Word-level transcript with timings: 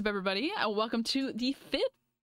up, 0.00 0.06
everybody? 0.06 0.50
Uh, 0.58 0.70
welcome 0.70 1.04
to 1.04 1.30
the 1.34 1.52
fifth, 1.52 1.82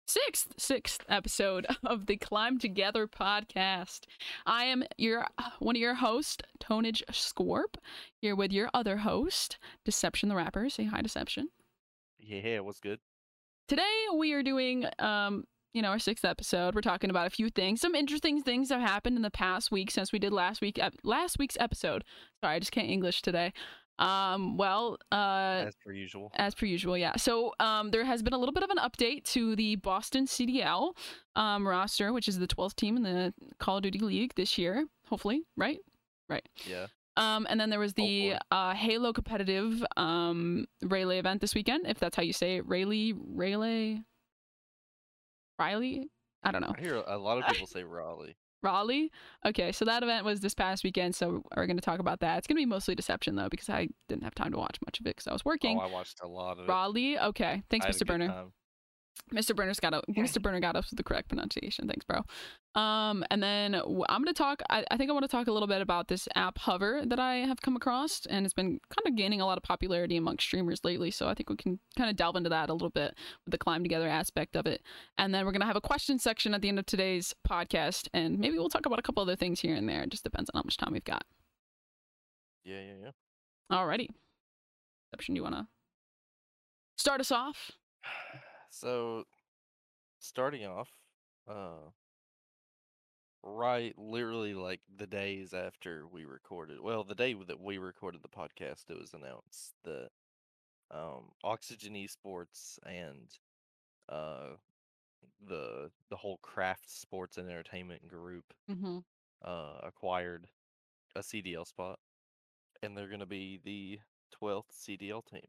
sixth, 0.05 0.53
sixth 0.59 1.03
episode 1.09 1.65
of 1.83 2.05
the 2.05 2.17
Climb 2.17 2.59
Together 2.59 3.07
podcast. 3.07 4.01
I 4.45 4.65
am 4.65 4.83
your 4.95 5.25
one 5.57 5.75
of 5.75 5.81
your 5.81 5.95
hosts, 5.95 6.43
Tonage 6.59 7.01
Scorp, 7.11 7.77
here 8.21 8.35
with 8.35 8.53
your 8.53 8.69
other 8.75 8.97
host, 8.97 9.57
Deception 9.85 10.29
the 10.29 10.35
Rapper. 10.35 10.69
Say 10.69 10.83
hi, 10.83 11.01
Deception. 11.01 11.47
Yeah, 12.19 12.59
what's 12.59 12.79
good? 12.79 12.99
Today 13.67 14.05
we 14.15 14.33
are 14.33 14.43
doing 14.43 14.85
um 14.99 15.45
you 15.73 15.81
know 15.81 15.89
our 15.89 15.99
sixth 15.99 16.23
episode 16.23 16.75
we're 16.75 16.81
talking 16.81 17.09
about 17.09 17.25
a 17.25 17.31
few 17.31 17.49
things 17.49 17.81
some 17.81 17.95
interesting 17.95 18.43
things 18.43 18.69
have 18.69 18.81
happened 18.81 19.15
in 19.15 19.23
the 19.23 19.31
past 19.31 19.71
week 19.71 19.89
since 19.89 20.11
we 20.11 20.19
did 20.19 20.31
last 20.31 20.61
week 20.61 20.79
last 21.03 21.39
week's 21.39 21.57
episode 21.59 22.03
sorry 22.43 22.57
i 22.57 22.59
just 22.59 22.71
can't 22.71 22.91
english 22.91 23.23
today 23.23 23.51
um 23.99 24.57
well 24.57 24.97
uh 25.11 25.65
As 25.67 25.75
per 25.85 25.91
usual. 25.91 26.31
as 26.35 26.55
per 26.55 26.65
usual 26.65 26.97
yeah 26.97 27.15
so 27.15 27.53
um 27.59 27.91
there 27.91 28.03
has 28.03 28.23
been 28.23 28.33
a 28.33 28.37
little 28.37 28.53
bit 28.53 28.63
of 28.63 28.69
an 28.71 28.77
update 28.77 29.23
to 29.25 29.55
the 29.55 29.75
boston 29.77 30.25
cdl 30.25 30.93
um 31.35 31.67
roster 31.67 32.11
which 32.11 32.27
is 32.27 32.39
the 32.39 32.47
12th 32.47 32.75
team 32.75 32.97
in 32.97 33.03
the 33.03 33.33
call 33.59 33.77
of 33.77 33.83
duty 33.83 33.99
league 33.99 34.33
this 34.35 34.57
year 34.57 34.85
hopefully 35.07 35.43
right 35.57 35.77
right 36.27 36.47
Yeah. 36.65 36.87
um, 37.17 37.45
and 37.49 37.59
then 37.59 37.69
there 37.69 37.79
was 37.79 37.93
the 37.93 38.29
Hopefully. 38.31 38.39
uh, 38.51 38.73
Halo 38.73 39.13
competitive 39.13 39.85
um, 39.97 40.65
Rayleigh 40.81 41.19
event 41.19 41.41
this 41.41 41.53
weekend, 41.53 41.85
if 41.85 41.99
that's 41.99 42.15
how 42.15 42.23
you 42.23 42.33
say 42.33 42.55
it. 42.55 42.67
Rayleigh, 42.67 43.13
Rayleigh, 43.15 43.99
Riley? 45.59 46.09
I 46.43 46.51
don't 46.51 46.61
know. 46.61 46.73
I 46.77 46.81
hear 46.81 46.95
a 46.95 47.17
lot 47.17 47.37
of 47.37 47.45
people 47.47 47.67
say 47.75 47.83
Raleigh. 47.83 48.35
Raleigh? 48.63 49.11
Okay, 49.45 49.71
so 49.71 49.85
that 49.85 50.03
event 50.03 50.25
was 50.25 50.39
this 50.39 50.53
past 50.53 50.83
weekend, 50.83 51.15
so 51.15 51.43
we're 51.55 51.67
going 51.67 51.77
to 51.77 51.81
talk 51.81 51.99
about 51.99 52.21
that. 52.21 52.37
It's 52.37 52.47
going 52.47 52.55
to 52.55 52.61
be 52.61 52.65
mostly 52.65 52.95
Deception, 52.95 53.35
though, 53.35 53.49
because 53.49 53.69
I 53.69 53.89
didn't 54.07 54.23
have 54.23 54.35
time 54.35 54.51
to 54.51 54.57
watch 54.57 54.77
much 54.85 54.99
of 54.99 55.05
it 55.05 55.15
because 55.15 55.27
I 55.27 55.33
was 55.33 55.43
working. 55.45 55.77
Oh, 55.77 55.81
I 55.81 55.91
watched 55.91 56.19
a 56.23 56.27
lot 56.27 56.57
of 56.59 56.65
it. 56.65 56.69
Raleigh? 56.69 57.19
Okay. 57.19 57.63
Thanks, 57.69 57.85
Mr. 57.85 58.07
Burner. 58.07 58.45
Time. 59.15 59.37
Mr. 59.37 59.55
Burner's 59.55 59.79
got 59.79 59.93
a, 59.93 60.01
Mr. 60.11 60.41
Burner 60.41 60.59
got 60.59 60.75
us 60.75 60.89
with 60.89 60.97
the 60.97 61.03
correct 61.03 61.29
pronunciation. 61.29 61.87
Thanks, 61.87 62.05
bro. 62.05 62.21
Um, 62.79 63.23
and 63.29 63.41
then 63.41 63.75
I'm 63.75 64.21
gonna 64.21 64.33
talk. 64.33 64.61
I, 64.69 64.83
I 64.89 64.97
think 64.97 65.09
I 65.09 65.13
want 65.13 65.23
to 65.23 65.29
talk 65.29 65.47
a 65.47 65.51
little 65.51 65.67
bit 65.67 65.81
about 65.81 66.07
this 66.07 66.27
app 66.35 66.57
Hover 66.57 67.03
that 67.05 67.19
I 67.19 67.35
have 67.37 67.61
come 67.61 67.75
across, 67.75 68.25
and 68.25 68.45
it's 68.45 68.53
been 68.53 68.79
kind 68.89 69.07
of 69.07 69.15
gaining 69.15 69.41
a 69.41 69.45
lot 69.45 69.57
of 69.57 69.63
popularity 69.63 70.17
amongst 70.17 70.45
streamers 70.45 70.81
lately. 70.83 71.11
So 71.11 71.27
I 71.27 71.33
think 71.33 71.49
we 71.49 71.55
can 71.55 71.79
kind 71.97 72.09
of 72.09 72.15
delve 72.15 72.35
into 72.35 72.49
that 72.49 72.69
a 72.69 72.73
little 72.73 72.89
bit 72.89 73.15
with 73.45 73.51
the 73.51 73.57
climb 73.57 73.83
together 73.83 74.07
aspect 74.07 74.55
of 74.55 74.65
it. 74.65 74.81
And 75.17 75.33
then 75.33 75.45
we're 75.45 75.51
gonna 75.51 75.65
have 75.65 75.75
a 75.75 75.81
question 75.81 76.19
section 76.19 76.53
at 76.53 76.61
the 76.61 76.69
end 76.69 76.79
of 76.79 76.85
today's 76.85 77.35
podcast, 77.47 78.07
and 78.13 78.39
maybe 78.39 78.57
we'll 78.57 78.69
talk 78.69 78.85
about 78.85 78.99
a 78.99 79.03
couple 79.03 79.21
other 79.21 79.35
things 79.35 79.59
here 79.59 79.75
and 79.75 79.87
there. 79.87 80.03
It 80.03 80.09
just 80.09 80.23
depends 80.23 80.49
on 80.53 80.59
how 80.59 80.63
much 80.63 80.77
time 80.77 80.93
we've 80.93 81.03
got. 81.03 81.25
Yeah, 82.63 82.79
yeah, 82.79 82.93
yeah. 83.03 83.77
Alrighty. 83.77 84.09
Exception, 85.11 85.35
you 85.35 85.43
wanna 85.43 85.67
start 86.97 87.19
us 87.21 87.31
off? 87.31 87.71
So, 88.73 89.25
starting 90.19 90.65
off, 90.65 90.89
uh, 91.47 91.91
right, 93.43 93.97
literally 93.97 94.53
like 94.53 94.81
the 94.95 95.07
days 95.07 95.53
after 95.53 96.07
we 96.07 96.25
recorded. 96.25 96.79
Well, 96.79 97.03
the 97.03 97.15
day 97.15 97.33
that 97.33 97.59
we 97.59 97.77
recorded 97.77 98.21
the 98.23 98.29
podcast, 98.29 98.89
it 98.89 98.99
was 98.99 99.13
announced 99.13 99.73
that 99.83 100.09
um, 100.91 101.31
Oxygen 101.43 101.95
Esports 101.95 102.79
and 102.85 103.29
uh, 104.09 104.55
the 105.45 105.91
the 106.09 106.17
whole 106.17 106.39
Kraft 106.39 106.89
Sports 106.89 107.37
and 107.37 107.49
Entertainment 107.49 108.07
Group 108.07 108.53
Mm-hmm. 108.69 108.99
uh, 109.43 109.79
acquired 109.83 110.47
a 111.15 111.23
CDL 111.23 111.65
spot, 111.65 111.99
and 112.83 112.97
they're 112.97 113.09
going 113.09 113.19
to 113.19 113.27
be 113.27 113.59
the 113.63 113.99
12th 114.31 114.71
CDL 114.71 115.21
team. 115.21 115.47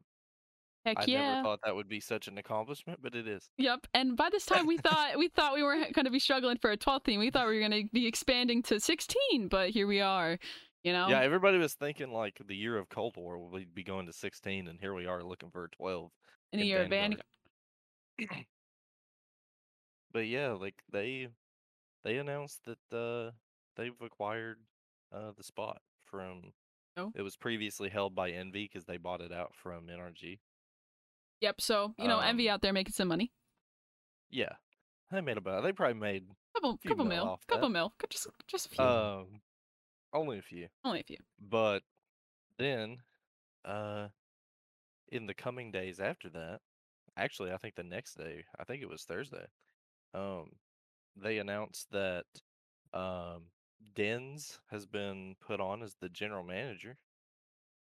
Heck 0.85 0.99
I 0.99 1.05
yeah. 1.07 1.35
never 1.35 1.43
thought 1.43 1.59
that 1.65 1.75
would 1.75 1.89
be 1.89 1.99
such 1.99 2.27
an 2.27 2.37
accomplishment, 2.37 2.99
but 3.01 3.15
it 3.15 3.27
is. 3.27 3.49
Yep. 3.57 3.87
And 3.95 4.15
by 4.15 4.29
this 4.29 4.45
time, 4.45 4.67
we 4.67 4.77
thought 4.85 5.17
we 5.17 5.29
thought 5.29 5.55
we 5.55 5.63
were 5.63 5.77
going 5.93 6.05
to 6.05 6.11
be 6.11 6.19
struggling 6.19 6.57
for 6.57 6.71
a 6.71 6.77
12th 6.77 7.05
team. 7.05 7.19
We 7.19 7.31
thought 7.31 7.47
we 7.47 7.55
were 7.55 7.67
going 7.67 7.83
to 7.83 7.89
be 7.91 8.05
expanding 8.05 8.61
to 8.63 8.79
16, 8.79 9.47
but 9.47 9.71
here 9.71 9.87
we 9.87 10.01
are. 10.01 10.37
You 10.83 10.93
know. 10.93 11.07
Yeah, 11.07 11.21
everybody 11.21 11.57
was 11.57 11.73
thinking 11.73 12.11
like 12.11 12.39
the 12.45 12.55
year 12.55 12.77
of 12.77 12.89
Cold 12.89 13.15
War 13.17 13.39
we'd 13.39 13.73
be 13.73 13.83
going 13.83 14.05
to 14.05 14.13
16, 14.13 14.67
and 14.67 14.79
here 14.79 14.93
we 14.93 15.07
are 15.07 15.23
looking 15.23 15.49
for 15.49 15.67
12. 15.69 16.11
in 16.53 16.59
a 16.59 16.61
in 16.61 16.67
year 16.67 16.83
of. 16.83 16.89
Vanguard. 16.89 17.23
But 20.13 20.27
yeah, 20.27 20.53
like 20.53 20.75
they 20.93 21.27
they 22.05 22.19
announced 22.19 22.61
that 22.63 22.97
uh 22.97 23.31
they've 23.75 23.91
acquired 24.01 24.59
uh 25.13 25.31
the 25.35 25.43
spot 25.43 25.81
from. 26.05 26.53
Oh. 26.95 27.11
It 27.13 27.21
was 27.21 27.35
previously 27.35 27.89
held 27.89 28.15
by 28.15 28.29
Envy 28.29 28.69
because 28.71 28.85
they 28.85 28.95
bought 28.95 29.19
it 29.19 29.33
out 29.33 29.53
from 29.53 29.87
NRG. 29.87 30.39
Yep. 31.41 31.61
So 31.61 31.93
you 31.97 32.07
know, 32.07 32.19
Envy 32.19 32.49
Um, 32.49 32.53
out 32.55 32.61
there 32.61 32.73
making 32.73 32.93
some 32.93 33.07
money. 33.07 33.31
Yeah, 34.29 34.53
they 35.11 35.21
made 35.21 35.37
about. 35.37 35.63
They 35.63 35.71
probably 35.71 35.99
made 35.99 36.27
Couple, 36.55 36.77
few 36.77 36.89
couple 36.91 37.05
mil 37.05 37.25
mil, 37.25 37.39
couple 37.47 37.67
that. 37.69 37.73
mil, 37.73 37.93
just 38.09 38.27
just 38.47 38.65
a 38.67 38.69
few, 38.69 38.83
um 38.83 39.41
only 40.13 40.39
a 40.39 40.41
few. 40.41 40.67
only 40.83 41.01
a 41.01 41.03
few. 41.03 41.17
But 41.39 41.83
then, 42.57 42.97
uh, 43.65 44.07
in 45.11 45.27
the 45.27 45.33
coming 45.33 45.71
days 45.71 45.99
after 45.99 46.29
that, 46.29 46.61
actually, 47.17 47.51
I 47.51 47.57
think 47.57 47.75
the 47.75 47.83
next 47.83 48.15
day, 48.15 48.45
I 48.57 48.63
think 48.63 48.81
it 48.81 48.87
was 48.89 49.03
Thursday, 49.03 49.45
um, 50.13 50.51
they 51.17 51.37
announced 51.39 51.91
that 51.91 52.25
um, 52.93 53.47
Dens 53.93 54.59
has 54.71 54.85
been 54.85 55.35
put 55.45 55.59
on 55.59 55.83
as 55.83 55.95
the 55.99 56.07
general 56.09 56.43
manager, 56.45 56.97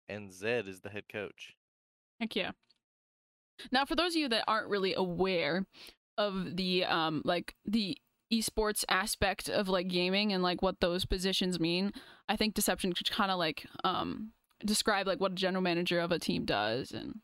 and 0.08 0.30
Zed 0.30 0.68
is 0.68 0.80
the 0.80 0.90
head 0.90 1.04
coach. 1.10 1.54
Heck 2.20 2.36
yeah. 2.36 2.50
Now, 3.70 3.84
for 3.84 3.96
those 3.96 4.12
of 4.14 4.20
you 4.20 4.28
that 4.28 4.44
aren't 4.46 4.68
really 4.68 4.94
aware 4.94 5.66
of 6.16 6.56
the 6.56 6.84
um 6.84 7.22
like 7.24 7.54
the 7.64 7.96
esports 8.32 8.84
aspect 8.88 9.48
of 9.48 9.68
like 9.68 9.88
gaming 9.88 10.32
and 10.32 10.42
like 10.42 10.60
what 10.62 10.80
those 10.80 11.04
positions 11.04 11.58
mean, 11.60 11.92
I 12.28 12.36
think 12.36 12.54
Deception 12.54 12.92
could 12.92 13.10
kind 13.10 13.30
of 13.30 13.38
like 13.38 13.66
um 13.84 14.32
describe 14.64 15.06
like 15.06 15.20
what 15.20 15.32
a 15.32 15.36
general 15.36 15.62
manager 15.62 16.00
of 16.00 16.12
a 16.12 16.18
team 16.18 16.44
does 16.44 16.90
and 16.92 17.20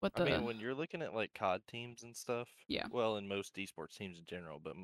what 0.00 0.14
the. 0.14 0.22
I 0.22 0.26
mean, 0.26 0.44
when 0.44 0.58
you're 0.58 0.74
looking 0.74 1.02
at 1.02 1.14
like 1.14 1.32
COD 1.34 1.62
teams 1.68 2.02
and 2.02 2.14
stuff, 2.16 2.48
Yeah. 2.68 2.86
well, 2.90 3.16
in 3.16 3.26
most 3.28 3.54
esports 3.56 3.96
teams 3.96 4.18
in 4.18 4.24
general, 4.26 4.60
but 4.62 4.74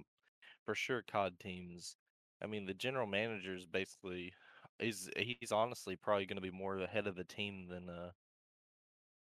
for 0.64 0.74
sure 0.74 1.02
COD 1.02 1.38
teams, 1.38 1.96
I 2.42 2.46
mean, 2.46 2.64
the 2.66 2.74
general 2.74 3.06
manager 3.06 3.54
is 3.54 3.66
basically 3.66 4.32
is 4.78 5.10
he's 5.16 5.52
honestly 5.52 5.96
probably 5.96 6.24
going 6.26 6.36
to 6.36 6.42
be 6.42 6.50
more 6.50 6.78
the 6.78 6.86
head 6.86 7.06
of 7.06 7.16
the 7.16 7.24
team 7.24 7.66
than 7.68 7.90
uh 7.90 8.10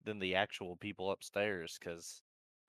than 0.05 0.19
the 0.19 0.35
actual 0.35 0.77
people 0.77 1.11
upstairs 1.11 1.79
because 1.79 2.23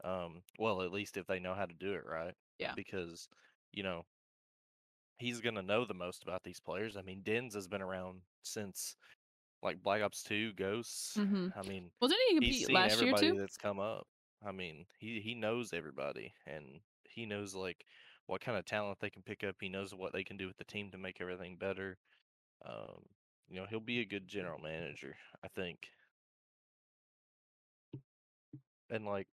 um 0.04 0.44
well 0.60 0.82
at 0.82 0.92
least 0.92 1.18
if 1.18 1.28
they 1.28 1.40
know 1.40 1.54
how 1.56 1.66
to 1.66 1.74
do 1.74 1.94
it 1.94 2.06
right 2.06 2.36
Yeah. 2.60 2.76
because 2.76 3.30
you 3.72 3.84
know 3.84 4.04
he's 5.18 5.42
going 5.42 5.56
to 5.56 5.62
know 5.62 5.86
the 5.86 5.94
most 5.94 6.24
about 6.24 6.44
these 6.44 6.60
players 6.60 6.98
i 6.98 7.02
mean 7.02 7.22
dens 7.24 7.54
has 7.54 7.68
been 7.68 7.82
around 7.82 8.22
since 8.44 8.96
like 9.64 9.84
black 9.84 10.02
ops 10.02 10.24
2 10.24 10.54
ghosts 10.54 11.22
Mhm. 11.22 11.54
i 11.56 11.64
mean 11.64 11.92
wasn't 12.02 12.20
he 12.28 12.36
he's 12.40 12.62
compete 12.62 12.70
last 12.70 13.02
year 13.02 13.14
too? 13.14 13.38
that's 13.38 13.58
come 13.58 13.80
up. 13.80 14.08
I 14.46 14.52
mean, 14.54 14.88
he 15.00 15.22
he 15.22 15.36
knows 15.36 15.74
everybody, 15.74 16.34
and 16.48 16.82
he 17.10 17.26
knows 17.26 17.56
like 17.56 17.86
what 18.28 18.42
kind 18.42 18.58
of 18.58 18.66
talent 18.66 19.00
they 19.02 19.10
can 19.12 19.24
pick 19.24 19.44
up. 19.44 19.58
He 19.62 19.70
knows 19.70 19.96
what 19.96 20.14
they 20.14 20.24
can 20.24 20.38
do 20.38 20.48
with 20.48 20.58
the 20.58 20.66
team 20.66 20.92
to 20.92 20.98
make 21.00 21.22
everything 21.22 21.58
better. 21.58 21.98
Um, 22.66 23.06
you 23.50 23.58
know, 23.58 23.68
he'll 23.68 23.80
be 23.82 24.02
a 24.02 24.06
good 24.06 24.28
general 24.28 24.60
manager, 24.60 25.18
I 25.44 25.50
think. 25.50 25.90
And 28.92 29.06
like 29.06 29.28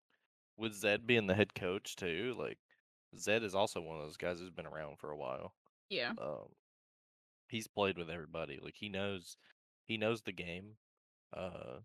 with 0.56 0.74
Zed 0.74 1.06
being 1.06 1.26
the 1.26 1.34
head 1.34 1.54
coach 1.54 1.96
too, 1.96 2.34
like 2.38 2.58
Zed 3.16 3.42
is 3.42 3.54
also 3.54 3.80
one 3.80 3.98
of 3.98 4.04
those 4.04 4.16
guys 4.16 4.38
who's 4.38 4.50
been 4.50 4.66
around 4.66 4.98
for 4.98 5.10
a 5.10 5.16
while. 5.16 5.52
Yeah. 5.90 6.12
Um, 6.20 6.48
he's 7.48 7.66
played 7.66 7.98
with 7.98 8.10
everybody. 8.10 8.58
Like 8.62 8.76
he 8.76 8.88
knows 8.88 9.36
he 9.84 9.96
knows 9.96 10.22
the 10.22 10.32
game. 10.32 10.76
Uh, 11.36 11.80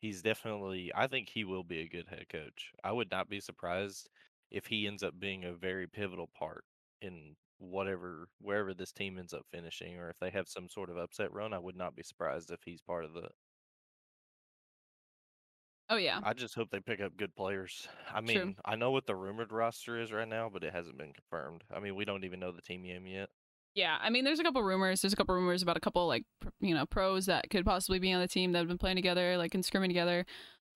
he's 0.00 0.22
definitely. 0.22 0.92
I 0.94 1.06
think 1.06 1.28
he 1.28 1.44
will 1.44 1.64
be 1.64 1.80
a 1.80 1.88
good 1.88 2.08
head 2.08 2.28
coach. 2.28 2.72
I 2.84 2.92
would 2.92 3.10
not 3.10 3.28
be 3.28 3.40
surprised 3.40 4.08
if 4.50 4.66
he 4.66 4.86
ends 4.86 5.02
up 5.02 5.18
being 5.18 5.44
a 5.44 5.54
very 5.54 5.86
pivotal 5.86 6.28
part 6.36 6.64
in 7.00 7.36
whatever 7.58 8.28
wherever 8.40 8.74
this 8.74 8.92
team 8.92 9.18
ends 9.18 9.34
up 9.34 9.46
finishing, 9.50 9.96
or 9.98 10.10
if 10.10 10.18
they 10.18 10.30
have 10.30 10.48
some 10.48 10.68
sort 10.68 10.90
of 10.90 10.96
upset 10.96 11.32
run. 11.32 11.52
I 11.54 11.58
would 11.58 11.76
not 11.76 11.94
be 11.94 12.02
surprised 12.02 12.50
if 12.50 12.60
he's 12.64 12.80
part 12.82 13.04
of 13.04 13.14
the. 13.14 13.28
Oh 15.90 15.96
yeah. 15.96 16.20
I 16.22 16.32
just 16.34 16.54
hope 16.54 16.70
they 16.70 16.80
pick 16.80 17.00
up 17.00 17.16
good 17.16 17.34
players. 17.34 17.88
I 18.14 18.20
True. 18.20 18.34
mean, 18.34 18.56
I 18.64 18.76
know 18.76 18.90
what 18.92 19.06
the 19.06 19.16
rumored 19.16 19.52
roster 19.52 20.00
is 20.00 20.12
right 20.12 20.28
now, 20.28 20.48
but 20.52 20.62
it 20.64 20.72
hasn't 20.72 20.96
been 20.96 21.12
confirmed. 21.12 21.64
I 21.74 21.80
mean, 21.80 21.96
we 21.96 22.04
don't 22.04 22.24
even 22.24 22.38
know 22.40 22.52
the 22.52 22.62
team 22.62 22.82
name 22.82 23.06
yet. 23.06 23.28
Yeah, 23.74 23.98
I 24.00 24.10
mean, 24.10 24.24
there's 24.24 24.40
a 24.40 24.42
couple 24.42 24.62
rumors. 24.62 25.00
There's 25.02 25.12
a 25.12 25.16
couple 25.16 25.34
rumors 25.34 25.62
about 25.62 25.76
a 25.76 25.80
couple 25.80 26.06
like 26.06 26.24
you 26.60 26.74
know 26.74 26.86
pros 26.86 27.26
that 27.26 27.50
could 27.50 27.64
possibly 27.64 27.98
be 27.98 28.12
on 28.12 28.20
the 28.20 28.28
team 28.28 28.52
that 28.52 28.58
have 28.60 28.68
been 28.68 28.78
playing 28.78 28.96
together, 28.96 29.36
like 29.36 29.54
and 29.54 29.62
scrimming 29.64 29.88
together, 29.88 30.24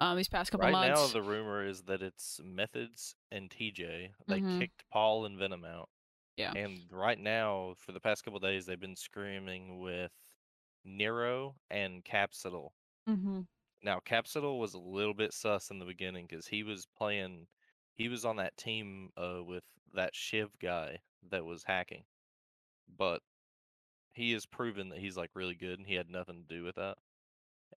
um, 0.01 0.17
these 0.17 0.29
past 0.29 0.51
couple 0.51 0.65
Right 0.67 0.73
months. 0.73 1.01
now, 1.01 1.07
the 1.21 1.23
rumor 1.23 1.65
is 1.67 1.83
that 1.83 2.03
it's 2.03 2.41
Methods 2.45 3.15
and 3.33 3.51
TJ. 3.51 4.11
They 4.29 4.41
Mhm. 4.41 4.59
kicked 4.61 4.85
Paul 4.93 5.25
and 5.27 5.39
Venom 5.39 5.65
out. 5.65 5.89
Yeah. 6.37 6.53
And 6.57 6.81
right 6.91 7.19
now, 7.19 7.75
for 7.79 7.93
the 7.93 8.01
past 8.01 8.25
couple 8.25 8.41
days, 8.41 8.67
they've 8.67 8.79
been 8.81 8.97
scrimming 8.97 9.81
with 9.81 10.11
Nero 10.85 11.55
and 11.71 12.05
Capsule. 12.05 12.73
mm-hmm. 13.09 13.43
Now 13.85 14.01
Capsule 14.05 14.59
was 14.59 14.75
a 14.75 14.79
little 14.79 15.15
bit 15.15 15.33
sus 15.35 15.71
in 15.71 15.79
the 15.79 15.85
beginning 15.85 16.27
because 16.29 16.47
he 16.47 16.63
was 16.63 16.87
playing, 16.97 17.47
he 17.95 18.09
was 18.09 18.25
on 18.25 18.37
that 18.37 18.57
team 18.57 19.11
uh, 19.17 19.45
with 19.45 19.63
that 19.95 20.15
Shiv 20.15 20.49
guy 20.61 20.99
that 21.31 21.45
was 21.45 21.63
hacking, 21.65 22.05
but 22.99 23.21
he 24.13 24.33
has 24.33 24.47
proven 24.47 24.89
that 24.89 24.99
he's 24.99 25.17
like 25.17 25.31
really 25.35 25.55
good 25.55 25.79
and 25.79 25.87
he 25.87 25.95
had 25.95 26.09
nothing 26.09 26.45
to 26.49 26.55
do 26.55 26.65
with 26.65 26.77
that, 26.77 26.97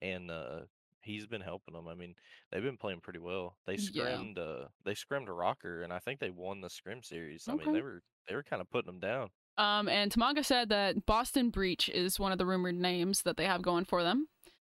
and 0.02 0.32
uh, 0.32 0.62
he's 1.02 1.28
been 1.28 1.42
helping 1.42 1.74
them. 1.74 1.88
I 1.88 1.94
mean, 1.94 2.16
they've 2.52 2.64
been 2.64 2.78
playing 2.78 3.02
pretty 3.02 3.20
well. 3.20 3.58
They 3.66 3.74
Yeah. 3.74 3.80
scrimmed, 3.80 4.40
uh, 4.40 4.66
they 4.86 4.96
scrimmed 4.96 5.28
a 5.28 5.32
Rokkr, 5.32 5.84
and 5.84 5.92
I 5.92 6.00
think 6.00 6.20
they 6.20 6.30
won 6.30 6.62
the 6.62 6.70
scrim 6.70 7.04
series. 7.04 7.48
I 7.50 7.56
mean, 7.56 7.74
they 7.74 7.82
were 7.82 8.02
they 8.28 8.36
were 8.36 8.44
kind 8.44 8.62
of 8.62 8.70
putting 8.70 8.88
them 8.88 9.00
down. 9.00 9.30
Um, 9.58 9.90
and 9.90 10.12
Tamanga 10.12 10.46
said 10.46 10.70
that 10.70 11.06
Boston 11.06 11.50
Breach 11.50 11.90
is 11.90 12.20
one 12.20 12.32
of 12.32 12.38
the 12.38 12.46
rumored 12.46 12.76
names 12.76 13.24
that 13.24 13.38
they 13.38 13.46
have 13.46 13.62
going 13.62 13.86
for 13.86 14.04
them, 14.04 14.28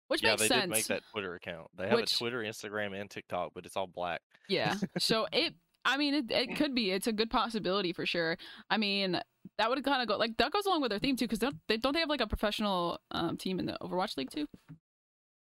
which 0.08 0.24
yeah, 0.24 0.32
makes 0.32 0.42
they 0.44 0.48
sense. 0.48 0.62
did 0.64 0.70
make 0.70 0.86
that 0.88 1.04
Twitter 1.12 1.36
account. 1.36 1.68
They 1.78 1.88
have 1.88 1.96
Which- 2.00 2.14
a 2.14 2.18
Twitter, 2.18 2.40
Instagram, 2.42 3.00
and 3.00 3.10
TikTok, 3.10 3.52
but 3.54 3.66
it's 3.66 3.76
all 3.78 3.88
black. 3.88 4.22
Yeah. 4.48 4.76
So 5.00 5.28
it, 5.32 5.54
I 5.86 5.98
mean, 5.98 6.14
it, 6.14 6.32
it 6.32 6.56
could 6.58 6.74
be. 6.76 6.92
It's 6.92 7.08
a 7.08 7.14
good 7.14 7.30
possibility 7.30 7.94
for 7.94 8.06
sure. 8.06 8.38
I 8.70 8.78
mean, 8.78 9.20
that 9.58 9.70
would 9.70 9.84
kind 9.84 10.02
of 10.02 10.08
go 10.08 10.18
like 10.18 10.38
that 10.38 10.52
goes 10.52 10.66
along 10.66 10.82
with 10.82 10.90
their 10.92 11.00
theme 11.00 11.16
too, 11.16 11.26
because 11.26 11.40
don't 11.40 11.56
they 11.68 11.78
don't 11.78 11.94
they 11.94 12.00
have 12.00 12.10
like 12.10 12.22
a 12.22 12.28
professional 12.28 13.00
um, 13.12 13.38
team 13.38 13.60
in 13.60 13.66
the 13.66 13.78
Overwatch 13.82 14.18
League 14.18 14.32
too? 14.32 14.48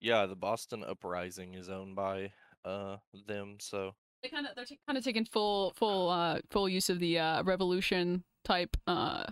Yeah, 0.02 0.26
the 0.26 0.36
Boston 0.36 0.84
Uprising 0.84 1.54
is 1.54 1.70
owned 1.70 1.96
by 1.96 2.32
uh 2.66 2.98
them, 3.28 3.58
so 3.60 3.94
They 4.22 4.30
kind 4.30 4.46
of 4.48 4.56
they're 4.56 4.66
t- 4.66 4.80
kind 4.88 4.98
of 4.98 5.04
taking 5.04 5.26
full 5.26 5.74
full 5.76 6.10
uh 6.10 6.40
full 6.50 6.68
use 6.70 6.90
of 6.90 7.00
the 7.00 7.20
uh 7.20 7.44
Revolution 7.44 8.24
type 8.44 8.76
uh 8.88 9.26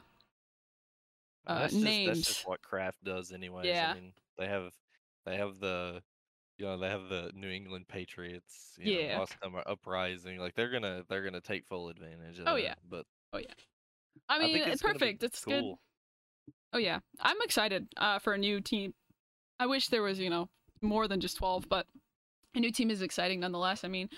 Uh, 1.48 1.60
that's 1.60 1.74
just, 1.74 1.86
that's 2.06 2.22
just 2.22 2.48
what 2.48 2.62
Kraft 2.62 3.04
does, 3.04 3.32
anyways. 3.32 3.66
Yeah. 3.66 3.92
I 3.92 3.94
mean, 4.00 4.14
they 4.38 4.48
have 4.48 4.72
they 5.26 5.38
have 5.38 5.60
the 5.60 6.02
you 6.58 6.66
know 6.66 6.78
they 6.78 6.90
have 6.90 7.10
the 7.10 7.32
New 7.34 7.50
England 7.50 7.88
Patriots, 7.88 8.76
you 8.78 8.92
Yeah. 8.92 9.14
know, 9.14 9.20
Boston 9.20 9.54
Uprising. 9.66 10.38
Like 10.38 10.56
they're 10.56 10.72
gonna 10.72 11.04
they're 11.10 11.24
gonna 11.24 11.42
take 11.42 11.66
full 11.66 11.90
advantage 11.90 12.40
of 12.40 12.46
Oh, 12.48 12.56
that, 12.56 12.64
yeah. 12.64 12.76
but 12.90 13.06
Oh 13.34 13.40
yeah. 13.40 13.54
I 14.30 14.40
mean, 14.40 14.54
think 14.54 14.68
it's 14.68 14.82
perfect. 14.82 15.24
It's 15.24 15.44
good. 15.46 15.76
Oh 16.74 16.78
yeah, 16.78 17.00
I'm 17.20 17.42
excited 17.42 17.88
uh, 17.98 18.20
for 18.20 18.34
a 18.34 18.38
new 18.38 18.62
team. 18.62 18.94
I 19.60 19.66
wish 19.66 19.88
there 19.90 20.02
was, 20.02 20.20
you 20.20 20.30
know, 20.30 20.50
more 20.82 21.08
than 21.08 21.20
just 21.20 21.38
12, 21.38 21.68
but 21.70 21.86
a 22.56 22.60
new 22.60 22.72
team 22.72 22.90
is 22.90 23.02
exciting 23.02 23.40
nonetheless. 23.42 23.84
I 23.84 23.88
mean, 23.88 24.10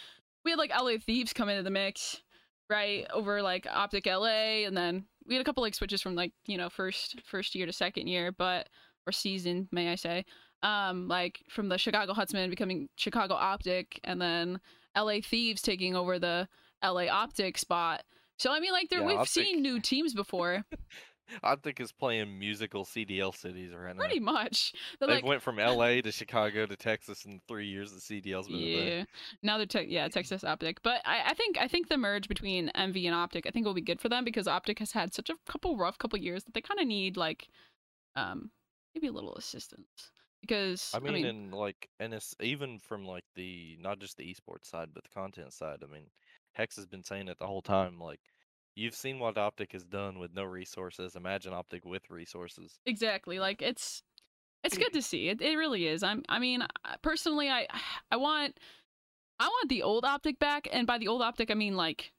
we 0.45 0.51
had 0.51 0.59
like 0.59 0.71
LA 0.71 0.93
Thieves 1.03 1.33
come 1.33 1.49
into 1.49 1.63
the 1.63 1.69
mix, 1.69 2.21
right, 2.69 3.05
over 3.11 3.41
like 3.41 3.67
Optic 3.69 4.05
LA, 4.05 4.65
and 4.65 4.75
then 4.77 5.05
we 5.25 5.35
had 5.35 5.41
a 5.41 5.43
couple 5.45 5.63
like 5.63 5.75
switches 5.75 6.01
from 6.01 6.15
like 6.15 6.31
you 6.45 6.57
know 6.57 6.69
first 6.69 7.21
first 7.25 7.55
year 7.55 7.65
to 7.65 7.73
second 7.73 8.07
year, 8.07 8.31
but 8.31 8.69
or 9.07 9.11
season, 9.11 9.67
may 9.71 9.91
I 9.91 9.95
say, 9.95 10.23
um, 10.63 11.07
like 11.07 11.41
from 11.49 11.69
the 11.69 11.77
Chicago 11.77 12.13
Huntsmen 12.13 12.49
becoming 12.49 12.89
Chicago 12.95 13.35
Optic, 13.35 13.99
and 14.03 14.19
then 14.19 14.59
LA 14.97 15.17
Thieves 15.23 15.61
taking 15.61 15.95
over 15.95 16.17
the 16.17 16.47
LA 16.83 17.05
Optic 17.07 17.57
spot. 17.59 18.03
So 18.39 18.51
I 18.51 18.59
mean, 18.59 18.71
like 18.71 18.89
there 18.89 19.01
Yeah, 19.01 19.05
we've 19.05 19.17
Optic- 19.19 19.45
seen 19.45 19.61
new 19.61 19.79
teams 19.79 20.13
before, 20.15 20.63
Optic 21.43 21.79
is 21.79 21.91
playing 21.91 22.37
musical 22.37 22.83
CDL 22.83 23.33
cities 23.35 23.73
right 23.73 23.95
now. 23.95 23.99
pretty 23.99 24.19
much. 24.19 24.73
They've 24.99 25.09
like, 25.09 25.25
went 25.25 25.41
from 25.41 25.57
LA 25.57 26.01
to 26.01 26.11
Chicago 26.11 26.65
to 26.65 26.75
Texas 26.75 27.25
in 27.25 27.41
three 27.47 27.67
years. 27.67 27.91
The 27.91 27.99
CDL's 28.21 28.47
been. 28.47 28.57
Yeah. 28.57 29.03
Now 29.41 29.57
they're 29.57 29.65
te- 29.65 29.87
yeah 29.89 30.07
Texas 30.09 30.43
Optic, 30.43 30.81
but 30.83 31.01
I, 31.05 31.31
I 31.31 31.33
think 31.33 31.57
I 31.59 31.67
think 31.67 31.89
the 31.89 31.97
merge 31.97 32.27
between 32.27 32.69
Envy 32.69 33.07
and 33.07 33.15
Optic 33.15 33.45
I 33.47 33.51
think 33.51 33.65
will 33.65 33.73
be 33.73 33.81
good 33.81 34.01
for 34.01 34.09
them 34.09 34.23
because 34.23 34.47
Optic 34.47 34.79
has 34.79 34.91
had 34.91 35.13
such 35.13 35.29
a 35.29 35.35
couple 35.49 35.77
rough 35.77 35.97
couple 35.97 36.19
years 36.19 36.43
that 36.45 36.53
they 36.53 36.61
kind 36.61 36.79
of 36.79 36.87
need 36.87 37.17
like 37.17 37.47
um 38.15 38.51
maybe 38.93 39.07
a 39.07 39.11
little 39.11 39.35
assistance 39.35 40.11
because 40.43 40.91
I 40.93 40.99
mean, 40.99 41.25
and 41.25 41.53
like, 41.53 41.87
and 41.99 42.13
it's 42.13 42.35
even 42.41 42.77
from 42.77 43.05
like 43.05 43.23
the 43.35 43.77
not 43.79 43.99
just 43.99 44.17
the 44.17 44.25
esports 44.25 44.65
side, 44.69 44.89
but 44.93 45.03
the 45.03 45.09
content 45.09 45.53
side. 45.53 45.79
I 45.83 45.91
mean, 45.91 46.07
Hecz 46.51 46.75
has 46.75 46.85
been 46.85 47.03
saying 47.03 47.29
it 47.29 47.39
the 47.39 47.47
whole 47.47 47.61
time. 47.61 47.97
Like, 47.99 48.19
you've 48.75 48.93
seen 48.95 49.19
what 49.19 49.37
Optic 49.37 49.71
has 49.71 49.85
done 49.85 50.19
with 50.19 50.33
no 50.33 50.43
resources. 50.43 51.15
Imagine 51.15 51.53
Optic 51.53 51.85
with 51.85 52.09
resources. 52.09 52.79
exactly 52.85 53.39
like 53.39 53.61
it's 53.61 54.03
it's 54.65 54.77
good 54.77 54.91
to 54.93 55.01
see 55.01 55.29
it 55.29 55.41
it 55.41 55.55
really 55.55 55.87
is 55.87 56.03
I'm 56.03 56.23
I 56.27 56.39
mean 56.39 56.65
personally 57.01 57.49
I 57.49 57.67
I 58.11 58.17
want 58.17 58.59
I 59.39 59.47
want 59.47 59.69
the 59.69 59.83
old 59.83 60.03
Optic 60.03 60.39
back 60.39 60.67
and 60.71 60.85
by 60.85 60.97
the 60.97 61.07
old 61.07 61.21
Optic 61.21 61.51
I 61.51 61.53
mean 61.53 61.75
like 61.77 62.11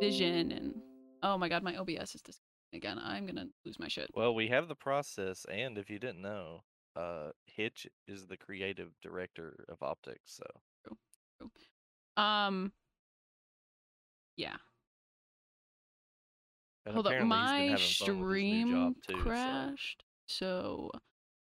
Vision 0.00 0.52
and 0.52 0.74
oh 1.22 1.36
my 1.36 1.48
god 1.48 1.62
my 1.62 1.76
OBS 1.76 2.14
is 2.14 2.22
disconnecting 2.22 2.74
again 2.74 3.00
I'm 3.02 3.26
gonna 3.26 3.46
lose 3.64 3.78
my 3.78 3.88
shit 3.88 4.10
Well, 4.14 4.34
we 4.34 4.48
have 4.48 4.68
the 4.68 4.74
process, 4.74 5.44
and 5.50 5.78
if 5.78 5.88
you 5.90 5.98
didn't 5.98 6.20
know, 6.20 6.62
uh, 6.96 7.30
Hitch 7.46 7.86
is 8.08 8.26
the 8.26 8.36
creative 8.36 8.90
director 9.02 9.64
of 9.68 9.82
optics. 9.82 10.40
So 10.40 11.50
um 12.16 12.72
yeah 14.36 14.56
and 16.86 16.94
Hold 16.94 17.06
up, 17.08 17.12
apparently 17.12 17.36
he's 17.36 17.48
been 17.48 17.48
my 17.48 17.58
having 17.58 17.68
fun 17.68 17.72
with 17.72 17.80
his 17.80 17.98
new 18.00 18.04
stream 18.04 18.94
too, 19.06 19.14
so- 19.14 19.22
crashed. 19.22 20.04
So 20.28 20.90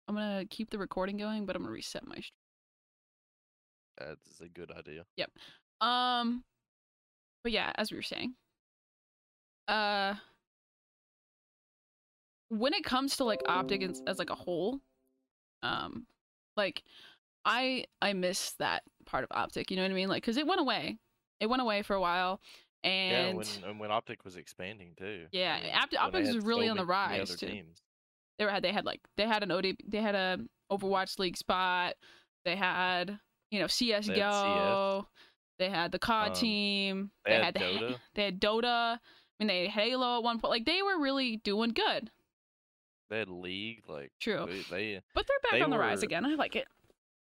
I'm 0.08 0.16
gonna 0.16 0.46
keep 0.50 0.70
the 0.70 0.78
recording 0.78 1.18
going, 1.18 1.46
but 1.46 1.56
I'm 1.56 1.62
gonna 1.62 1.74
reset 1.74 2.06
my. 2.08 2.16
Stream. 2.16 2.32
That's 3.98 4.42
a 4.42 4.50
good 4.50 4.72
idea. 4.72 5.06
Yep. 5.18 5.32
Um, 5.82 6.44
but 7.44 7.52
yeah, 7.52 7.72
as 7.76 7.92
we 7.92 7.98
were 7.98 8.02
saying, 8.04 8.34
uh, 9.68 10.16
when 12.50 12.74
it 12.74 12.84
comes 12.84 13.18
to 13.18 13.24
like 13.24 13.42
optic 13.48 13.84
as, 13.84 14.02
as 14.08 14.20
like 14.20 14.30
a 14.30 14.36
whole, 14.36 14.80
um, 15.63 16.06
like 16.56 16.83
I 17.45 17.86
I 18.01 18.13
miss 18.13 18.51
that 18.60 18.83
part 19.06 19.24
of 19.24 19.30
optic. 19.31 19.71
You 19.71 19.77
know 19.77 19.83
what 19.83 19.92
I 19.92 19.95
mean? 19.95 20.10
Like, 20.10 20.24
cause 20.24 20.38
it 20.38 20.45
went 20.48 20.62
away. 20.62 20.98
It 21.39 21.48
went 21.48 21.62
away 21.62 21.81
for 21.81 21.95
a 21.95 22.00
while, 22.01 22.39
and 22.83 23.12
yeah, 23.30 23.33
when 23.33 23.48
and 23.71 23.80
when 23.80 23.92
Optic 23.92 24.24
was 24.24 24.36
expanding 24.38 24.94
too. 24.98 25.25
Yeah, 25.31 25.57
Optic- 25.81 26.00
Optic 26.00 26.25
was 26.27 26.38
really 26.45 26.68
so 26.68 26.71
on 26.71 26.77
the 26.77 26.86
rise, 26.86 27.36
too. 27.36 27.48
teams. 27.48 27.81
they 28.39 28.45
were 28.45 28.62
they 28.62 28.71
had 28.71 28.86
like 28.86 29.01
they 29.18 29.25
had 29.27 29.44
an 29.44 29.51
OD 29.51 29.75
they 29.88 30.01
had 30.01 30.15
a 30.15 30.38
Overwatch 30.71 31.19
League 31.19 31.36
spot. 31.38 31.95
They 32.45 32.56
had 32.56 33.18
you 33.51 33.59
know 33.59 33.68
CS:GO. 33.68 35.07
They 35.59 35.69
had 35.69 35.92
the 35.92 36.00
COD 36.00 36.30
Um, 36.30 36.33
team. 36.33 37.12
they 37.25 37.33
had 37.36 37.54
the 37.54 37.59
Dota. 37.59 38.00
they 38.16 38.24
had 38.25 38.42
Dota. 38.42 38.98
I 38.98 39.00
mean, 39.39 39.48
they 39.48 39.68
had 39.68 39.71
Halo 39.83 40.18
at 40.18 40.24
one 40.24 40.39
point. 40.39 40.51
Like 40.51 40.66
they 40.66 40.81
were 40.81 41.00
really 41.00 41.38
doing 41.38 41.71
good. 41.71 42.09
They 43.10 43.20
had 43.20 43.30
League, 43.30 43.84
like 43.88 44.12
True, 44.20 44.46
they, 44.48 44.62
they 44.70 45.02
but 45.14 45.26
they're 45.28 45.38
back 45.44 45.52
they 45.52 45.62
on 45.62 45.70
the 45.70 45.78
rise 45.78 46.04
again. 46.04 46.26
I 46.26 46.36
like 46.36 46.56
it. 46.56 46.68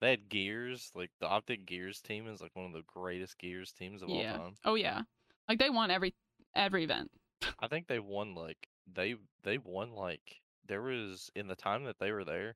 they 0.02 0.10
had 0.12 0.30
Gears, 0.30 0.92
like 0.96 1.12
the 1.20 1.28
Optic 1.28 1.66
Gears 1.66 2.02
team 2.02 2.28
is 2.28 2.42
like 2.42 2.56
one 2.56 2.66
of 2.66 2.74
the 2.74 2.84
greatest 2.88 3.38
Gears 3.38 3.72
teams 3.72 4.02
of 4.02 4.10
Yeah. 4.10 4.34
all 4.34 4.38
time. 4.40 4.54
Oh 4.66 4.76
yeah, 4.76 5.02
like 5.50 5.60
they 5.60 5.70
won 5.70 5.92
every 5.92 6.14
every 6.56 6.84
event. 6.84 7.12
I 7.60 7.68
think 7.68 7.88
they 7.88 8.00
won 8.00 8.34
like 8.36 8.68
they 8.92 9.16
they 9.44 9.58
won 9.58 9.92
like 9.94 10.42
there 10.68 10.82
was 10.82 11.30
in 11.36 11.48
the 11.48 11.56
time 11.56 11.84
that 11.84 12.00
they 12.00 12.12
were 12.12 12.24
there, 12.24 12.56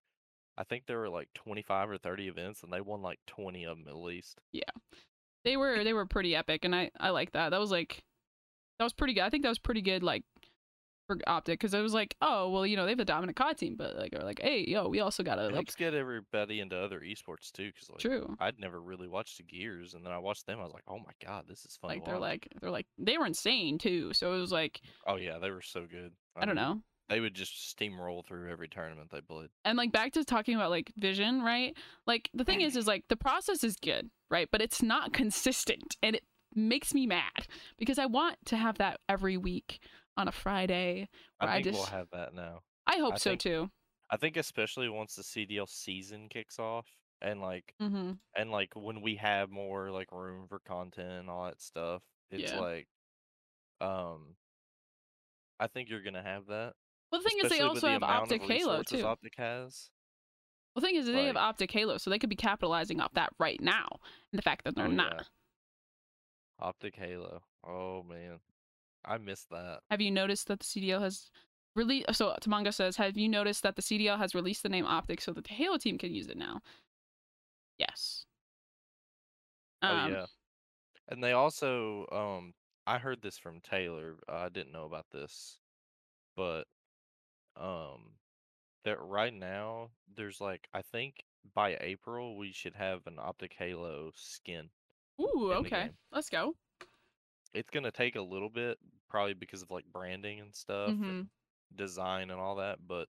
I 0.58 0.64
think 0.64 0.86
there 0.88 0.98
were 1.00 1.10
like 1.10 1.30
twenty 1.36 1.62
five 1.62 1.90
or 1.90 1.98
thirty 1.98 2.28
events 2.28 2.64
and 2.64 2.74
they 2.74 2.82
won 2.82 3.02
like 3.02 3.20
twenty 3.28 3.66
of 3.66 3.78
them 3.78 3.88
at 3.88 3.96
least. 3.98 4.40
Yeah. 4.52 4.64
They 5.46 5.56
were 5.58 5.84
they 5.84 5.94
were 5.94 6.06
pretty 6.06 6.36
epic, 6.36 6.66
and 6.66 6.76
I 6.76 6.90
I 7.00 7.12
like 7.12 7.32
that. 7.34 7.50
That 7.50 7.60
was 7.60 7.72
like 7.72 8.04
that 8.80 8.84
was 8.86 8.94
pretty 8.94 9.14
good. 9.14 9.24
I 9.24 9.30
think 9.30 9.44
that 9.44 9.50
was 9.50 9.60
pretty 9.60 9.82
good. 9.82 10.04
Like 10.04 10.24
for 11.10 11.18
Optic, 11.26 11.60
because 11.60 11.74
it 11.74 11.82
was 11.82 11.94
like, 11.94 12.16
oh 12.22 12.50
well, 12.50 12.68
you 12.68 12.78
know, 12.78 12.86
they 12.86 12.92
have 12.92 13.00
a 13.00 13.06
dominant 13.06 13.36
COD 13.36 13.58
team, 13.58 13.76
but 13.76 13.98
like, 13.98 14.16
are 14.16 14.24
like, 14.24 14.40
hey, 14.42 14.64
yo, 14.68 14.88
we 14.88 15.00
also 15.00 15.24
gotta 15.24 15.42
It 15.42 15.46
like, 15.46 15.56
helps 15.56 15.76
get 15.76 15.96
everybody 15.96 16.60
into 16.60 16.78
other 16.78 17.00
esports 17.00 17.52
too, 17.52 17.72
because 17.74 17.90
like 17.90 18.00
true. 18.00 18.36
I'd 18.40 18.60
never 18.60 18.80
really 18.80 19.08
watched 19.08 19.38
the 19.38 19.44
Gears, 19.44 19.96
and 19.96 20.06
then 20.06 20.14
I 20.14 20.20
watched 20.20 20.46
them. 20.46 20.60
I 20.60 20.64
was 20.64 20.74
like, 20.74 20.84
oh 20.88 21.00
my 21.00 21.14
god, 21.26 21.46
this 21.48 21.66
is 21.66 21.78
fun. 21.82 21.90
Like 21.90 22.06
they're 22.06 22.16
watch. 22.16 22.22
like 22.22 22.48
they're 22.62 22.70
like 22.70 22.86
they 23.00 23.18
were 23.18 23.26
insane 23.26 23.80
too. 23.80 24.14
So 24.14 24.34
it 24.36 24.40
was 24.40 24.52
like 24.52 24.82
oh 25.08 25.16
yeah, 25.16 25.40
they 25.40 25.50
were 25.50 25.64
so 25.64 25.88
good. 25.90 26.12
I 26.36 26.46
don't 26.46 26.56
mean, 26.56 26.64
know. 26.64 26.82
They 27.10 27.20
would 27.20 27.34
just 27.34 27.76
steamroll 27.76 28.24
through 28.24 28.52
every 28.52 28.68
tournament 28.68 29.10
they 29.12 29.22
played. 29.22 29.50
and 29.66 29.80
like 29.80 29.92
back 29.92 30.14
to 30.14 30.24
talking 30.24 30.54
about 30.54 30.70
like 30.70 30.94
vision 30.96 31.42
right 31.42 31.76
like 32.06 32.30
the 32.36 32.44
thing 32.44 32.62
is 32.62 32.76
is 32.78 32.86
like 32.86 33.04
the 33.10 33.16
process 33.18 33.64
is 33.64 33.76
good 33.78 34.12
right 34.30 34.48
but 34.52 34.62
it's 34.62 34.84
not 34.84 35.12
consistent 35.12 35.98
and 36.04 36.16
it 36.16 36.24
makes 36.54 36.94
me 36.94 37.08
mad 37.08 37.48
because 37.80 37.98
i 37.98 38.06
want 38.06 38.36
to 38.46 38.56
have 38.56 38.78
that 38.78 39.00
every 39.10 39.38
week 39.38 39.80
on 40.20 40.28
a 40.28 40.32
friday 40.32 41.08
I 41.40 41.46
Where 41.46 41.54
I 41.54 41.56
think 41.56 41.66
just- 41.68 41.78
we'll 41.80 41.98
have 42.00 42.10
that 42.12 42.34
now. 42.34 42.60
i 42.88 42.98
hope 42.98 43.16
I 43.16 43.18
so 43.18 43.32
think- 43.32 43.42
too 43.42 43.72
I 44.12 44.18
think 44.18 44.38
especially 44.38 44.90
once 44.90 45.14
the 45.14 45.22
CDL 45.22 45.70
season 45.70 46.30
kicks 46.30 46.58
off, 46.58 46.88
and 47.22 47.40
like 47.42 47.76
mm-hmm. 47.80 48.14
and 48.36 48.50
like 48.52 48.72
when 48.76 49.02
we 49.04 49.18
have 49.18 49.52
more 49.52 49.92
like 49.92 50.12
room 50.12 50.48
for 50.48 50.58
content 50.58 51.12
and 51.12 51.30
all 51.30 51.46
that 51.46 51.62
stuff, 51.62 52.02
it's 52.32 52.52
Yeah. 52.52 52.60
like, 52.60 52.88
um, 53.82 54.36
I 55.60 55.68
think 55.68 55.90
you're 55.90 56.02
gonna 56.02 56.24
have 56.24 56.48
that. 56.48 56.74
well 57.12 57.22
the 57.22 57.30
thing 57.30 57.38
is 57.44 57.52
they 57.52 57.60
also 57.62 57.82
the 57.86 57.92
have 57.92 58.02
optic 58.02 58.42
halo 58.42 58.82
too 58.82 59.04
Optic 59.06 59.36
has. 59.38 59.92
well 60.76 60.82
the 60.82 60.88
thing 60.88 60.96
is 60.96 61.06
they 61.06 61.26
have 61.26 61.38
optic 61.38 61.70
halo 61.70 62.00
so 62.00 62.10
they 62.10 62.18
could 62.18 62.32
be 62.32 62.36
capitalizing 62.36 63.00
off 63.00 63.14
that 63.14 63.30
right 63.40 63.62
now 63.62 63.90
and 64.32 64.40
the 64.40 64.42
fact 64.42 64.64
that 64.64 64.76
they're 64.76 64.86
Oh, 64.86 64.92
not 64.92 65.14
yeah. 65.18 65.24
Optic 66.68 66.96
Halo. 66.96 67.44
Oh 67.64 68.02
man, 68.02 68.40
I 69.06 69.18
missed 69.18 69.50
that. 69.50 69.80
have 69.90 70.02
you 70.02 70.12
noticed 70.12 70.48
that 70.48 70.60
the 70.60 70.66
cdl 70.66 71.02
has 71.02 71.30
released? 71.76 72.14
so 72.16 72.36
tamanga 72.42 72.74
says 72.74 72.98
have 72.98 73.18
you 73.18 73.30
noticed 73.30 73.64
that 73.64 73.76
the 73.76 73.82
cdl 73.82 74.18
has 74.18 74.36
released 74.36 74.64
the 74.64 74.70
name 74.70 74.86
optic 74.86 75.22
so 75.22 75.32
that 75.34 75.46
the 75.46 75.54
halo 75.54 75.78
team 75.78 75.98
can 75.98 76.14
use 76.14 76.28
it 76.28 76.38
now 76.38 76.62
yes 77.78 78.26
oh 79.82 79.88
Um, 79.88 80.12
yeah. 80.12 80.26
And 81.08 81.24
they 81.24 81.32
also 81.32 82.06
um 82.12 82.54
I 82.86 82.98
heard 82.98 83.22
this 83.22 83.38
from 83.38 83.62
Taylor. 83.62 84.16
I 84.28 84.50
didn't 84.50 84.72
know 84.72 84.86
about 84.86 85.06
this, 85.12 85.60
but 86.36 86.66
um 87.56 88.14
that 88.84 89.00
right 89.02 89.34
now 89.34 89.90
there's 90.16 90.42
like 90.42 90.68
I 90.74 90.82
think 90.82 91.24
by 91.54 91.78
April 91.82 92.36
we 92.38 92.52
should 92.52 92.76
have 92.76 93.08
an 93.08 93.18
Optic 93.20 93.56
Halo 93.58 94.12
skin 94.16 94.70
Ooh, 95.22 95.52
okay. 95.54 95.90
Let's 96.12 96.30
go. 96.30 96.56
It's 97.54 97.70
gonna 97.70 97.92
take 97.92 98.16
a 98.16 98.22
little 98.22 98.50
bit, 98.50 98.78
probably 99.10 99.34
because 99.34 99.62
of 99.62 99.72
like 99.72 99.86
branding 99.92 100.40
and 100.40 100.54
stuff 100.54 100.94
hmm 100.96 101.10
and 101.10 101.28
design 101.76 102.30
and 102.32 102.40
all 102.40 102.56
that, 102.58 102.80
but 102.88 103.08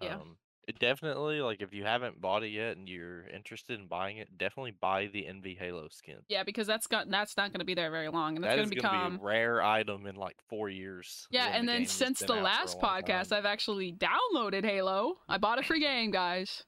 Yeah. 0.00 0.14
um 0.14 0.36
it 0.68 0.78
definitely 0.78 1.40
like 1.40 1.60
if 1.60 1.74
you 1.74 1.84
haven't 1.84 2.20
bought 2.20 2.44
it 2.44 2.50
yet 2.50 2.76
and 2.76 2.88
you're 2.88 3.26
interested 3.28 3.80
in 3.80 3.88
buying 3.88 4.18
it, 4.18 4.38
definitely 4.38 4.70
buy 4.70 5.08
the 5.08 5.26
Envy 5.26 5.56
Halo 5.56 5.88
skin. 5.88 6.18
Yeah, 6.28 6.44
because 6.44 6.68
that's 6.68 6.86
got 6.86 7.10
that's 7.10 7.36
not 7.36 7.50
going 7.50 7.58
to 7.58 7.64
be 7.66 7.74
there 7.74 7.90
very 7.90 8.08
long, 8.08 8.36
and 8.36 8.44
that's 8.44 8.52
That 8.52 8.58
going 8.58 8.70
to 8.70 8.76
gonna 8.76 9.02
become 9.02 9.18
be 9.18 9.22
a 9.24 9.26
rare 9.26 9.60
item 9.60 10.06
in 10.06 10.14
like 10.14 10.36
four 10.48 10.68
years. 10.68 11.26
yeah. 11.30 11.48
And 11.52 11.66
the 11.66 11.72
then 11.72 11.86
since 11.86 12.20
the 12.20 12.26
out 12.26 12.28
for 12.28 12.40
a 12.40 12.42
last 12.44 12.78
podcast, 12.78 13.30
time. 13.30 13.38
I've 13.38 13.44
actually 13.44 13.92
downloaded 13.92 14.64
Halo. 14.64 15.14
I 15.28 15.38
bought 15.38 15.58
a 15.58 15.64
free 15.64 15.80
game, 15.80 16.12
guys. 16.12 16.62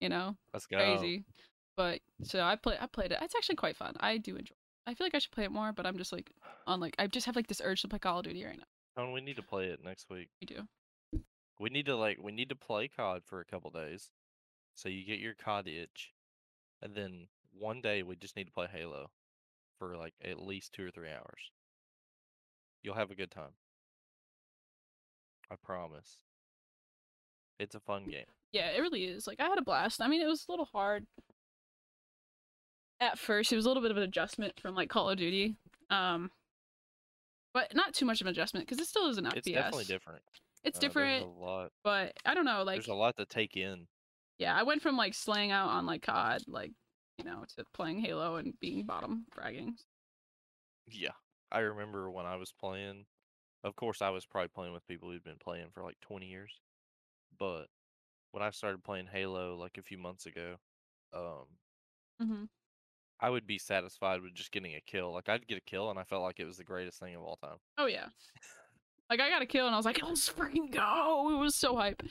You 0.00 0.10
know, 0.10 0.36
go. 0.52 0.76
crazy. 0.76 1.24
But 1.78 2.00
so 2.24 2.42
I 2.42 2.56
play 2.56 2.76
I 2.78 2.86
played 2.86 3.10
it. 3.12 3.18
It's 3.22 3.34
actually 3.34 3.56
quite 3.56 3.76
fun. 3.76 3.94
I 4.00 4.18
do 4.18 4.36
enjoy. 4.36 4.54
I 4.86 4.94
feel 4.94 5.06
like 5.06 5.14
I 5.14 5.18
should 5.18 5.32
play 5.32 5.44
it 5.44 5.52
more, 5.52 5.72
but 5.72 5.86
I'm 5.86 5.96
just 5.96 6.12
like 6.12 6.30
on 6.66 6.80
like 6.80 6.94
I 6.98 7.06
just 7.06 7.26
have 7.26 7.36
like 7.36 7.46
this 7.46 7.62
urge 7.64 7.82
to 7.82 7.88
play 7.88 7.98
Call 7.98 8.18
of 8.18 8.24
Duty 8.24 8.44
right 8.44 8.58
now. 8.58 8.64
Tone, 9.02 9.12
we 9.12 9.20
need 9.20 9.36
to 9.36 9.42
play 9.42 9.66
it 9.66 9.80
next 9.84 10.10
week. 10.10 10.28
We 10.40 10.46
do. 10.46 10.62
We 11.58 11.70
need 11.70 11.86
to 11.86 11.96
like 11.96 12.18
we 12.20 12.32
need 12.32 12.48
to 12.50 12.56
play 12.56 12.88
COD 12.88 13.22
for 13.24 13.40
a 13.40 13.44
couple 13.44 13.70
days, 13.70 14.10
so 14.74 14.88
you 14.88 15.04
get 15.04 15.20
your 15.20 15.34
COD 15.34 15.68
itch, 15.68 16.12
and 16.82 16.94
then 16.94 17.28
one 17.58 17.80
day 17.80 18.02
we 18.02 18.16
just 18.16 18.36
need 18.36 18.44
to 18.44 18.52
play 18.52 18.66
Halo, 18.70 19.10
for 19.78 19.96
like 19.96 20.14
at 20.22 20.40
least 20.40 20.72
two 20.72 20.86
or 20.86 20.90
three 20.90 21.10
hours. 21.10 21.52
You'll 22.82 22.94
have 22.94 23.10
a 23.10 23.14
good 23.14 23.30
time. 23.30 23.54
I 25.50 25.56
promise. 25.62 26.18
It's 27.58 27.74
a 27.74 27.80
fun 27.80 28.04
game. 28.04 28.26
Yeah, 28.52 28.68
it 28.70 28.80
really 28.80 29.04
is. 29.04 29.26
Like 29.26 29.40
I 29.40 29.48
had 29.48 29.58
a 29.58 29.62
blast. 29.62 30.02
I 30.02 30.08
mean, 30.08 30.20
it 30.20 30.26
was 30.26 30.44
a 30.48 30.52
little 30.52 30.66
hard 30.66 31.06
at 33.04 33.18
first. 33.18 33.52
It 33.52 33.56
was 33.56 33.64
a 33.66 33.68
little 33.68 33.82
bit 33.82 33.90
of 33.90 33.96
an 33.96 34.02
adjustment 34.02 34.58
from 34.60 34.74
like 34.74 34.88
Call 34.88 35.08
of 35.10 35.16
Duty. 35.18 35.56
Um 35.90 36.30
but 37.52 37.72
not 37.74 37.94
too 37.94 38.04
much 38.04 38.20
of 38.20 38.26
an 38.26 38.32
adjustment 38.32 38.66
because 38.66 38.80
it 38.82 38.88
still 38.88 39.08
is 39.08 39.16
an 39.18 39.26
FPS. 39.26 39.36
It's 39.36 39.46
definitely 39.52 39.84
different. 39.84 40.22
It's 40.64 40.78
Uh, 40.78 40.80
different, 40.80 41.22
a 41.24 41.28
lot. 41.28 41.70
but 41.84 42.12
I 42.24 42.34
don't 42.34 42.44
know. 42.46 42.64
Like, 42.64 42.76
there's 42.76 42.88
a 42.88 42.94
lot 42.94 43.16
to 43.18 43.26
take 43.26 43.56
in. 43.56 43.86
yeah, 44.38 44.56
I 44.56 44.62
went 44.64 44.82
from 44.82 44.96
like 44.96 45.14
slaying 45.14 45.50
out 45.52 45.68
on 45.68 45.86
like 45.86 46.02
COD, 46.02 46.42
like 46.48 46.72
you 47.18 47.24
know, 47.24 47.44
to 47.56 47.64
playing 47.72 48.00
Halo 48.00 48.36
and 48.36 48.58
being 48.60 48.84
bottom 48.86 49.26
fragging. 49.32 49.74
Yeah, 50.88 51.12
I 51.52 51.60
remember 51.60 52.10
when 52.10 52.26
I 52.26 52.36
was 52.36 52.52
playing. 52.52 53.04
Of 53.62 53.76
course, 53.76 54.02
I 54.02 54.10
was 54.10 54.26
probably 54.26 54.48
playing 54.48 54.72
with 54.72 54.86
people 54.88 55.10
who'd 55.10 55.22
been 55.24 55.38
playing 55.38 55.68
for 55.72 55.82
like 55.82 55.98
20 56.00 56.26
years. 56.26 56.60
But 57.38 57.66
when 58.32 58.42
I 58.42 58.50
started 58.50 58.82
playing 58.84 59.06
Halo 59.12 59.54
like 59.56 59.78
a 59.78 59.82
few 59.82 59.96
months 59.96 60.26
ago, 60.26 60.56
um, 61.12 61.44
Mm-hmm. 62.22 62.44
I 63.20 63.30
would 63.30 63.46
be 63.46 63.58
satisfied 63.58 64.22
with 64.22 64.34
just 64.34 64.52
getting 64.52 64.74
a 64.74 64.80
kill. 64.86 65.12
Like 65.12 65.28
I'd 65.28 65.46
get 65.46 65.58
a 65.58 65.62
kill, 65.62 65.90
and 65.90 65.98
I 65.98 66.04
felt 66.04 66.22
like 66.22 66.40
it 66.40 66.44
was 66.44 66.56
the 66.56 66.64
greatest 66.64 67.00
thing 67.00 67.14
of 67.14 67.22
all 67.22 67.36
time. 67.36 67.56
Oh 67.78 67.86
yeah. 67.86 68.06
Like 69.10 69.20
I 69.20 69.28
got 69.28 69.42
a 69.42 69.46
kill 69.46 69.66
and 69.66 69.74
I 69.74 69.78
was 69.78 69.86
like, 69.86 70.02
let's 70.06 70.28
freaking 70.28 70.70
go! 70.72 71.30
It 71.34 71.38
was 71.38 71.54
so 71.54 71.76
hype. 71.76 72.02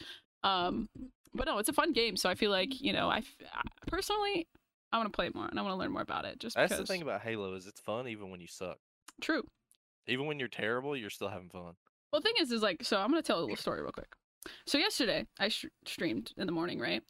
Um, 0.43 0.89
but 1.33 1.47
no, 1.47 1.57
it's 1.57 1.69
a 1.69 1.73
fun 1.73 1.93
game. 1.93 2.17
So 2.17 2.29
I 2.29 2.35
feel 2.35 2.51
like 2.51 2.81
you 2.81 2.93
know, 2.93 3.09
I 3.09 3.23
personally, 3.87 4.47
I 4.91 4.97
want 4.97 5.11
to 5.11 5.15
play 5.15 5.27
it 5.27 5.35
more 5.35 5.47
and 5.47 5.59
I 5.59 5.61
want 5.61 5.73
to 5.73 5.77
learn 5.77 5.91
more 5.91 6.01
about 6.01 6.25
it. 6.25 6.39
Just 6.39 6.55
That's 6.55 6.71
because. 6.71 6.87
the 6.87 6.93
thing 6.93 7.01
about 7.01 7.21
Halo 7.21 7.53
is 7.55 7.67
it's 7.67 7.81
fun 7.81 8.07
even 8.07 8.29
when 8.29 8.39
you 8.39 8.47
suck. 8.47 8.77
True. 9.21 9.43
Even 10.07 10.25
when 10.25 10.39
you're 10.39 10.47
terrible, 10.49 10.97
you're 10.97 11.09
still 11.09 11.29
having 11.29 11.49
fun. 11.49 11.73
Well, 12.11 12.21
the 12.21 12.27
thing 12.29 12.35
is, 12.39 12.51
is 12.51 12.61
like, 12.61 12.83
so 12.83 12.97
I'm 12.97 13.09
gonna 13.09 13.21
tell 13.21 13.39
a 13.39 13.41
little 13.41 13.55
story 13.55 13.81
real 13.81 13.91
quick. 13.91 14.13
So 14.67 14.77
yesterday 14.77 15.25
I 15.39 15.49
sh- 15.49 15.65
streamed 15.85 16.33
in 16.37 16.45
the 16.45 16.51
morning, 16.51 16.79
right? 16.79 17.01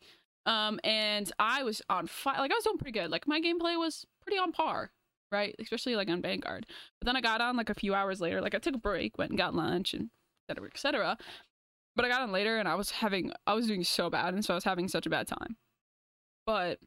Um, 0.46 0.80
and 0.84 1.32
I 1.40 1.64
was 1.64 1.82
on 1.90 2.08
fire. 2.08 2.38
Like 2.40 2.52
I 2.52 2.56
was 2.56 2.64
doing 2.66 2.78
pretty 2.78 2.98
good. 2.98 3.10
Like 3.12 3.28
my 3.28 3.40
gameplay 3.40 3.78
was 3.78 4.06
pretty 4.22 4.38
on 4.38 4.52
par, 4.52 4.92
right? 5.32 5.56
Especially 5.60 5.96
like 5.96 6.10
on 6.10 6.22
Vanguard. 6.22 6.66
But 7.00 7.06
then 7.06 7.16
I 7.16 7.22
got 7.22 7.40
on 7.42 7.56
like 7.56 7.70
a 7.70 7.74
few 7.74 7.94
hours 7.94 8.20
later. 8.20 8.42
Like 8.42 8.54
I 8.56 8.60
took 8.60 8.76
a 8.76 8.80
break, 8.80 9.18
went 9.18 9.32
and 9.32 9.38
got 9.38 9.56
lunch, 9.56 9.94
and 9.94 10.10
et 10.50 10.54
cetera, 10.54 10.68
et 10.74 10.78
cetera. 10.78 11.18
But 11.96 12.06
I 12.06 12.10
got 12.10 12.24
on 12.24 12.32
later, 12.32 12.58
and 12.58 12.68
I 12.68 12.76
was 12.76 12.90
having, 12.90 13.32
I 13.46 13.54
was 13.54 13.68
doing 13.68 13.84
so 13.84 14.10
bad, 14.10 14.34
and 14.34 14.44
so 14.44 14.54
I 14.54 14.56
was 14.56 14.64
having 14.64 14.88
such 14.88 15.06
a 15.06 15.10
bad 15.12 15.28
time. 15.28 15.58
But 16.46 16.80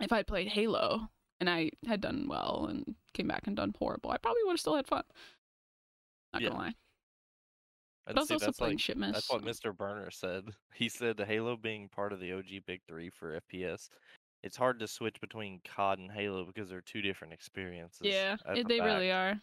if 0.00 0.12
I 0.12 0.16
had 0.16 0.26
played 0.26 0.48
Halo 0.48 1.10
and 1.40 1.48
I 1.50 1.70
had 1.86 2.00
done 2.00 2.26
well 2.28 2.66
and 2.70 2.94
came 3.12 3.28
back 3.28 3.46
and 3.46 3.54
done 3.54 3.74
horrible, 3.78 4.10
I 4.10 4.16
probably 4.16 4.42
would 4.44 4.52
have 4.52 4.60
still 4.60 4.76
had 4.76 4.86
fun. 4.86 5.04
Not 6.32 6.42
Yeah. 6.42 6.48
gonna 6.48 6.60
lie. 6.60 6.74
And 8.08 8.14
But 8.14 8.20
I 8.20 8.22
was 8.22 8.28
see, 8.28 8.34
also 8.34 8.46
that's 8.46 8.58
playing 8.58 8.72
like 8.74 8.80
Shipments. 8.80 9.28
that's 9.28 9.30
what 9.30 9.44
Mr. 9.44 9.76
Burner 9.76 10.10
said. 10.10 10.44
He 10.74 10.88
said 10.88 11.16
the 11.16 11.26
Halo 11.26 11.56
being 11.56 11.88
part 11.88 12.12
of 12.12 12.20
the 12.20 12.32
OG 12.32 12.64
Big 12.66 12.80
Three 12.88 13.10
for 13.10 13.38
FPS, 13.52 13.90
it's 14.42 14.56
hard 14.56 14.78
to 14.80 14.88
switch 14.88 15.20
between 15.20 15.60
COD 15.64 15.98
and 15.98 16.10
Halo 16.10 16.44
because 16.44 16.70
they're 16.70 16.80
two 16.80 17.02
different 17.02 17.34
experiences. 17.34 18.06
Yeah, 18.06 18.36
That's 18.46 18.60
a 18.60 18.62
they 18.64 18.80
really 18.80 19.10
are. 19.10 19.40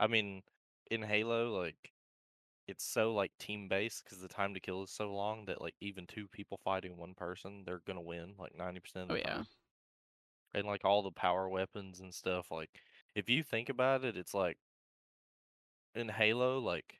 I 0.00 0.06
mean, 0.08 0.42
in 0.90 1.02
Halo, 1.02 1.56
like 1.56 1.92
it's 2.66 2.84
so 2.84 3.14
like 3.14 3.30
team 3.38 3.68
based 3.68 4.04
because 4.04 4.18
the 4.18 4.28
time 4.28 4.52
to 4.54 4.60
kill 4.60 4.82
is 4.82 4.90
so 4.90 5.14
long 5.14 5.44
that 5.44 5.60
like 5.60 5.74
even 5.80 6.06
two 6.06 6.26
people 6.28 6.58
fighting 6.64 6.96
one 6.96 7.14
person, 7.14 7.62
they're 7.64 7.82
gonna 7.86 8.00
win 8.00 8.34
like 8.38 8.56
ninety 8.56 8.80
percent 8.80 9.04
of 9.04 9.12
Oh 9.12 9.14
the 9.14 9.20
yeah. 9.20 9.42
And 10.54 10.66
like 10.66 10.84
all 10.84 11.02
the 11.02 11.12
power 11.12 11.48
weapons 11.48 12.00
and 12.00 12.12
stuff, 12.12 12.50
like 12.50 12.70
if 13.14 13.28
you 13.28 13.42
think 13.42 13.68
about 13.68 14.04
it, 14.04 14.16
it's 14.16 14.34
like 14.34 14.56
in 15.94 16.08
Halo, 16.08 16.58
like 16.58 16.98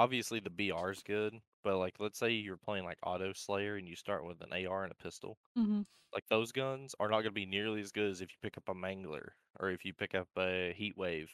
obviously 0.00 0.40
the 0.40 0.50
BR 0.50 0.90
is 0.90 1.02
good, 1.02 1.34
but 1.62 1.76
like 1.76 1.94
let's 1.98 2.18
say 2.18 2.30
you're 2.30 2.56
playing 2.56 2.84
like 2.84 2.98
Auto 3.04 3.32
Slayer 3.34 3.76
and 3.76 3.86
you 3.86 3.96
start 3.96 4.26
with 4.26 4.40
an 4.40 4.66
AR 4.66 4.84
and 4.84 4.92
a 4.92 5.02
pistol, 5.02 5.38
hmm 5.56 5.82
like 6.12 6.24
those 6.28 6.50
guns 6.50 6.92
are 6.98 7.08
not 7.08 7.18
going 7.18 7.26
to 7.26 7.30
be 7.30 7.46
nearly 7.46 7.80
as 7.80 7.92
good 7.92 8.10
as 8.10 8.20
if 8.20 8.30
you 8.30 8.36
pick 8.42 8.56
up 8.56 8.68
a 8.68 8.74
Mangler 8.74 9.28
or 9.60 9.70
if 9.70 9.84
you 9.84 9.94
pick 9.94 10.12
up 10.12 10.26
a 10.36 10.74
Heat 10.76 10.96
Wave 10.96 11.30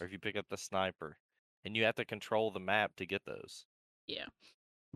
or 0.00 0.06
if 0.06 0.12
you 0.12 0.20
pick 0.20 0.36
up 0.36 0.46
the 0.48 0.56
Sniper, 0.56 1.18
and 1.64 1.76
you 1.76 1.84
have 1.84 1.96
to 1.96 2.04
control 2.04 2.50
the 2.50 2.60
map 2.60 2.92
to 2.96 3.06
get 3.06 3.22
those. 3.26 3.66
Yeah. 4.06 4.26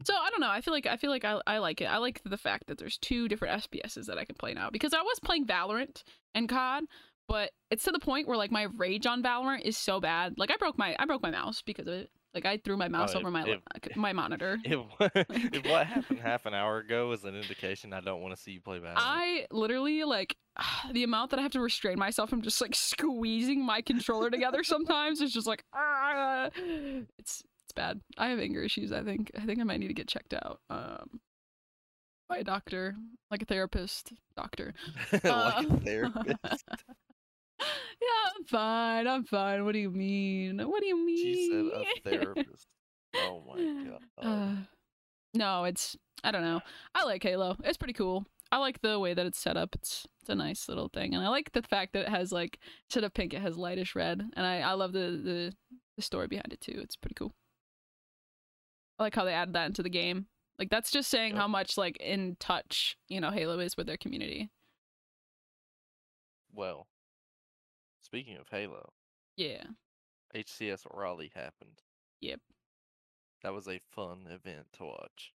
So 0.05 0.15
I 0.15 0.31
don't 0.31 0.41
know. 0.41 0.51
I 0.51 0.61
feel 0.61 0.75
like 0.75 0.87
I 0.87 0.97
feel 0.97 1.11
like 1.11 1.25
I, 1.25 1.41
I 1.47 1.59
like 1.59 1.81
it. 1.81 1.87
I 1.87 1.99
like 1.99 2.21
the 2.25 2.37
fact 2.37 2.67
that 2.67 2.79
there's 2.79 2.99
two 2.99 3.29
different 3.29 3.63
FPSs 3.63 4.07
that 4.07 4.19
I 4.19 4.25
can 4.25 4.35
play 4.35 4.55
now 4.55 4.71
because 4.71 4.93
I 4.93 5.03
was 5.03 5.21
playing 5.21 5.47
Valorant 5.47 6.03
and 6.35 6.49
COD, 6.49 6.85
but 7.29 7.51
it's 7.71 7.85
to 7.85 7.93
the 7.93 8.01
point 8.01 8.27
where 8.27 8.37
like 8.37 8.51
my 8.51 8.65
rage 8.77 9.07
on 9.07 9.23
Valorant 9.23 9.63
is 9.63 9.77
so 9.77 10.01
bad. 10.01 10.35
Like 10.37 10.51
I 10.51 10.57
broke 10.57 10.79
my 10.79 10.97
I 10.99 11.07
broke 11.07 11.23
my 11.23 11.31
mouse 11.31 11.63
because 11.63 11.87
of 11.87 11.95
it. 11.95 12.11
Like 12.35 12.47
I 12.47 12.57
threw 12.57 12.77
my 12.77 12.89
mouse 12.89 13.15
Oh, 13.15 13.21
over 13.21 13.31
my 13.31 13.45
if- 13.85 13.97
my 13.97 14.13
monitor. 14.13 14.59
If, 14.65 14.81
if 15.01 15.67
what 15.71 15.87
happened 15.87 16.19
half 16.21 16.47
an 16.47 16.55
hour 16.55 16.79
ago 16.79 17.13
is 17.13 17.23
an 17.25 17.37
indication, 17.37 17.93
I 17.93 18.01
don't 18.01 18.21
want 18.23 18.35
to 18.35 18.43
see 18.43 18.51
you 18.53 18.61
play 18.61 18.79
Valorant. 18.81 18.95
I 18.97 19.47
literally 19.53 20.03
like 20.05 20.37
the 20.93 21.05
amount 21.05 21.31
that 21.31 21.39
I 21.39 21.43
have 21.43 21.53
to 21.53 21.61
restrain 21.61 21.99
myself 21.99 22.31
from 22.31 22.43
just 22.43 22.61
like 22.61 22.75
squeezing 22.75 23.65
my 23.65 23.81
controller 23.83 24.31
together 24.31 24.65
sometimes 24.65 25.21
is 25.21 25.33
just 25.33 25.47
like 25.47 25.65
ah, 25.75 26.51
it's 26.57 27.43
it's 27.67 27.73
bad. 27.77 28.01
I 28.19 28.29
have 28.29 28.41
anger 28.41 28.63
issues. 28.63 28.91
I 28.93 29.03
think 29.05 29.31
I 29.41 29.47
think 29.47 29.61
I 29.61 29.63
might 29.63 29.79
need 29.79 29.89
to 29.89 29.95
get 29.95 30.09
checked 30.09 30.35
out. 30.35 30.59
Um, 30.69 31.21
by 32.29 32.39
a 32.39 32.45
doctor, 32.45 32.97
like 33.31 33.43
a 33.43 33.45
therapist, 33.45 34.13
doctor. 34.37 34.75
like 35.13 35.25
Uh, 35.25 35.63
a 35.71 35.81
therapist. 35.81 36.65
yeah, 38.01 38.31
I'm 38.37 38.45
fine. 38.45 39.07
I'm 39.09 39.25
fine. 39.25 39.65
What 39.65 39.73
do 39.73 39.79
you 39.79 39.91
mean? 39.91 40.59
What 40.59 40.81
do 40.81 40.87
you 40.87 41.05
mean? 41.05 41.17
She 41.35 41.51
said 41.51 41.83
a 41.83 41.85
therapist. 42.19 42.67
Oh 43.17 43.43
my 43.49 43.85
god. 43.91 44.27
Uh, 44.27 44.55
no, 45.35 45.65
it's 45.65 45.97
I 46.23 46.31
don't 46.31 46.43
know. 46.43 46.61
I 46.95 47.05
like 47.05 47.23
Halo. 47.23 47.57
It's 47.65 47.77
pretty 47.79 47.93
cool. 47.95 48.27
I 48.53 48.59
like 48.59 48.81
the 48.83 48.99
way 49.01 49.15
that 49.15 49.27
it's 49.27 49.39
set 49.39 49.57
up. 49.57 49.75
It's 49.75 50.07
it's 50.21 50.31
a 50.31 50.35
nice 50.35 50.69
little 50.69 50.89
thing, 50.89 51.15
and 51.15 51.25
I 51.25 51.29
like 51.29 51.53
the 51.53 51.63
fact 51.63 51.93
that 51.95 52.03
it 52.03 52.09
has 52.09 52.31
like 52.33 52.59
instead 52.89 53.05
of 53.05 53.13
pink, 53.15 53.35
it 53.35 53.41
has 53.43 53.57
lightish 53.57 53.95
red, 53.97 54.23
and 54.37 54.47
I 54.47 54.61
I 54.61 54.73
love 54.73 54.93
the 54.93 55.21
the 55.23 55.53
the 55.97 56.03
story 56.03 56.27
behind 56.29 56.53
it 56.53 56.61
too. 56.61 56.79
It's 56.83 56.97
pretty 56.97 57.15
cool. 57.15 57.33
I 58.99 59.05
like 59.05 59.15
how 59.15 59.25
they 59.25 59.33
added 59.35 59.55
that 59.55 59.67
into 59.67 59.83
the 59.83 59.91
game. 59.91 60.27
Like 60.59 60.71
that's 60.71 60.93
just 60.93 61.11
saying 61.11 61.33
Yep. 61.33 61.41
how 61.41 61.49
much 61.49 61.77
like 61.77 61.97
in 61.99 62.37
touch 62.39 62.97
you 63.09 63.21
know 63.21 63.31
Halo 63.31 63.59
is 63.59 63.77
with 63.77 63.87
their 63.89 63.97
community. 63.97 64.51
well, 66.53 66.87
speaking 68.05 68.37
of 68.37 68.47
Halo, 68.51 68.93
Yeah. 69.37 69.65
HCS 70.35 70.85
Raleigh 70.93 71.33
happened. 71.35 71.83
Yep. 72.21 72.41
That 73.43 73.53
was 73.53 73.69
a 73.69 73.79
fun 73.95 74.27
event 74.31 74.67
to 74.79 74.85
watch. 74.85 75.33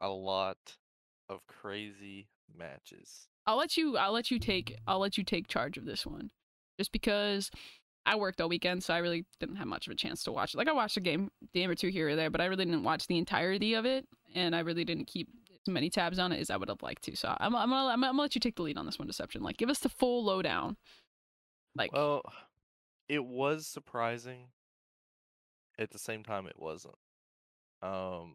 A 0.00 0.08
lot 0.08 0.76
of 1.28 1.46
crazy 1.46 2.28
matches. 2.56 3.28
I'll 3.46 3.56
let 3.56 3.76
you 3.76 3.96
I'll 3.96 4.12
let 4.12 4.30
you 4.30 4.38
take 4.38 4.76
I'll 4.86 4.98
let 5.00 5.18
you 5.18 5.24
take 5.24 5.48
charge 5.48 5.76
of 5.78 5.84
this 5.84 6.06
one. 6.06 6.30
Just 6.78 6.92
because 6.92 7.50
I 8.06 8.14
worked 8.16 8.40
all 8.40 8.48
weekend, 8.48 8.84
so 8.84 8.94
I 8.94 8.98
really 8.98 9.24
didn't 9.40 9.56
have 9.56 9.66
much 9.66 9.86
of 9.86 9.92
a 9.92 9.96
chance 9.96 10.22
to 10.24 10.32
watch 10.32 10.54
it. 10.54 10.58
Like 10.58 10.68
I 10.68 10.72
watched 10.72 10.96
a 10.96 11.00
game 11.00 11.30
game 11.52 11.68
or 11.68 11.74
two 11.74 11.88
here 11.88 12.10
or 12.10 12.16
there, 12.16 12.30
but 12.30 12.40
I 12.40 12.46
really 12.46 12.64
didn't 12.64 12.84
watch 12.84 13.06
the 13.06 13.18
entirety 13.18 13.74
of 13.74 13.84
it, 13.84 14.06
and 14.34 14.54
I 14.54 14.60
really 14.60 14.84
didn't 14.84 15.06
keep 15.06 15.28
many 15.68 15.90
tabs 15.90 16.18
on 16.18 16.32
it 16.32 16.40
as 16.40 16.50
I 16.50 16.56
would 16.56 16.68
have 16.68 16.82
liked 16.82 17.02
to. 17.04 17.16
So 17.16 17.34
I'm, 17.38 17.54
I'm, 17.54 17.70
gonna, 17.70 17.92
I'm 17.92 18.00
gonna 18.00 18.20
let 18.20 18.34
you 18.34 18.40
take 18.40 18.56
the 18.56 18.62
lead 18.62 18.76
on 18.78 18.86
this 18.86 18.98
one, 18.98 19.08
Deception. 19.08 19.42
Like, 19.42 19.56
give 19.56 19.70
us 19.70 19.78
the 19.80 19.88
full 19.88 20.24
lowdown. 20.24 20.76
Like, 21.74 21.92
Well, 21.92 22.22
it 23.08 23.24
was 23.24 23.66
surprising. 23.66 24.48
At 25.78 25.90
the 25.90 25.98
same 25.98 26.24
time, 26.24 26.46
it 26.46 26.58
wasn't. 26.58 26.96
Um, 27.82 28.34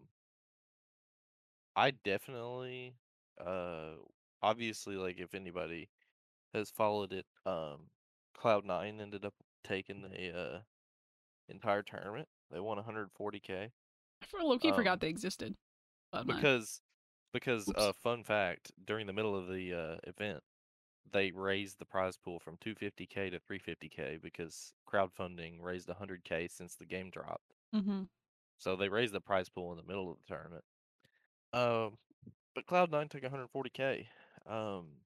I 1.76 1.92
definitely, 1.92 2.96
uh, 3.46 3.96
obviously, 4.42 4.96
like 4.96 5.20
if 5.20 5.36
anybody 5.36 5.90
has 6.54 6.70
followed 6.70 7.12
it, 7.12 7.26
um, 7.46 7.90
Cloud 8.38 8.66
Nine 8.66 9.00
ended 9.02 9.26
up 9.26 9.34
taking 9.66 10.02
the 10.02 10.38
uh 10.38 10.60
entire 11.50 11.82
tournament. 11.82 12.28
They 12.52 12.60
won 12.60 12.78
140k. 12.78 13.50
I 13.50 14.26
for 14.26 14.40
low 14.42 14.58
key 14.58 14.70
um, 14.70 14.76
forgot 14.76 15.00
they 15.02 15.10
existed. 15.10 15.56
Cloud9. 16.14 16.28
because 16.28 16.82
because 17.34 17.70
Oops. 17.70 17.76
uh 17.76 17.94
fun 17.94 18.24
fact 18.24 18.72
during 18.86 19.08
the 19.08 19.14
middle 19.14 19.36
of 19.36 19.48
the 19.48 19.74
uh 19.74 19.98
event 20.06 20.44
they 21.12 21.32
raised 21.32 21.80
the 21.80 21.86
prize 21.86 22.18
pool 22.18 22.40
from 22.40 22.58
250k 22.58 23.30
to 23.32 23.40
350k 23.40 24.18
because 24.22 24.74
crowdfunding 24.88 25.62
raised 25.62 25.90
100k 25.90 26.48
since 26.48 26.76
the 26.76 26.86
game 26.86 27.10
dropped 27.12 27.54
Mhm. 27.74 28.08
so 28.58 28.76
they 28.76 28.90
raised 28.90 29.14
the 29.14 29.22
prize 29.22 29.50
pool 29.50 29.72
in 29.72 29.78
the 29.78 29.84
middle 29.84 30.12
of 30.12 30.18
the 30.18 30.24
tournament 30.26 30.64
um 31.54 31.98
but 32.56 32.66
cloud9 32.68 33.10
took 33.10 33.24
140k 33.24 34.10
um 34.48 35.02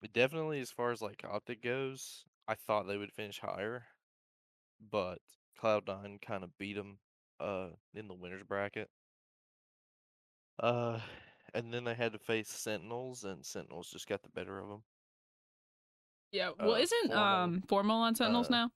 but 0.00 0.12
definitely 0.12 0.60
as 0.60 0.70
far 0.70 0.92
as 0.92 1.02
like 1.02 1.24
optic 1.24 1.60
goes 1.62 2.24
i 2.46 2.54
thought 2.54 2.86
they 2.86 2.96
would 2.96 3.12
finish 3.12 3.40
higher 3.40 3.86
but 4.80 5.20
cloud9 5.58 6.18
kind 6.20 6.44
of 6.44 6.56
beat 6.58 6.74
them 6.74 6.98
uh 7.40 7.70
in 7.94 8.08
the 8.08 8.14
winners 8.14 8.42
bracket 8.44 8.90
Uh, 10.58 11.00
and 11.52 11.72
then 11.72 11.84
they 11.84 11.94
had 11.94 12.12
to 12.12 12.18
face 12.18 12.48
Sentinels, 12.48 13.24
and 13.24 13.44
Sentinels 13.46 13.90
just 13.90 14.08
got 14.08 14.22
the 14.22 14.30
better 14.30 14.58
of 14.58 14.68
them. 14.68 14.84
Yeah. 16.32 16.52
Well, 16.58 16.74
uh, 16.74 16.76
isn't 16.76 17.12
formal, 17.12 17.52
um 17.52 17.62
formal 17.68 17.96
on 18.02 18.14
Sentinels 18.14 18.50
uh, 18.50 18.50
now? 18.50 18.70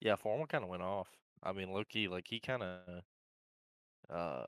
Yeah, 0.00 0.16
Formal 0.16 0.46
kind 0.46 0.64
of 0.64 0.70
went 0.70 0.82
off. 0.82 1.10
I 1.42 1.52
mean, 1.52 1.70
Loki, 1.72 2.08
like 2.08 2.28
he 2.28 2.40
kind 2.40 2.62
of, 2.62 3.04
uh, 4.08 4.46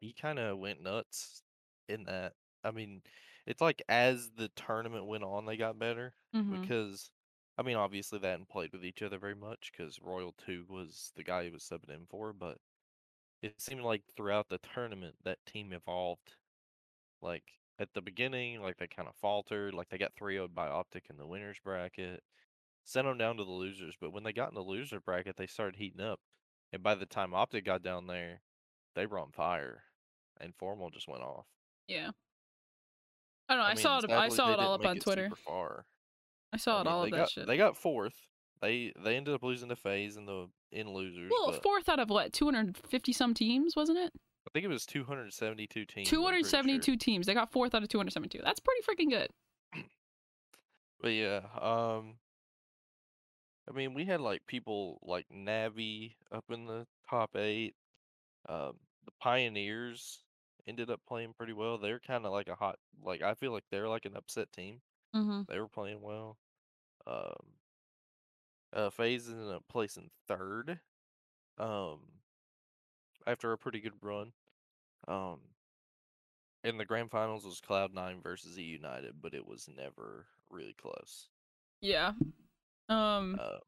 he 0.00 0.12
kind 0.12 0.38
of 0.38 0.58
went 0.58 0.80
nuts 0.82 1.42
in 1.88 2.04
that. 2.04 2.34
I 2.64 2.70
mean, 2.70 3.02
it's 3.46 3.60
like 3.60 3.82
as 3.88 4.30
the 4.32 4.48
tournament 4.50 5.06
went 5.06 5.24
on, 5.24 5.44
they 5.46 5.56
got 5.56 5.78
better 5.78 6.14
Mhm. 6.32 6.70
because, 6.70 7.10
I 7.58 7.62
mean, 7.62 7.76
obviously 7.76 8.18
they 8.18 8.30
hadn't 8.30 8.48
played 8.48 8.72
with 8.72 8.84
each 8.84 9.02
other 9.02 9.18
very 9.18 9.34
much 9.34 9.70
because 9.72 9.98
Royal2 10.00 10.66
was 10.68 11.12
the 11.16 11.24
guy 11.24 11.44
he 11.44 11.50
was 11.50 11.64
subbing 11.64 11.90
in 11.90 12.06
for, 12.06 12.32
but 12.32 12.58
it 13.42 13.60
seemed 13.60 13.82
like 13.82 14.02
throughout 14.16 14.48
the 14.48 14.60
tournament 14.74 15.14
that 15.24 15.44
team 15.46 15.72
evolved. 15.72 16.34
Like 17.22 17.44
at 17.78 17.88
the 17.94 18.02
beginning, 18.02 18.62
like 18.62 18.78
they 18.78 18.86
kind 18.86 19.08
of 19.08 19.14
faltered, 19.16 19.74
like 19.74 19.88
they 19.88 19.98
got 19.98 20.14
3 20.16 20.34
0 20.34 20.48
by 20.48 20.68
Optic 20.68 21.04
in 21.10 21.16
the 21.16 21.26
winners 21.26 21.58
bracket, 21.62 22.22
sent 22.84 23.06
them 23.06 23.18
down 23.18 23.36
to 23.36 23.44
the 23.44 23.50
losers. 23.50 23.94
But 24.00 24.12
when 24.12 24.24
they 24.24 24.32
got 24.32 24.48
in 24.50 24.54
the 24.54 24.60
loser 24.60 25.00
bracket, 25.00 25.36
they 25.36 25.46
started 25.46 25.76
heating 25.76 26.00
up. 26.00 26.20
And 26.72 26.82
by 26.82 26.94
the 26.94 27.06
time 27.06 27.34
Optic 27.34 27.64
got 27.64 27.82
down 27.82 28.06
there, 28.06 28.42
they 28.94 29.06
were 29.06 29.18
on 29.18 29.30
fire, 29.30 29.82
and 30.40 30.54
Formal 30.56 30.90
just 30.90 31.08
went 31.08 31.22
off. 31.22 31.46
Yeah. 31.86 32.10
I 33.48 33.54
don't 33.54 33.62
know. 33.62 33.68
I, 33.68 33.74
mean, 33.74 33.82
saw 33.82 33.98
it. 33.98 34.10
I 34.10 34.28
saw 34.28 34.52
it 34.52 34.58
all 34.58 34.74
up 34.74 34.84
on 34.84 34.98
Twitter. 34.98 35.30
I 36.52 36.56
saw 36.56 36.78
I 36.78 36.80
it 36.80 36.84
mean, 36.84 36.92
all 36.92 37.02
they 37.02 37.10
of 37.10 37.16
that 37.16 37.30
shit. 37.30 37.46
they 37.46 37.56
got 37.56 37.76
fourth. 37.76 38.14
They 38.60 38.92
they 38.98 39.16
ended 39.16 39.34
up 39.34 39.42
losing 39.42 39.68
to 39.68 39.76
FaZe 39.76 40.16
in 40.16 40.26
the 40.26 40.48
in 40.72 40.92
losers. 40.92 41.30
well, 41.30 41.52
but 41.52 41.62
fourth 41.62 41.88
out 41.88 41.98
of 42.00 42.10
what? 42.10 42.32
250 42.32 43.12
some 43.12 43.34
teams, 43.34 43.74
wasn't 43.76 43.98
it? 43.98 44.12
I 44.48 44.50
think 44.52 44.64
it 44.64 44.68
was 44.68 44.86
272 44.86 45.84
teams. 45.84 45.88
I'm 46.12 46.22
pretty 46.22 46.42
sure. 46.42 46.62
272 46.62 46.96
teams. 46.96 47.26
They 47.26 47.34
got 47.34 47.52
fourth 47.52 47.74
out 47.74 47.82
of 47.82 47.88
272. 47.88 48.40
That's 48.44 48.60
pretty 48.60 48.82
freaking 48.82 49.10
good. 49.10 49.30
But 51.00 51.08
yeah, 51.10 51.40
um 51.60 52.14
I 53.68 53.72
mean 53.74 53.92
we 53.92 54.04
had 54.06 54.20
like 54.20 54.46
people 54.46 54.98
like 55.02 55.26
Navi 55.28 56.14
up 56.32 56.44
in 56.50 56.66
the 56.66 56.86
top 57.10 57.36
eight. 57.36 57.74
Um 58.48 58.78
the 59.04 59.12
Pioneers 59.20 60.20
ended 60.66 60.90
up 60.90 61.00
playing 61.06 61.34
pretty 61.36 61.52
well. 61.52 61.76
They're 61.76 61.98
kinda 61.98 62.30
like 62.30 62.48
a 62.48 62.54
hot 62.54 62.78
like 63.04 63.20
I 63.22 63.34
feel 63.34 63.52
like 63.52 63.64
they're 63.70 63.88
like 63.88 64.06
an 64.06 64.16
upset 64.16 64.50
team. 64.52 64.80
Mm-hmm. 65.14 65.42
They 65.48 65.60
were 65.60 65.68
playing 65.68 66.00
well. 66.00 66.38
Um 67.06 67.55
uh 68.76 68.90
FaZe 68.90 69.28
ended 69.28 69.52
up 69.52 69.64
placing 69.68 70.10
third. 70.28 70.78
Um 71.58 71.98
after 73.26 73.52
a 73.52 73.58
pretty 73.58 73.80
good 73.80 73.94
run. 74.02 74.32
Um 75.08 75.40
in 76.62 76.78
the 76.78 76.84
grand 76.84 77.10
finals 77.10 77.44
was 77.44 77.60
Cloud 77.60 77.94
Nine 77.94 78.20
versus 78.22 78.58
E 78.58 78.62
United, 78.62 79.14
but 79.22 79.34
it 79.34 79.46
was 79.46 79.68
never 79.76 80.26
really 80.50 80.74
close. 80.80 81.28
Yeah. 81.80 82.12
Um, 82.88 83.38
Uh, 83.40 83.58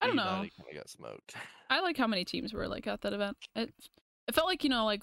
I 0.00 0.06
don't 0.06 0.16
know. 0.16 0.22
Kind 0.22 0.50
got 0.74 0.88
smoked. 0.88 1.34
I 1.70 1.80
like 1.80 1.96
how 1.96 2.06
many 2.06 2.24
teams 2.24 2.52
were 2.52 2.68
like 2.68 2.86
at 2.86 3.00
that 3.02 3.12
event. 3.12 3.36
It, 3.56 3.72
it 4.28 4.34
felt 4.34 4.46
like 4.46 4.64
you 4.64 4.70
know, 4.70 4.84
like 4.84 5.02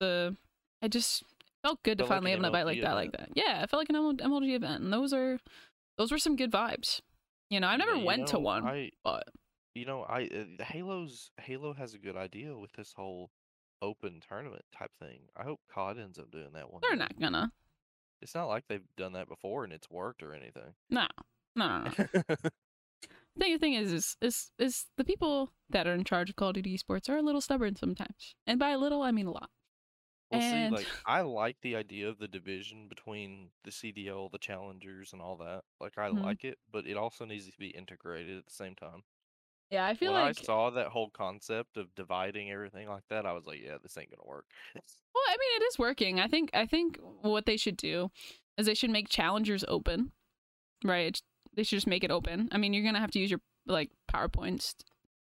the. 0.00 0.36
I 0.82 0.88
just 0.88 1.24
felt 1.62 1.82
good 1.82 1.98
to 1.98 2.04
Felt 2.04 2.10
like 2.10 2.16
finally 2.18 2.32
an 2.32 2.38
have 2.38 2.44
an 2.44 2.54
event 2.54 2.66
like 2.66 2.80
that, 2.82 2.94
like 2.94 3.12
that. 3.12 3.30
Yeah, 3.34 3.62
it 3.62 3.70
felt 3.70 3.80
like 3.80 3.88
an 3.88 4.18
MLG 4.18 4.54
event, 4.54 4.82
and 4.82 4.92
those 4.92 5.12
are, 5.12 5.38
those 5.96 6.12
were 6.12 6.18
some 6.18 6.36
good 6.36 6.52
vibes. 6.52 7.00
You 7.50 7.60
know, 7.60 7.68
I 7.68 7.76
never 7.76 7.94
Yeah, 7.94 8.04
went 8.04 8.28
to 8.28 8.38
one, 8.38 8.64
I, 8.66 8.90
but 9.04 9.24
you 9.74 9.84
know, 9.84 10.02
I 10.02 10.24
uh, 10.24 10.64
Halo's 10.64 11.30
Halo 11.40 11.74
has 11.74 11.94
a 11.94 11.98
good 11.98 12.16
idea 12.16 12.56
with 12.56 12.72
this 12.72 12.92
whole 12.96 13.30
open 13.82 14.20
tournament 14.26 14.64
type 14.76 14.90
thing. 15.00 15.20
I 15.36 15.44
hope 15.44 15.60
COD 15.72 15.98
ends 15.98 16.18
up 16.18 16.30
doing 16.30 16.50
that 16.54 16.72
one. 16.72 16.80
they're 16.82 16.92
day. 16.92 16.98
not 16.98 17.20
gonna. 17.20 17.52
It's 18.22 18.34
not 18.34 18.46
like 18.48 18.64
they've 18.68 18.80
done 18.96 19.12
that 19.12 19.28
before 19.28 19.64
and 19.64 19.72
it's 19.72 19.90
worked 19.90 20.22
or 20.22 20.32
anything. 20.34 20.74
No, 20.90 21.06
no, 21.54 21.84
no. 21.84 21.90
no. 22.10 22.34
the 23.36 23.58
thing 23.58 23.74
is, 23.74 23.92
is 23.92 24.16
is 24.22 24.50
is 24.58 24.86
the 24.96 25.04
people 25.04 25.50
that 25.68 25.86
are 25.86 25.92
in 25.94 26.04
charge 26.04 26.30
of 26.30 26.36
Call 26.36 26.48
of 26.48 26.54
Duty 26.54 26.76
esports 26.78 27.08
are 27.08 27.18
a 27.18 27.22
little 27.22 27.40
stubborn 27.42 27.76
sometimes, 27.76 28.34
and 28.46 28.58
by 28.58 28.70
a 28.70 28.78
little 28.78 29.02
I 29.02 29.10
mean 29.12 29.26
a 29.26 29.32
lot. 29.32 29.50
Well, 30.30 30.40
And- 30.40 30.76
see, 30.76 30.84
like 30.84 30.92
I 31.06 31.20
like 31.20 31.60
the 31.60 31.76
idea 31.76 32.08
of 32.08 32.18
the 32.18 32.26
division 32.28 32.88
between 32.88 33.50
the 33.64 33.70
CDL, 33.70 34.28
the 34.30 34.38
challengers, 34.38 35.12
and 35.12 35.22
all 35.22 35.36
that. 35.36 35.62
Like 35.80 35.96
I 35.98 36.08
Mhm. 36.10 36.22
like 36.22 36.44
it, 36.44 36.58
but 36.70 36.86
it 36.86 36.96
also 36.96 37.24
needs 37.24 37.46
to 37.50 37.56
be 37.58 37.68
integrated 37.68 38.38
at 38.38 38.46
the 38.46 38.52
same 38.52 38.74
time. 38.74 39.04
Yeah, 39.70 39.84
I 39.86 39.94
feel 39.94 40.12
when 40.12 40.22
like 40.22 40.38
I 40.38 40.42
saw 40.42 40.70
that 40.70 40.88
whole 40.88 41.10
concept 41.10 41.76
of 41.76 41.92
dividing 41.96 42.50
everything 42.50 42.88
like 42.88 43.02
that, 43.08 43.26
I 43.26 43.32
was 43.32 43.46
like, 43.46 43.60
yeah, 43.60 43.78
this 43.78 43.96
ain't 43.98 44.10
gonna 44.10 44.28
work. 44.28 44.46
Well, 44.74 45.24
I 45.28 45.36
mean, 45.38 45.62
it 45.62 45.64
is 45.64 45.78
working. 45.78 46.20
I 46.20 46.28
think. 46.28 46.50
I 46.54 46.66
think 46.66 46.98
what 47.00 47.46
they 47.46 47.56
should 47.56 47.76
do 47.76 48.10
is 48.56 48.66
they 48.66 48.74
should 48.74 48.90
make 48.90 49.08
challengers 49.08 49.64
open, 49.68 50.12
right? 50.84 51.20
They 51.54 51.62
should 51.62 51.76
just 51.76 51.86
make 51.86 52.04
it 52.04 52.10
open. 52.10 52.48
I 52.52 52.58
mean, 52.58 52.72
you're 52.74 52.84
gonna 52.84 53.00
have 53.00 53.10
to 53.12 53.18
use 53.18 53.30
your 53.30 53.40
like 53.64 53.90
powerpoints 54.08 54.74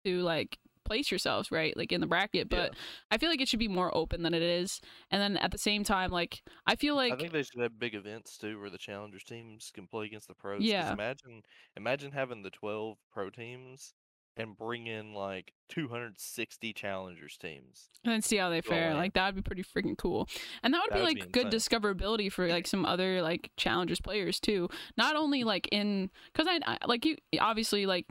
to 0.04 0.20
like 0.22 0.58
place 0.90 1.08
yourselves 1.08 1.52
right, 1.52 1.76
like 1.76 1.92
in 1.92 2.00
the 2.00 2.06
bracket. 2.08 2.48
But 2.48 2.74
I 3.12 3.18
feel 3.18 3.28
like 3.30 3.40
it 3.40 3.48
should 3.48 3.60
be 3.60 3.68
more 3.68 3.96
open 3.96 4.24
than 4.24 4.34
it 4.34 4.42
is. 4.42 4.80
And 5.12 5.22
then 5.22 5.36
at 5.36 5.52
the 5.52 5.58
same 5.58 5.84
time, 5.84 6.10
like 6.10 6.42
I 6.66 6.74
feel 6.74 6.96
like 6.96 7.12
I 7.12 7.16
think 7.16 7.32
they 7.32 7.44
should 7.44 7.60
have 7.62 7.78
big 7.78 7.94
events 7.94 8.36
too, 8.36 8.58
where 8.58 8.70
the 8.70 8.78
challengers 8.78 9.22
teams 9.22 9.70
can 9.72 9.86
play 9.86 10.06
against 10.06 10.26
the 10.26 10.34
pros 10.34 10.62
Yeah. 10.64 10.92
Imagine, 10.92 11.42
imagine 11.76 12.10
having 12.10 12.42
the 12.42 12.50
twelve 12.50 12.98
pro 13.12 13.30
teams 13.30 13.94
and 14.36 14.56
bring 14.56 14.86
in 14.86 15.12
like 15.12 15.52
260 15.68 16.72
challengers 16.72 17.36
teams. 17.36 17.90
and 18.04 18.12
then 18.12 18.22
see 18.22 18.36
how 18.36 18.48
they 18.48 18.60
fare. 18.60 18.94
Like 18.94 19.12
that 19.14 19.26
would 19.26 19.34
be 19.36 19.42
pretty 19.42 19.62
freaking 19.62 19.98
cool. 19.98 20.28
And 20.62 20.72
that 20.74 20.80
would 20.82 20.90
be 20.90 21.00
That 21.00 21.04
would 21.04 21.18
like 21.18 21.32
be 21.32 21.40
good 21.40 21.52
discoverability 21.52 22.32
for 22.32 22.48
like 22.48 22.66
some 22.66 22.84
other 22.84 23.22
like 23.22 23.50
challengers 23.56 24.00
players 24.00 24.40
too. 24.40 24.68
Not 24.96 25.14
only 25.14 25.44
like 25.44 25.68
in 25.70 26.10
because 26.32 26.48
I, 26.48 26.60
I 26.66 26.86
like 26.86 27.04
you 27.04 27.16
obviously 27.40 27.86
like 27.86 28.06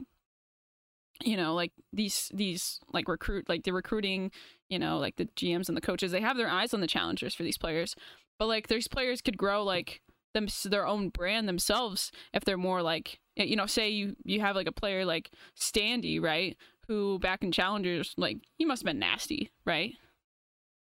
you 1.24 1.38
know 1.38 1.54
like 1.54 1.72
these 1.92 2.32
these 2.34 2.80
like 2.94 3.08
recruit 3.08 3.48
like 3.50 3.64
the 3.64 3.74
recruiting 3.74 4.32
you 4.70 4.80
know 4.80 4.98
like 4.98 5.16
the 5.18 5.26
GMs 5.26 5.68
and 5.68 5.76
the 5.76 5.82
coaches 5.82 6.12
they 6.12 6.22
have 6.22 6.38
their 6.38 6.50
eyes 6.50 6.74
on 6.74 6.82
the 6.82 6.88
challengers 6.88 7.34
for 7.34 7.44
these 7.44 7.58
players, 7.58 7.96
but 8.38 8.48
like 8.48 8.68
these 8.68 8.88
players 8.88 9.22
could 9.22 9.38
grow 9.38 9.64
like 9.64 10.02
them 10.34 10.48
their 10.66 10.86
own 10.86 11.10
brand 11.10 11.48
themselves 11.48 12.12
if 12.34 12.46
they're 12.46 12.58
more 12.58 12.82
like 12.82 13.20
you 13.36 13.56
know 13.56 13.66
say 13.66 13.90
you 13.90 14.16
you 14.24 14.42
have 14.42 14.56
like 14.56 14.68
a 14.68 14.72
player 14.72 15.06
like 15.06 15.32
Standy 15.60 16.22
right 16.22 16.56
who 16.88 17.20
back 17.20 17.44
in 17.44 17.52
challengers 17.52 18.14
like 18.18 18.38
he 18.58 18.66
must 18.66 18.82
have 18.82 18.86
been 18.86 19.00
nasty 19.00 19.52
right? 19.66 19.94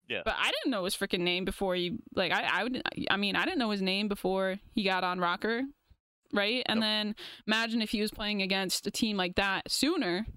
Yeah. 0.07 0.21
but 0.23 0.35
I 0.38 0.51
didn't 0.51 0.69
know 0.69 0.83
his 0.83 0.95
freaking 0.95 1.21
name 1.21 1.45
before 1.45 1.73
he 1.75 1.97
like 2.13 2.31
I 2.31 2.59
I 2.59 2.63
would 2.63 2.81
I 3.09 3.17
mean 3.17 3.35
I 3.35 3.43
didn't 3.45 3.59
know 3.59 3.71
his 3.71 3.81
name 3.81 4.07
before 4.07 4.59
he 4.73 4.83
got 4.83 5.03
on 5.03 5.19
Rokkr, 5.19 5.61
right? 6.36 6.63
And 6.67 6.78
Yep. 6.78 6.82
then 6.84 7.15
imagine 7.48 7.82
if 7.82 7.89
he 7.89 8.02
was 8.02 8.12
playing 8.12 8.41
against 8.41 8.86
a 8.86 8.91
team 8.91 9.17
like 9.17 9.36
that 9.36 9.71
sooner, 9.71 10.28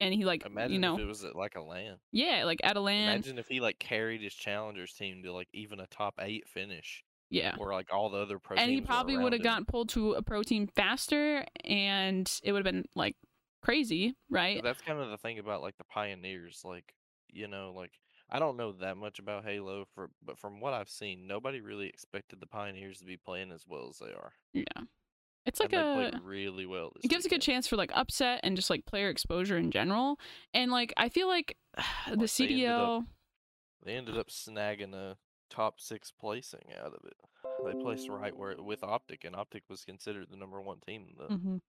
and 0.00 0.14
he 0.14 0.24
like 0.24 0.44
Imagine 0.46 0.72
you 0.72 0.78
know 0.78 0.94
if 0.94 1.00
it 1.00 1.06
was 1.06 1.22
at 1.24 1.36
like 1.36 1.54
a 1.56 1.60
LAN. 1.60 1.98
yeah 2.10 2.44
like 2.44 2.58
at 2.64 2.76
a 2.76 2.80
LAN 2.80 3.08
Imagine 3.12 3.38
if 3.38 3.48
he 3.48 3.60
like 3.60 3.78
carried 3.78 4.22
his 4.22 4.34
challengers 4.34 4.92
team 4.94 5.22
to 5.22 5.32
like 5.32 5.48
even 5.52 5.78
a 5.78 5.86
top 5.88 6.14
eight 6.20 6.48
finish, 6.48 7.04
yeah. 7.28 7.54
or 7.58 7.72
like 7.72 7.92
all 7.92 8.08
the 8.08 8.18
other 8.18 8.38
pro 8.38 8.56
And 8.56 8.70
he 8.70 8.80
probably 8.80 9.16
would 9.18 9.32
have 9.34 9.42
gotten 9.42 9.66
pulled 9.66 9.90
to 9.90 10.14
a 10.14 10.22
pro 10.22 10.42
team 10.42 10.66
faster, 10.74 11.44
and 11.64 12.30
it 12.42 12.52
would 12.52 12.64
have 12.64 12.72
been 12.72 12.86
like 12.96 13.16
crazy, 13.62 14.14
right? 14.30 14.56
But 14.56 14.64
that's 14.64 14.80
kind 14.80 14.98
of 14.98 15.10
the 15.10 15.18
thing 15.18 15.38
about 15.38 15.60
like 15.62 15.76
the 15.76 15.84
pioneers, 15.84 16.62
like 16.64 16.94
you 17.32 17.46
know, 17.46 17.72
like 17.76 17.92
I 18.30 18.38
don't 18.38 18.56
know 18.56 18.72
that 18.72 18.96
much 18.96 19.18
about 19.18 19.44
Halo, 19.44 19.84
for 19.94 20.08
but 20.24 20.38
from 20.38 20.60
what 20.60 20.72
I've 20.72 20.88
seen, 20.88 21.26
nobody 21.26 21.60
really 21.60 21.88
expected 21.88 22.40
the 22.40 22.46
Pioneers 22.46 22.98
to 23.00 23.04
be 23.04 23.16
playing 23.16 23.50
as 23.52 23.64
well 23.68 23.88
as 23.90 23.98
they 23.98 24.12
are. 24.14 24.32
Yeah. 24.54 24.84
It's 25.46 25.58
like 25.60 25.72
and 25.72 26.14
a 26.14 26.20
really 26.22 26.66
well. 26.66 26.92
It 27.02 27.08
gives 27.08 27.24
a 27.24 27.28
good 27.28 27.42
chance 27.42 27.66
for 27.66 27.76
like 27.76 27.90
upset 27.94 28.40
and 28.42 28.56
just 28.56 28.70
like 28.70 28.84
player 28.86 29.08
exposure 29.08 29.56
in 29.56 29.70
general. 29.70 30.18
And 30.54 30.70
like 30.70 30.92
I 30.96 31.08
feel 31.08 31.28
like 31.28 31.56
the 32.10 32.16
Like, 32.16 32.30
they 32.36 32.44
ended 32.44 32.68
up- 32.68 32.98
CDL 33.00 33.06
They 33.84 33.92
ended 33.94 34.18
up 34.18 34.28
snagging 34.28 34.94
a 34.94 35.16
top 35.48 35.80
six 35.80 36.12
placing 36.12 36.66
out 36.78 36.92
of 36.94 37.00
it. 37.04 37.14
They 37.64 37.72
placed 37.82 38.08
right 38.08 38.36
where 38.36 38.54
with 38.62 38.84
Optic, 38.84 39.24
and 39.24 39.34
Optic 39.34 39.64
was 39.68 39.84
considered 39.84 40.28
the 40.30 40.36
number 40.36 40.60
one 40.60 40.80
team 40.86 41.14
the 41.18 41.28
Mhm. 41.34 41.60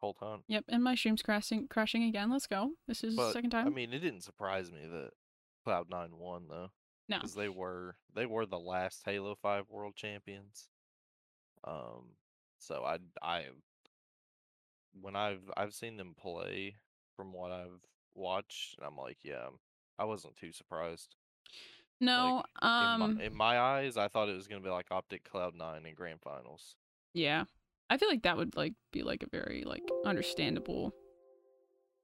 whole 0.00 0.14
time. 0.14 0.44
Yep, 0.46 0.66
and 0.68 0.82
my 0.84 0.94
stream's 0.94 1.20
crashing 1.22 1.66
crashing 1.68 2.04
again. 2.04 2.30
Let's 2.30 2.46
go. 2.46 2.72
This 2.86 3.02
is 3.04 3.16
the 3.16 3.32
second 3.32 3.50
time. 3.50 3.66
I 3.66 3.70
mean, 3.70 3.92
it 3.92 3.98
didn't 3.98 4.20
surprise 4.22 4.70
me 4.70 4.86
that 4.86 5.10
Cloud 5.64 5.90
Nine 5.90 6.16
won 6.16 6.46
though. 6.48 6.70
No. 7.08 7.16
because 7.18 7.34
they 7.34 7.48
were 7.48 7.96
they 8.14 8.26
were 8.26 8.46
the 8.46 8.58
last 8.58 9.02
Halo 9.04 9.34
Five 9.34 9.68
world 9.70 9.96
champions. 9.96 10.68
Um, 11.64 12.10
so 12.58 12.84
I 12.84 12.98
I 13.22 13.46
when 15.00 15.16
I've 15.16 15.50
I've 15.56 15.74
seen 15.74 15.96
them 15.96 16.14
play 16.20 16.76
from 17.16 17.32
what 17.32 17.50
I've 17.52 17.80
watched, 18.14 18.76
and 18.78 18.86
I'm 18.86 18.96
like, 18.96 19.18
yeah, 19.24 19.48
I 19.98 20.04
wasn't 20.04 20.36
too 20.36 20.52
surprised. 20.52 21.16
no, 22.00 22.42
in, 22.62 22.68
um 22.68 23.00
my, 23.00 23.24
in 23.24 23.34
my 23.34 23.58
eyes, 23.58 23.96
I 23.96 24.08
thought 24.08 24.28
it 24.28 24.36
was 24.36 24.46
gonna 24.48 24.62
be 24.62 24.70
like 24.70 24.86
Optic 24.90 25.24
Cloud 25.24 25.54
Nine 25.54 25.86
in 25.86 25.94
grand 25.94 26.20
finals. 26.22 26.76
yeah. 27.14 27.44
I 27.90 27.96
feel 27.96 28.08
like 28.08 28.22
that 28.24 28.36
would 28.36 28.54
like 28.56 28.74
be 28.92 29.02
like 29.02 29.22
a 29.22 29.28
very 29.30 29.64
like 29.64 29.92
understandable 30.04 30.94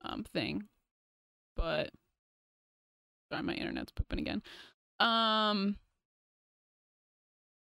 um 0.02 0.24
thing. 0.24 0.64
But 1.56 1.90
sorry, 3.30 3.42
my 3.42 3.54
internet's 3.54 3.92
pooping 3.92 4.18
again. 4.20 4.42
Um 5.00 5.76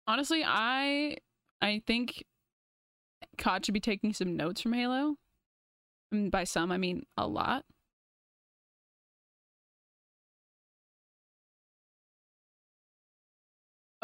honestly, 0.08 0.44
I 0.46 1.18
I 1.62 1.82
think 1.88 2.26
COD 3.38 3.66
should 3.66 3.74
be 3.74 3.80
taking 3.80 4.14
some 4.14 4.36
notes 4.36 4.62
from 4.62 4.74
Halo. 4.74 5.16
And 6.12 6.32
by 6.32 6.44
some, 6.44 6.72
I 6.72 6.78
mean 6.78 7.04
a 7.18 7.28
lot. 7.28 7.64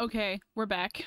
Okay, 0.00 0.38
we're 0.54 0.66
back. 0.66 1.06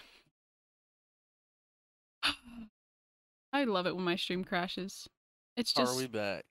I 3.54 3.64
love 3.64 3.88
it 3.88 3.96
when 3.96 4.04
my 4.04 4.18
stream 4.18 4.44
crashes. 4.44 5.08
It's 5.56 5.74
just 5.74 5.96
Are 5.96 5.98
we 5.98 6.08
back? 6.08 6.44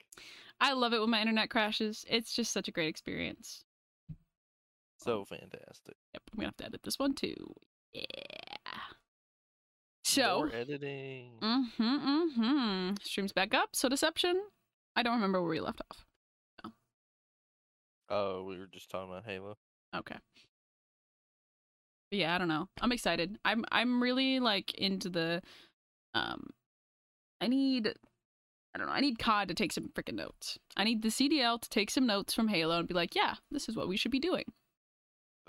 I 0.61 0.73
love 0.73 0.93
it 0.93 1.01
when 1.01 1.11
my 1.11 1.21
internet 1.21 1.51
crashes. 1.51 2.05
It's 2.09 2.35
just 2.35 2.53
such 2.53 2.69
a 2.69 2.73
great 2.73 2.89
experience. 2.89 3.65
So 4.99 5.25
fantastic. 5.25 5.97
Yep, 6.15 6.23
I'm 6.33 6.37
gonna 6.37 6.49
have 6.49 6.57
to 6.59 6.67
edit 6.67 6.83
this 6.83 6.99
one 6.99 7.15
too. 7.15 7.55
Yeah. 7.93 8.50
So, 10.11 10.39
More 10.39 10.53
editing. 10.53 11.31
mm-hmm, 11.41 11.83
mm-hmm. 11.83 12.95
Streams 13.01 13.33
back 13.33 13.55
up. 13.55 13.71
So 13.77 13.89
Deception. 13.89 14.43
I 14.97 15.05
don't 15.05 15.15
remember 15.15 15.41
where 15.41 15.51
we 15.51 15.61
left 15.61 15.81
off. 15.89 16.05
Oh, 18.09 18.43
we 18.43 18.59
were 18.59 18.67
just 18.67 18.91
talking 18.91 19.09
about 19.09 19.25
Halo. 19.25 19.57
Okay. 19.95 20.17
But 22.11 22.19
yeah, 22.19 22.35
I 22.35 22.39
don't 22.39 22.49
know. 22.49 22.69
I'm 22.81 22.91
excited. 22.91 23.39
I'm 23.45 23.65
I'm 23.71 24.03
really 24.03 24.41
like 24.41 24.75
into 24.75 25.09
the 25.09 25.43
um 26.13 26.51
I 27.41 27.47
need 27.47 27.95
I 28.75 28.79
don't 28.79 28.89
know. 28.89 28.93
I 28.93 29.01
need 29.01 29.21
COD 29.21 29.49
to 29.49 29.55
take 29.55 29.73
some 29.73 29.91
freaking 29.95 30.15
notes. 30.15 30.59
I 30.77 30.83
need 30.83 31.03
the 31.03 31.09
CDL 31.09 31.61
to 31.61 31.69
take 31.71 31.89
some 31.91 32.07
notes 32.07 32.35
from 32.35 32.49
Halo 32.49 32.81
and 32.81 32.89
be 32.89 32.95
like, 32.95 33.15
"Yeah, 33.15 33.35
this 33.53 33.69
is 33.69 33.77
what 33.77 33.87
we 33.89 33.97
should 33.97 34.11
be 34.11 34.19
doing." 34.19 34.45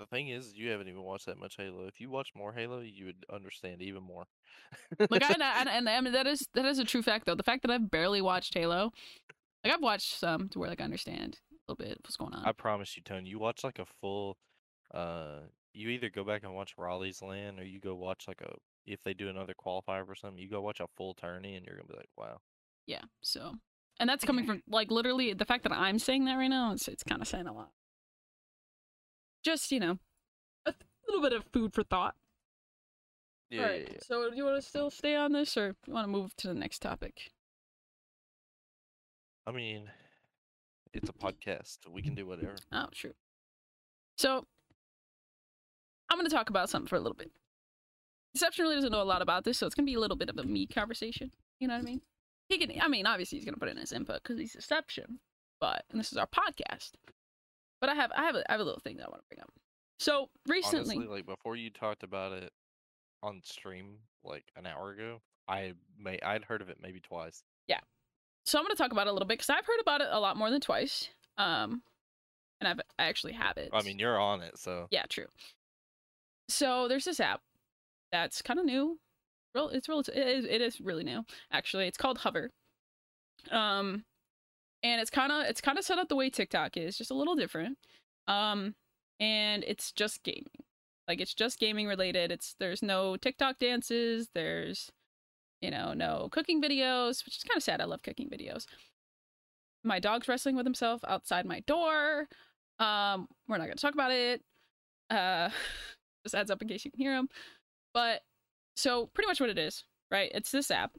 The 0.02 0.06
thing 0.06 0.30
is, 0.30 0.54
you 0.56 0.68
haven't 0.70 0.88
even 0.88 1.04
watched 1.04 1.26
that 1.26 1.38
much 1.38 1.54
Halo. 1.56 1.86
If 1.86 2.00
you 2.00 2.10
watch 2.10 2.32
more 2.34 2.52
Halo, 2.52 2.80
you 2.80 3.04
would 3.04 3.24
understand 3.32 3.80
even 3.80 4.02
more. 4.02 4.24
Like 5.10 5.22
I 5.22 5.32
and, 5.32 5.42
and, 5.68 5.88
I 5.88 6.00
mean, 6.00 6.12
that 6.12 6.26
is 6.26 6.48
that 6.54 6.64
is 6.64 6.80
a 6.80 6.84
true 6.84 7.02
fact 7.02 7.24
though. 7.24 7.36
The 7.36 7.44
fact 7.44 7.62
that 7.62 7.70
I've 7.70 7.88
barely 7.88 8.20
watched 8.20 8.52
Halo, 8.54 8.90
like 9.62 9.72
I've 9.72 9.80
watched 9.80 10.18
some 10.18 10.48
to 10.48 10.58
where 10.58 10.68
like 10.68 10.80
I 10.80 10.84
understand 10.84 11.38
a 11.52 11.72
little 11.72 11.84
bit 11.84 11.98
what's 12.02 12.16
going 12.16 12.34
on. 12.34 12.44
I 12.44 12.50
promise 12.50 12.96
you, 12.96 13.02
Tony, 13.04 13.28
you 13.28 13.38
watch 13.38 13.62
like 13.62 13.78
a 13.78 13.86
full 14.00 14.38
uh 14.92 15.42
you 15.72 15.88
either 15.90 16.10
go 16.10 16.24
back 16.24 16.42
and 16.42 16.52
watch 16.52 16.74
Raleigh's 16.76 17.22
LAN 17.22 17.60
or 17.60 17.62
you 17.62 17.78
go 17.78 17.94
watch 17.94 18.24
like 18.26 18.40
a 18.40 18.54
if 18.84 19.04
they 19.04 19.14
do 19.14 19.28
another 19.28 19.54
qualifier 19.54 20.08
or 20.08 20.16
something, 20.16 20.42
you 20.42 20.48
go 20.48 20.60
watch 20.60 20.80
a 20.80 20.88
full 20.96 21.14
tourney 21.14 21.54
and 21.54 21.64
you're 21.64 21.76
gonna 21.76 21.86
be 21.86 21.96
like, 21.96 22.10
Wow. 22.18 22.38
Yeah. 22.88 23.02
So, 23.20 23.52
and 24.00 24.10
that's 24.10 24.24
coming 24.24 24.46
from 24.46 24.64
like 24.66 24.90
literally 24.90 25.32
the 25.32 25.44
fact 25.44 25.62
that 25.62 25.72
I'm 25.72 26.00
saying 26.00 26.24
that 26.24 26.34
right 26.34 26.48
now. 26.48 26.72
It's 26.72 26.88
it's 26.88 27.04
kind 27.04 27.22
of 27.22 27.28
saying 27.28 27.46
a 27.46 27.52
lot. 27.52 27.70
Just 29.42 29.72
you 29.72 29.80
know, 29.80 29.98
a 30.66 30.72
th- 30.72 30.84
little 31.08 31.22
bit 31.22 31.32
of 31.32 31.44
food 31.52 31.74
for 31.74 31.82
thought. 31.82 32.14
Yeah, 33.50 33.62
All 33.62 33.68
right. 33.68 33.82
yeah, 33.82 33.88
yeah. 33.92 33.98
So, 34.02 34.30
do 34.30 34.36
you 34.36 34.44
want 34.44 34.62
to 34.62 34.66
still 34.66 34.90
stay 34.90 35.14
on 35.16 35.32
this, 35.32 35.56
or 35.56 35.74
you 35.86 35.92
want 35.92 36.04
to 36.04 36.10
move 36.10 36.34
to 36.36 36.48
the 36.48 36.54
next 36.54 36.80
topic? 36.80 37.30
I 39.46 39.50
mean 39.50 39.90
it's 40.94 41.08
a 41.08 41.12
podcast. 41.12 41.78
We 41.90 42.02
can 42.02 42.14
do 42.14 42.26
whatever. 42.26 42.54
Oh, 42.70 42.86
true. 42.92 43.14
So, 44.18 44.46
I'm 46.10 46.18
going 46.18 46.28
to 46.28 46.34
talk 46.34 46.50
about 46.50 46.68
something 46.68 46.88
for 46.88 46.96
a 46.96 47.00
little 47.00 47.16
bit. 47.16 47.30
Deception 48.34 48.64
really 48.64 48.76
doesn't 48.76 48.92
know 48.92 49.02
a 49.02 49.04
lot 49.04 49.22
about 49.22 49.44
this, 49.44 49.58
so 49.58 49.66
it's 49.66 49.74
going 49.74 49.86
to 49.86 49.90
be 49.90 49.96
a 49.96 50.00
little 50.00 50.16
bit 50.16 50.28
of 50.28 50.38
a 50.38 50.44
me 50.44 50.66
conversation. 50.66 51.30
You 51.60 51.68
know 51.68 51.74
what 51.74 51.82
I 51.82 51.84
mean? 51.84 52.00
He 52.48 52.58
can. 52.58 52.70
I 52.80 52.88
mean, 52.88 53.06
obviously, 53.06 53.38
he's 53.38 53.44
going 53.44 53.54
to 53.54 53.60
put 53.60 53.68
in 53.68 53.76
his 53.76 53.92
input 53.92 54.22
because 54.22 54.38
he's 54.38 54.52
Deception, 54.52 55.20
but 55.60 55.84
and 55.90 56.00
this 56.00 56.12
is 56.12 56.18
our 56.18 56.26
podcast. 56.26 56.92
But 57.82 57.90
I 57.90 57.94
have, 57.94 58.12
I 58.16 58.22
have, 58.22 58.36
a, 58.36 58.48
I 58.48 58.52
have 58.52 58.60
a 58.60 58.64
little 58.64 58.80
thing 58.80 58.96
that 58.98 59.06
I 59.06 59.10
want 59.10 59.22
to 59.22 59.28
bring 59.28 59.42
up. 59.42 59.50
So 59.98 60.28
recently, 60.46 60.94
Honestly, 60.96 61.06
like 61.08 61.26
before 61.26 61.56
you 61.56 61.68
talked 61.68 62.04
about 62.04 62.32
it 62.32 62.52
on 63.24 63.40
stream 63.44 63.96
like 64.24 64.44
an 64.56 64.66
hour 64.66 64.92
ago, 64.92 65.20
I 65.48 65.72
may 65.98 66.20
I'd 66.24 66.44
heard 66.44 66.62
of 66.62 66.70
it 66.70 66.78
maybe 66.80 67.00
twice. 67.00 67.42
Yeah. 67.66 67.80
So 68.46 68.56
I'm 68.56 68.64
going 68.64 68.74
to 68.74 68.80
talk 68.80 68.92
about 68.92 69.08
it 69.08 69.10
a 69.10 69.12
little 69.12 69.26
bit 69.26 69.38
because 69.38 69.50
I've 69.50 69.66
heard 69.66 69.80
about 69.80 70.00
it 70.00 70.06
a 70.10 70.20
lot 70.20 70.36
more 70.36 70.48
than 70.48 70.60
twice. 70.60 71.08
Um, 71.38 71.82
and 72.60 72.68
I've 72.68 72.80
I 73.00 73.06
actually 73.06 73.32
have 73.32 73.56
it. 73.56 73.70
I 73.72 73.82
mean, 73.82 73.98
you're 73.98 74.18
on 74.18 74.42
it, 74.42 74.58
so 74.58 74.86
Yeah, 74.92 75.02
true. 75.08 75.26
So 76.48 76.86
there's 76.86 77.04
this 77.04 77.18
app 77.18 77.40
that's 78.12 78.42
kind 78.42 78.60
of 78.60 78.64
new. 78.66 79.00
Real, 79.56 79.70
it's 79.70 79.88
real. 79.88 80.00
It 80.00 80.16
is, 80.16 80.44
it 80.44 80.60
is 80.60 80.80
really 80.80 81.02
new. 81.02 81.24
Actually, 81.50 81.88
it's 81.88 81.98
called 81.98 82.18
Hover. 82.18 82.50
Um, 83.50 84.04
and 84.82 85.00
it's 85.00 85.10
kind 85.10 85.32
of 85.32 85.44
it's 85.46 85.60
kind 85.60 85.78
of 85.78 85.84
set 85.84 85.98
up 85.98 86.08
the 86.08 86.16
way 86.16 86.30
TikTok 86.30 86.76
is, 86.76 86.98
just 86.98 87.10
a 87.10 87.14
little 87.14 87.34
different. 87.34 87.78
Um, 88.28 88.74
and 89.20 89.64
it's 89.66 89.92
just 89.92 90.22
gaming. 90.22 90.64
Like 91.08 91.20
it's 91.20 91.34
just 91.34 91.58
gaming 91.58 91.86
related. 91.86 92.32
It's 92.32 92.54
there's 92.58 92.82
no 92.82 93.16
TikTok 93.16 93.58
dances. 93.58 94.28
There's 94.34 94.90
you 95.60 95.70
know 95.70 95.92
no 95.94 96.28
cooking 96.32 96.62
videos, 96.62 97.24
which 97.24 97.36
is 97.36 97.44
kind 97.44 97.56
of 97.56 97.62
sad. 97.62 97.80
I 97.80 97.84
love 97.84 98.02
cooking 98.02 98.28
videos. 98.28 98.66
My 99.84 99.98
dog's 99.98 100.28
wrestling 100.28 100.56
with 100.56 100.66
himself 100.66 101.02
outside 101.06 101.46
my 101.46 101.60
door. 101.60 102.28
Um, 102.78 103.28
we're 103.48 103.58
not 103.58 103.66
gonna 103.66 103.76
talk 103.76 103.94
about 103.94 104.12
it. 104.12 104.42
Uh, 105.10 105.50
just 106.24 106.34
adds 106.34 106.50
up 106.50 106.62
in 106.62 106.68
case 106.68 106.84
you 106.84 106.90
can 106.90 107.00
hear 107.00 107.14
him. 107.14 107.28
But 107.94 108.22
so 108.76 109.06
pretty 109.14 109.28
much 109.28 109.40
what 109.40 109.50
it 109.50 109.58
is, 109.58 109.84
right? 110.10 110.30
It's 110.34 110.50
this 110.50 110.70
app 110.70 110.92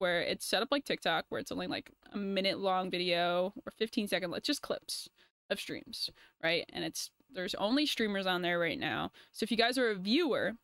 where 0.00 0.22
it's 0.22 0.44
set 0.46 0.62
up 0.62 0.68
like 0.70 0.84
TikTok, 0.84 1.26
where 1.28 1.40
it's 1.40 1.52
only 1.52 1.66
like 1.66 1.90
a 2.12 2.16
minute 2.18 2.58
long 2.58 2.90
video 2.90 3.52
or 3.64 3.70
15 3.78 4.08
second, 4.08 4.34
it's 4.34 4.46
just 4.46 4.62
clips 4.62 5.08
of 5.50 5.60
streams, 5.60 6.10
right? 6.42 6.64
And 6.72 6.84
it's 6.84 7.10
there's 7.32 7.54
only 7.56 7.86
streamers 7.86 8.26
on 8.26 8.42
there 8.42 8.58
right 8.58 8.78
now. 8.78 9.12
So 9.30 9.44
if 9.44 9.50
you 9.50 9.56
guys 9.56 9.78
are 9.78 9.90
a 9.90 9.94
viewer 9.94 10.54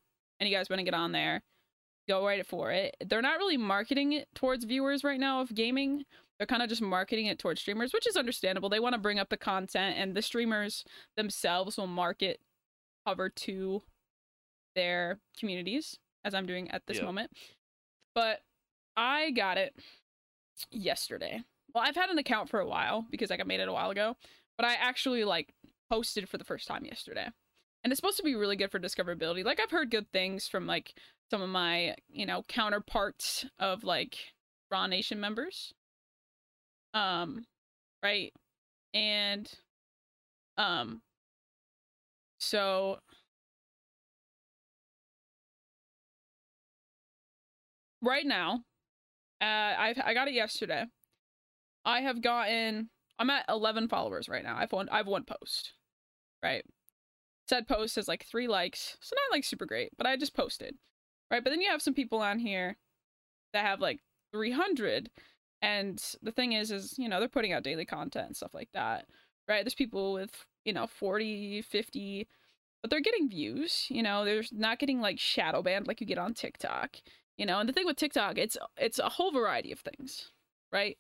and 0.41 0.49
you 0.49 0.55
guys 0.57 0.69
want 0.69 0.81
to 0.81 0.85
get 0.85 0.95
on 0.95 1.13
there, 1.13 1.43
go 2.09 2.27
right 2.27 2.47
for 2.47 2.71
it. 2.73 2.97
They're 3.05 3.23
not 3.23 3.39
really 3.39 3.57
marketing 3.57 4.13
it 4.13 4.29
towards 4.35 4.65
viewers 4.65 5.05
right 5.05 5.21
now 5.21 5.41
of 5.41 5.55
gaming. 5.55 6.05
They're 6.39 6.47
kind 6.47 6.63
of 6.63 6.69
just 6.69 6.83
marketing 6.83 7.27
it 7.27 7.39
towards 7.39 7.61
streamers, 7.61 7.93
which 7.93 8.07
is 8.07 8.17
understandable. 8.17 8.69
They 8.69 8.81
want 8.81 8.95
to 8.95 9.01
bring 9.01 9.19
up 9.19 9.29
the 9.29 9.37
content, 9.37 9.97
and 9.99 10.15
the 10.15 10.23
streamers 10.23 10.85
themselves 11.17 11.77
will 11.77 11.87
market 11.87 12.41
Hover 13.07 13.29
to 13.29 13.83
their 14.75 15.21
communities, 15.39 15.99
as 16.25 16.35
I'm 16.35 16.47
doing 16.47 16.71
at 16.71 16.87
this 16.87 16.97
Yep. 16.97 17.05
moment. 17.07 17.31
But 18.15 18.43
I 18.97 19.31
got 19.31 19.59
it 19.59 19.75
yesterday. 20.71 21.43
Well, 21.75 21.85
I've 21.87 21.97
had 21.97 22.11
an 22.11 22.19
account 22.19 22.49
for 22.49 22.61
a 22.61 22.67
while 22.67 23.07
because 23.11 23.31
like 23.31 23.41
I 23.41 23.45
made 23.45 23.61
it 23.61 23.69
a 23.69 23.73
while 23.73 23.91
ago, 23.91 24.17
but 24.57 24.67
I 24.67 24.75
actually 24.75 25.25
like 25.25 25.53
posted 25.91 26.29
for 26.29 26.39
the 26.39 26.45
first 26.45 26.67
time 26.67 26.85
yesterday. 26.85 27.29
And 27.85 27.93
it's 27.93 27.99
supposed 27.99 28.17
to 28.17 28.23
be 28.23 28.35
really 28.35 28.57
good 28.57 28.71
for 28.71 28.81
discoverability. 28.81 29.45
Like 29.45 29.61
I've 29.61 29.71
heard 29.71 29.91
good 29.91 30.11
things 30.13 30.49
from 30.49 30.67
like 30.67 30.95
some 31.31 31.43
of 31.43 31.49
my, 31.49 31.95
you 32.09 32.27
know, 32.27 32.43
counterparts 32.49 33.45
of 33.59 33.85
like 33.85 34.17
Raw 34.71 34.87
Nation 34.87 35.21
members. 35.21 35.75
Um, 36.95 37.45
right? 38.03 38.33
And 38.95 39.51
um 40.59 41.03
so 42.39 42.99
right 48.03 48.27
now, 48.27 48.63
uh 49.41 49.45
I 49.45 49.95
I 50.05 50.15
got 50.15 50.29
it 50.29 50.35
yesterday. 50.35 50.85
I 51.85 52.01
have 52.01 52.23
gotten 52.23 52.91
I'm 53.19 53.31
at 53.31 53.47
11 53.49 53.89
followers 53.89 54.29
right 54.29 54.45
now. 54.45 54.57
I've 54.57 54.73
one 54.73 54.89
I've 54.91 55.07
one 55.07 55.25
post. 55.25 55.73
Right? 56.43 56.65
said 57.49 57.69
post 57.69 57.97
has 57.97 58.09
like 58.09 58.25
three 58.25 58.49
likes, 58.49 58.97
so 59.01 59.15
not 59.15 59.35
like 59.35 59.45
super 59.45 59.67
great, 59.67 59.91
but 59.97 60.07
I 60.07 60.17
just 60.17 60.35
posted, 60.35 60.77
right? 61.31 61.43
But 61.43 61.51
then 61.51 61.61
you 61.61 61.71
have 61.71 61.83
some 61.83 61.95
people 61.95 62.21
on 62.21 62.39
here 62.39 62.77
that 63.53 63.65
have 63.65 63.81
like 63.81 64.01
300, 64.33 65.11
and 65.63 66.03
the 66.23 66.33
thing 66.33 66.53
is, 66.53 66.71
is 66.71 66.95
you 66.99 67.09
know 67.09 67.19
they're 67.21 67.29
putting 67.29 67.53
out 67.53 67.63
daily 67.63 67.85
content 67.85 68.27
and 68.29 68.37
stuff 68.37 68.55
like 68.55 68.71
that, 68.75 69.07
right? 69.49 69.65
There's 69.65 69.75
people 69.75 70.13
with 70.13 70.47
you 70.65 70.73
know 70.73 70.87
40, 70.87 71.63
50, 71.63 72.29
but 72.83 72.91
they're 72.91 73.01
getting 73.01 73.29
views. 73.29 73.87
You 73.91 74.03
know, 74.03 74.25
they're 74.25 74.45
not 74.53 74.79
getting 74.79 75.01
like 75.01 75.19
shadow 75.19 75.63
banned 75.63 75.87
like 75.87 76.01
you 76.01 76.07
get 76.07 76.19
on 76.19 76.35
TikTok. 76.35 76.97
You 77.39 77.47
know, 77.47 77.59
and 77.59 77.69
the 77.69 77.73
thing 77.73 77.87
with 77.87 77.97
TikTok, 77.97 78.39
it's 78.39 78.57
it's 78.77 78.99
a 78.99 79.09
whole 79.09 79.31
variety 79.31 79.73
of 79.73 79.81
things, 79.81 80.31
right? 80.73 80.97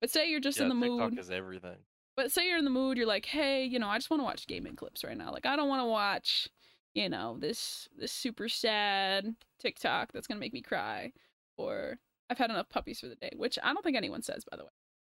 But 0.00 0.10
say 0.10 0.30
you're 0.30 0.40
just 0.40 0.58
yeah, 0.58 0.64
in 0.64 0.68
the 0.68 0.86
TikTok 0.86 1.10
mood. 1.12 1.18
is 1.18 1.30
everything. 1.30 1.76
But 2.16 2.30
say 2.30 2.46
you're 2.46 2.58
in 2.58 2.64
the 2.64 2.70
mood, 2.70 2.96
you're 2.96 3.06
like, 3.06 3.26
hey, 3.26 3.64
you 3.64 3.78
know, 3.78 3.88
I 3.88 3.98
just 3.98 4.10
want 4.10 4.20
to 4.20 4.24
watch 4.24 4.46
gaming 4.46 4.76
clips 4.76 5.02
right 5.02 5.16
now. 5.16 5.32
Like, 5.32 5.46
I 5.46 5.56
don't 5.56 5.68
want 5.68 5.80
to 5.80 5.86
watch, 5.86 6.48
you 6.94 7.08
know, 7.08 7.38
this 7.40 7.88
this 7.98 8.12
super 8.12 8.48
sad 8.48 9.34
TikTok 9.58 10.12
that's 10.12 10.26
gonna 10.26 10.40
make 10.40 10.52
me 10.52 10.60
cry, 10.62 11.12
or 11.56 11.98
I've 12.28 12.38
had 12.38 12.50
enough 12.50 12.68
puppies 12.68 13.00
for 13.00 13.08
the 13.08 13.16
day, 13.16 13.32
which 13.36 13.58
I 13.62 13.72
don't 13.72 13.82
think 13.82 13.96
anyone 13.96 14.22
says, 14.22 14.44
by 14.50 14.56
the 14.56 14.64
way. 14.64 14.70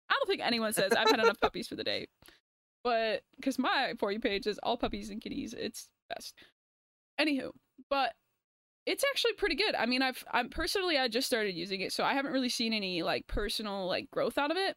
I 0.10 0.13
don't 0.13 0.28
think 0.28 0.42
anyone 0.46 0.74
says 0.74 0.92
I've 0.92 1.10
had 1.10 1.20
enough 1.20 1.39
puppies 1.42 1.68
for 1.68 1.76
the 1.76 1.84
day, 1.84 2.08
but 2.84 3.24
because 3.38 3.58
my 3.58 3.94
for 3.98 4.12
you 4.12 4.20
page 4.20 4.46
is 4.46 4.60
all 4.62 4.78
puppies 4.78 5.10
and 5.10 5.22
kitties, 5.22 5.56
it's 5.58 5.89
best. 6.10 6.36
Anywho, 7.20 7.52
but 7.89 8.13
it's 8.86 9.04
actually 9.12 9.34
pretty 9.34 9.56
good. 9.56 9.76
I 9.76 9.86
mean, 9.86 10.02
I've 10.02 10.24
I'm 10.32 10.50
personally 10.50 10.98
I 10.98 11.08
just 11.08 11.28
started 11.28 11.56
using 11.56 11.82
it, 11.82 11.93
so 11.93 12.04
I 12.04 12.13
haven't 12.13 12.34
really 12.34 12.50
seen 12.50 12.74
any 12.74 13.04
like 13.04 13.28
personal 13.28 13.88
like 13.88 14.10
growth 14.12 14.38
out 14.38 14.52
of 14.52 14.58
it 14.58 14.76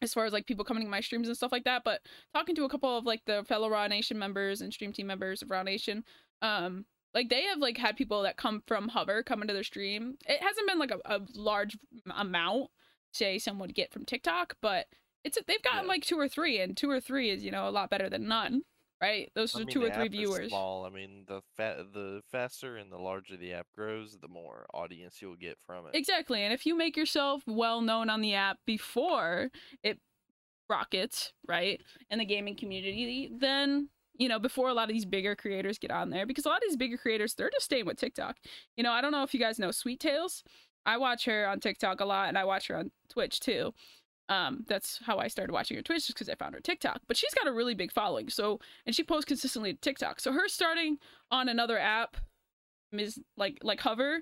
as 0.00 0.12
far 0.12 0.24
as 0.24 0.32
like 0.32 0.46
people 0.46 0.64
coming 0.64 0.82
to 0.82 0.90
my 0.90 1.00
streams 1.00 1.28
and 1.28 1.36
stuff 1.36 1.52
like 1.52 1.64
that. 1.64 1.82
But 1.84 2.00
talking 2.34 2.54
to 2.56 2.64
a 2.64 2.68
couple 2.68 2.96
of 2.96 3.04
like 3.04 3.22
the 3.26 3.44
fellow 3.44 3.68
Raw 3.70 3.86
Nation 3.86 4.18
members 4.18 4.60
and 4.60 4.72
stream 4.72 4.92
team 4.92 5.06
members 5.06 5.42
of 5.42 5.50
Raw 5.50 5.62
Nation, 5.62 6.04
um, 6.42 6.84
like 7.14 7.28
they 7.28 7.42
have 7.44 7.58
like 7.58 7.78
had 7.78 7.96
people 7.96 8.22
that 8.22 8.36
come 8.36 8.62
from 8.66 8.88
Hover 8.88 9.22
come 9.22 9.42
into 9.42 9.54
their 9.54 9.62
stream. 9.62 10.16
It 10.26 10.42
hasn't 10.42 10.66
been 10.66 10.78
like 10.80 10.90
a, 10.90 10.98
a 11.04 11.20
large 11.36 11.76
amount, 12.16 12.70
say 13.12 13.38
someone 13.38 13.68
would 13.68 13.76
get 13.76 13.92
from 13.92 14.04
TikTok, 14.04 14.56
but 14.60 14.86
it's 15.22 15.38
they've 15.46 15.62
gotten 15.62 15.82
Yeah. 15.84 15.88
like 15.88 16.02
two 16.04 16.18
or 16.18 16.26
three, 16.28 16.58
and 16.60 16.76
two 16.76 16.90
or 16.90 16.98
three 17.00 17.30
is 17.30 17.44
you 17.44 17.52
know 17.52 17.68
a 17.68 17.70
lot 17.70 17.88
better 17.90 18.10
than 18.10 18.26
none, 18.26 18.62
right? 19.02 19.30
Those 19.34 19.54
I 19.54 19.58
are 19.58 19.64
mean, 19.64 19.74
two 19.74 19.84
or 19.84 19.90
three 19.90 20.08
viewers. 20.08 20.50
Small. 20.50 20.86
I 20.86 20.90
mean, 20.90 21.24
the 21.26 21.42
fa- 21.56 21.84
the 21.92 22.22
faster 22.30 22.76
and 22.76 22.90
the 22.90 22.98
larger 22.98 23.36
the 23.36 23.52
app 23.52 23.66
grows, 23.76 24.16
the 24.22 24.28
more 24.28 24.66
audience 24.72 25.20
you'll 25.20 25.34
get 25.36 25.58
from 25.66 25.86
it. 25.86 25.94
Exactly. 25.94 26.42
And 26.42 26.54
if 26.54 26.64
you 26.64 26.76
make 26.76 26.96
yourself 26.96 27.42
well 27.46 27.80
known 27.80 28.08
on 28.08 28.20
the 28.20 28.34
app 28.34 28.58
before 28.64 29.50
it 29.82 29.98
rockets, 30.70 31.32
right, 31.48 31.80
in 32.10 32.20
the 32.20 32.24
gaming 32.24 32.56
community, 32.56 33.30
then 33.36 33.88
you 34.14 34.28
know, 34.28 34.38
before 34.38 34.68
a 34.68 34.74
lot 34.74 34.88
of 34.88 34.94
these 34.94 35.06
bigger 35.06 35.34
creators 35.34 35.78
get 35.78 35.90
on 35.90 36.10
there, 36.10 36.26
because 36.26 36.44
a 36.44 36.48
lot 36.48 36.58
of 36.58 36.62
these 36.68 36.76
bigger 36.76 36.96
creators, 36.98 37.34
they're 37.34 37.50
just 37.50 37.64
staying 37.64 37.86
with 37.86 37.96
TikTok. 37.96 38.36
You 38.76 38.84
know, 38.84 38.92
I 38.92 39.00
don't 39.00 39.10
know 39.10 39.24
if 39.24 39.34
you 39.34 39.40
guys 39.40 39.58
know 39.58 39.70
Sweet 39.72 40.00
Tails. 40.00 40.44
I 40.84 40.96
watch 40.98 41.24
her 41.24 41.46
on 41.48 41.60
TikTok 41.60 42.00
a 42.00 42.04
lot 42.04 42.28
and 42.28 42.36
I 42.36 42.44
watch 42.44 42.68
her 42.68 42.76
on 42.76 42.90
Twitch 43.08 43.40
too. 43.40 43.72
Um, 44.28 44.64
that's 44.68 45.00
how 45.04 45.18
I 45.18 45.28
started 45.28 45.52
watching 45.52 45.76
her 45.76 45.82
Twitch, 45.82 46.06
just 46.06 46.14
because 46.14 46.28
I 46.28 46.34
found 46.34 46.54
her 46.54 46.60
TikTok. 46.60 47.00
But 47.06 47.16
she's 47.16 47.34
got 47.34 47.48
a 47.48 47.52
really 47.52 47.74
big 47.74 47.92
following, 47.92 48.28
so 48.28 48.60
and 48.86 48.94
she 48.94 49.02
posts 49.02 49.26
consistently 49.26 49.74
to 49.74 49.80
TikTok. 49.80 50.20
So 50.20 50.32
her 50.32 50.48
starting 50.48 50.98
on 51.30 51.48
another 51.48 51.78
app 51.78 52.16
is 52.92 53.18
like 53.36 53.58
like 53.62 53.80
Hover 53.80 54.20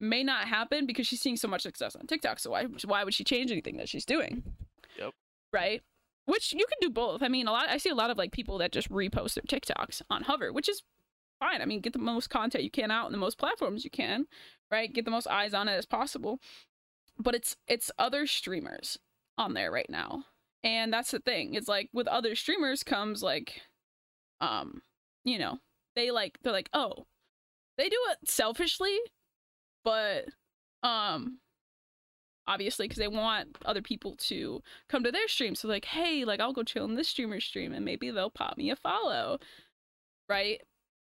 may 0.00 0.22
not 0.22 0.46
happen 0.46 0.86
because 0.86 1.06
she's 1.06 1.20
seeing 1.20 1.36
so 1.36 1.48
much 1.48 1.62
success 1.62 1.96
on 1.96 2.06
TikTok. 2.06 2.38
So 2.38 2.50
why 2.50 2.64
why 2.84 3.04
would 3.04 3.14
she 3.14 3.24
change 3.24 3.50
anything 3.50 3.76
that 3.76 3.88
she's 3.88 4.04
doing? 4.04 4.42
Yep. 4.98 5.12
Right. 5.52 5.82
Which 6.26 6.52
you 6.52 6.64
can 6.66 6.78
do 6.80 6.90
both. 6.90 7.22
I 7.22 7.28
mean, 7.28 7.48
a 7.48 7.52
lot. 7.52 7.68
I 7.68 7.78
see 7.78 7.90
a 7.90 7.94
lot 7.94 8.10
of 8.10 8.18
like 8.18 8.32
people 8.32 8.58
that 8.58 8.72
just 8.72 8.90
repost 8.90 9.34
their 9.34 9.42
TikToks 9.42 10.02
on 10.08 10.22
Hover, 10.22 10.52
which 10.52 10.68
is 10.68 10.82
fine. 11.40 11.60
I 11.60 11.64
mean, 11.64 11.80
get 11.80 11.92
the 11.92 11.98
most 11.98 12.30
content 12.30 12.64
you 12.64 12.70
can 12.70 12.90
out 12.90 13.06
on 13.06 13.12
the 13.12 13.18
most 13.18 13.38
platforms 13.38 13.84
you 13.84 13.90
can, 13.90 14.26
right? 14.70 14.92
Get 14.92 15.04
the 15.04 15.10
most 15.10 15.26
eyes 15.26 15.52
on 15.52 15.68
it 15.68 15.72
as 15.72 15.86
possible. 15.86 16.38
But 17.18 17.34
it's 17.34 17.56
it's 17.66 17.90
other 17.98 18.26
streamers 18.26 18.98
on 19.38 19.54
there 19.54 19.70
right 19.70 19.88
now, 19.88 20.24
and 20.64 20.92
that's 20.92 21.10
the 21.10 21.20
thing. 21.20 21.54
It's 21.54 21.68
like 21.68 21.90
with 21.92 22.06
other 22.08 22.34
streamers 22.34 22.82
comes 22.82 23.22
like, 23.22 23.62
um, 24.40 24.82
you 25.24 25.38
know, 25.38 25.58
they 25.96 26.10
like 26.10 26.38
they're 26.42 26.52
like, 26.52 26.70
oh, 26.72 27.06
they 27.78 27.88
do 27.88 27.98
it 28.10 28.28
selfishly, 28.28 28.98
but 29.84 30.26
um 30.82 31.38
obviously 32.46 32.86
because 32.86 32.98
they 32.98 33.08
want 33.08 33.56
other 33.64 33.82
people 33.82 34.16
to 34.16 34.60
come 34.88 35.04
to 35.04 35.12
their 35.12 35.28
stream. 35.28 35.54
So 35.54 35.68
like 35.68 35.84
hey 35.84 36.24
like 36.24 36.40
i'll 36.40 36.52
go 36.52 36.62
chill 36.64 36.84
in 36.84 36.96
this 36.96 37.08
streamer's 37.08 37.44
stream 37.44 37.72
and 37.72 37.84
maybe 37.84 38.10
they'll 38.10 38.30
pop 38.30 38.56
me 38.56 38.70
a 38.70 38.76
follow. 38.76 39.38
Right? 40.28 40.60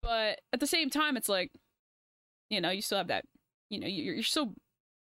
But 0.03 0.41
at 0.53 0.61
the 0.61 0.67
same 0.67 0.91
time 0.91 1.17
it's 1.17 1.29
like 1.29 1.53
you 2.51 2.61
know 2.61 2.71
you 2.71 2.83
still 2.83 2.99
have 2.99 3.09
that 3.09 3.25
you 3.71 3.79
know 3.81 3.87
you're, 3.87 4.15
you're 4.15 4.23
still 4.25 4.55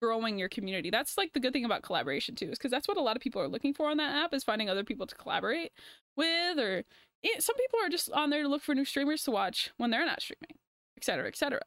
growing 0.02 0.38
your 0.38 0.50
community 0.50 0.90
that's 0.90 1.18
like 1.18 1.34
the 1.34 1.40
good 1.40 1.54
thing 1.54 1.66
about 1.66 1.82
collaboration 1.82 2.36
too 2.36 2.50
is 2.50 2.58
because 2.58 2.72
that's 2.72 2.88
what 2.88 2.98
a 2.98 3.02
lot 3.02 3.16
of 3.16 3.22
people 3.22 3.42
are 3.42 3.48
looking 3.48 3.74
for 3.74 3.90
on 3.90 3.98
that 3.98 4.16
app 4.16 4.34
is 4.34 4.44
finding 4.44 4.70
other 4.70 4.84
people 4.84 5.08
to 5.08 5.16
collaborate 5.16 5.72
with 6.16 6.60
or 6.60 6.84
yeah, 7.24 7.40
some 7.40 7.56
people 7.56 7.80
are 7.84 7.90
just 7.90 8.12
on 8.12 8.30
there 8.30 8.44
to 8.44 8.48
look 8.48 8.62
for 8.62 8.76
new 8.76 8.86
streamers 8.86 9.24
to 9.24 9.32
watch 9.32 9.72
when 9.78 9.90
they're 9.90 10.06
not 10.06 10.22
streaming 10.22 10.58
etc 10.98 11.28
etc 11.28 11.60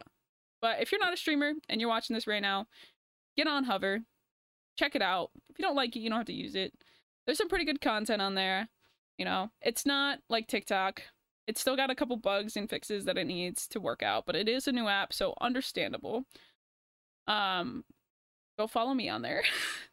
but 0.63 0.81
if 0.81 0.93
you're 0.93 1.01
not 1.01 1.13
a 1.13 1.17
streamer 1.17 1.53
and 1.69 1.81
you're 1.81 1.91
watching 1.91 2.15
this 2.15 2.27
right 2.27 2.43
now 2.43 2.67
get 3.37 3.49
on 3.49 3.65
hover 3.65 4.01
check 4.81 4.97
it 4.97 5.03
out. 5.03 5.31
If 5.51 5.59
you 5.59 5.65
don't 5.65 5.77
like 5.77 5.95
it, 5.95 6.01
you 6.01 6.09
don't 6.09 6.19
have 6.19 6.27
to 6.27 6.33
use 6.33 6.55
it. 6.55 6.73
There's 7.27 7.39
some 7.39 7.49
pretty 7.49 7.67
good 7.67 7.83
content 7.83 8.23
on 8.23 8.35
there. 8.35 8.69
You 9.19 9.27
know, 9.27 9.51
it's 9.61 9.85
not 9.85 10.21
like 10.31 10.49
TikTok. 10.49 11.03
It's 11.47 11.61
still 11.61 11.77
got 11.77 11.91
a 11.91 11.95
couple 11.95 12.17
bugs 12.17 12.57
and 12.57 12.71
fixes 12.71 13.05
that 13.05 13.19
it 13.19 13.27
needs 13.27 13.69
to 13.69 13.81
work 13.81 14.03
out, 14.03 14.25
but 14.25 14.37
it 14.37 14.49
is 14.49 14.67
a 14.67 14.73
new 14.73 14.89
app, 14.89 15.13
so 15.13 15.35
understandable. 15.41 16.25
Um, 17.29 17.85
go 18.61 18.67
follow 18.67 18.93
me 18.93 19.09
on 19.09 19.23
there. 19.23 19.43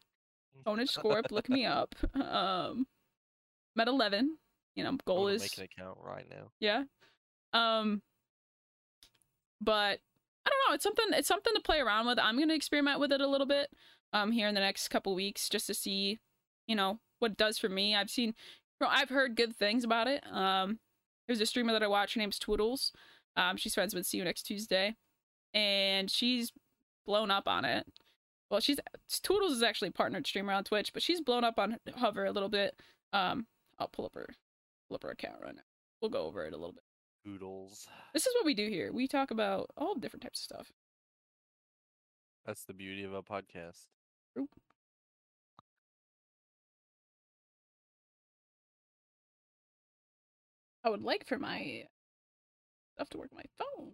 Onage 0.67 0.91
Scorp, 0.97 1.31
look 1.31 1.47
me 1.47 1.65
up. 1.65 1.95
Um, 2.13 2.85
Met 3.75 3.87
11. 3.87 4.37
You 4.75 4.83
know, 4.83 4.97
goal 5.05 5.27
is 5.29 5.41
make 5.41 5.57
an 5.57 5.63
account 5.63 5.97
right 6.03 6.25
now. 6.29 6.51
yeah. 6.59 6.83
Um 7.53 8.01
but 9.59 9.99
I 10.45 10.49
don't 10.49 10.69
know, 10.69 10.75
it's 10.75 10.83
something 10.83 11.05
it's 11.13 11.27
something 11.27 11.53
to 11.55 11.61
play 11.61 11.79
around 11.79 12.05
with. 12.05 12.19
I'm 12.19 12.35
going 12.35 12.49
to 12.49 12.55
experiment 12.55 12.99
with 12.99 13.11
it 13.11 13.21
a 13.21 13.27
little 13.27 13.47
bit 13.47 13.69
um 14.13 14.31
here 14.31 14.47
in 14.47 14.53
the 14.53 14.61
next 14.61 14.89
couple 14.89 15.15
weeks 15.15 15.49
just 15.49 15.65
to 15.67 15.73
see, 15.73 16.19
you 16.67 16.75
know, 16.75 16.99
what 17.19 17.31
it 17.31 17.37
does 17.37 17.57
for 17.57 17.69
me. 17.69 17.95
I've 17.95 18.11
seen 18.11 18.35
I've 18.79 19.09
heard 19.09 19.35
good 19.35 19.55
things 19.55 19.83
about 19.83 20.07
it. 20.07 20.23
Um 20.31 20.77
there's 21.27 21.41
a 21.41 21.45
streamer 21.47 21.73
that 21.73 21.81
I 21.81 21.87
watch 21.87 22.13
her 22.13 22.19
name's 22.19 22.37
Twoodles. 22.37 22.91
Um 23.35 23.57
she's 23.57 23.73
friends 23.73 23.95
with 23.95 24.05
See 24.05 24.17
You 24.19 24.25
Next 24.25 24.43
Tuesday 24.43 24.95
and 25.55 26.11
she's 26.11 26.51
blown 27.07 27.31
up 27.31 27.47
on 27.47 27.65
it. 27.65 27.87
Well, 28.49 28.59
she's 28.61 28.79
toodles 29.23 29.53
is 29.53 29.63
actually 29.63 29.89
a 29.89 29.91
partnered 29.91 30.25
streamer 30.25 30.53
on 30.53 30.63
Twitch, 30.63 30.93
but 30.93 31.03
she's 31.03 31.21
blown 31.21 31.43
up 31.43 31.59
on 31.59 31.77
Hover 31.95 32.25
a 32.25 32.31
little 32.31 32.49
bit. 32.49 32.79
Um 33.13 33.47
I'll 33.79 33.87
pull 33.87 34.05
up 34.05 34.15
her 34.15 34.27
pull 34.87 34.95
up 34.95 35.03
her 35.03 35.11
account 35.11 35.41
right 35.43 35.55
now. 35.55 35.61
We'll 36.01 36.11
go 36.11 36.25
over 36.25 36.45
it 36.45 36.53
a 36.53 36.57
little 36.57 36.73
bit. 36.73 36.83
toodles 37.25 37.87
This 38.13 38.25
is 38.25 38.33
what 38.35 38.45
we 38.45 38.53
do 38.53 38.69
here. 38.69 38.91
We 38.91 39.07
talk 39.07 39.31
about 39.31 39.69
all 39.75 39.95
different 39.95 40.23
types 40.23 40.39
of 40.39 40.43
stuff. 40.43 40.71
That's 42.45 42.63
the 42.63 42.73
beauty 42.73 43.03
of 43.03 43.13
a 43.13 43.21
podcast. 43.21 43.87
I 50.83 50.89
would 50.89 51.01
like 51.01 51.27
for 51.27 51.37
my 51.37 51.83
stuff 52.95 53.09
to 53.09 53.17
work 53.17 53.29
on 53.33 53.37
my 53.37 53.43
phone. 53.57 53.91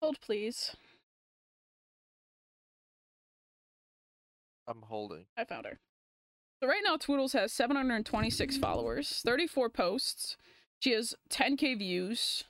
Hold, 0.00 0.20
please. 0.20 0.74
I'm 4.66 4.82
holding. 4.82 5.26
I 5.36 5.44
found 5.44 5.66
her. 5.66 5.78
So 6.62 6.68
right 6.68 6.82
now, 6.84 6.96
Twoodles 6.96 7.32
has 7.32 7.52
726 7.52 8.56
followers, 8.58 9.20
34 9.24 9.68
posts. 9.70 10.36
She 10.78 10.92
has 10.92 11.14
10k 11.30 11.78
views, 11.78 12.44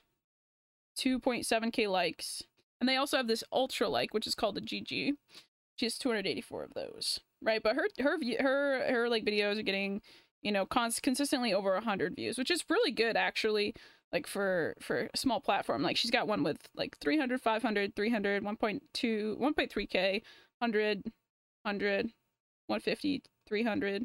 2.7k 0.97 1.89
likes, 1.89 2.43
and 2.79 2.87
they 2.87 2.95
also 2.97 3.17
have 3.17 3.27
this 3.27 3.43
ultra 3.51 3.89
like, 3.89 4.13
which 4.13 4.27
is 4.27 4.35
called 4.35 4.55
the 4.55 4.61
GG. 4.61 5.13
She 5.75 5.85
has 5.85 5.97
284 5.97 6.63
of 6.63 6.73
those, 6.73 7.19
right? 7.41 7.61
But 7.63 7.75
her 7.75 7.87
her 7.99 8.17
her 8.39 8.91
her 8.93 9.09
like 9.09 9.25
videos 9.25 9.57
are 9.57 9.63
getting, 9.63 10.01
you 10.41 10.51
know, 10.51 10.65
cons- 10.65 10.99
consistently 10.99 11.53
over 11.53 11.73
100 11.73 12.15
views, 12.15 12.37
which 12.37 12.51
is 12.51 12.63
really 12.69 12.91
good 12.91 13.17
actually. 13.17 13.73
Like 14.13 14.27
for 14.27 14.75
for 14.81 15.09
a 15.13 15.17
small 15.17 15.39
platform, 15.39 15.81
like 15.83 15.95
she's 15.95 16.11
got 16.11 16.27
one 16.27 16.43
with 16.43 16.57
like 16.75 16.97
300, 16.99 17.41
500, 17.41 17.95
300, 17.95 18.43
1.2, 18.43 19.37
1.3k, 19.39 20.21
100, 20.59 21.01
100, 21.63 22.05
150, 22.67 23.23
300. 23.47 24.03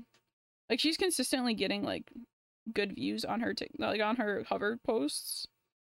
Like 0.70 0.80
she's 0.80 0.96
consistently 0.96 1.54
getting 1.54 1.82
like 1.82 2.12
good 2.72 2.94
views 2.94 3.24
on 3.24 3.40
her 3.40 3.52
tic- 3.54 3.72
like 3.78 4.00
on 4.00 4.16
her 4.16 4.44
hover 4.48 4.78
posts. 4.84 5.46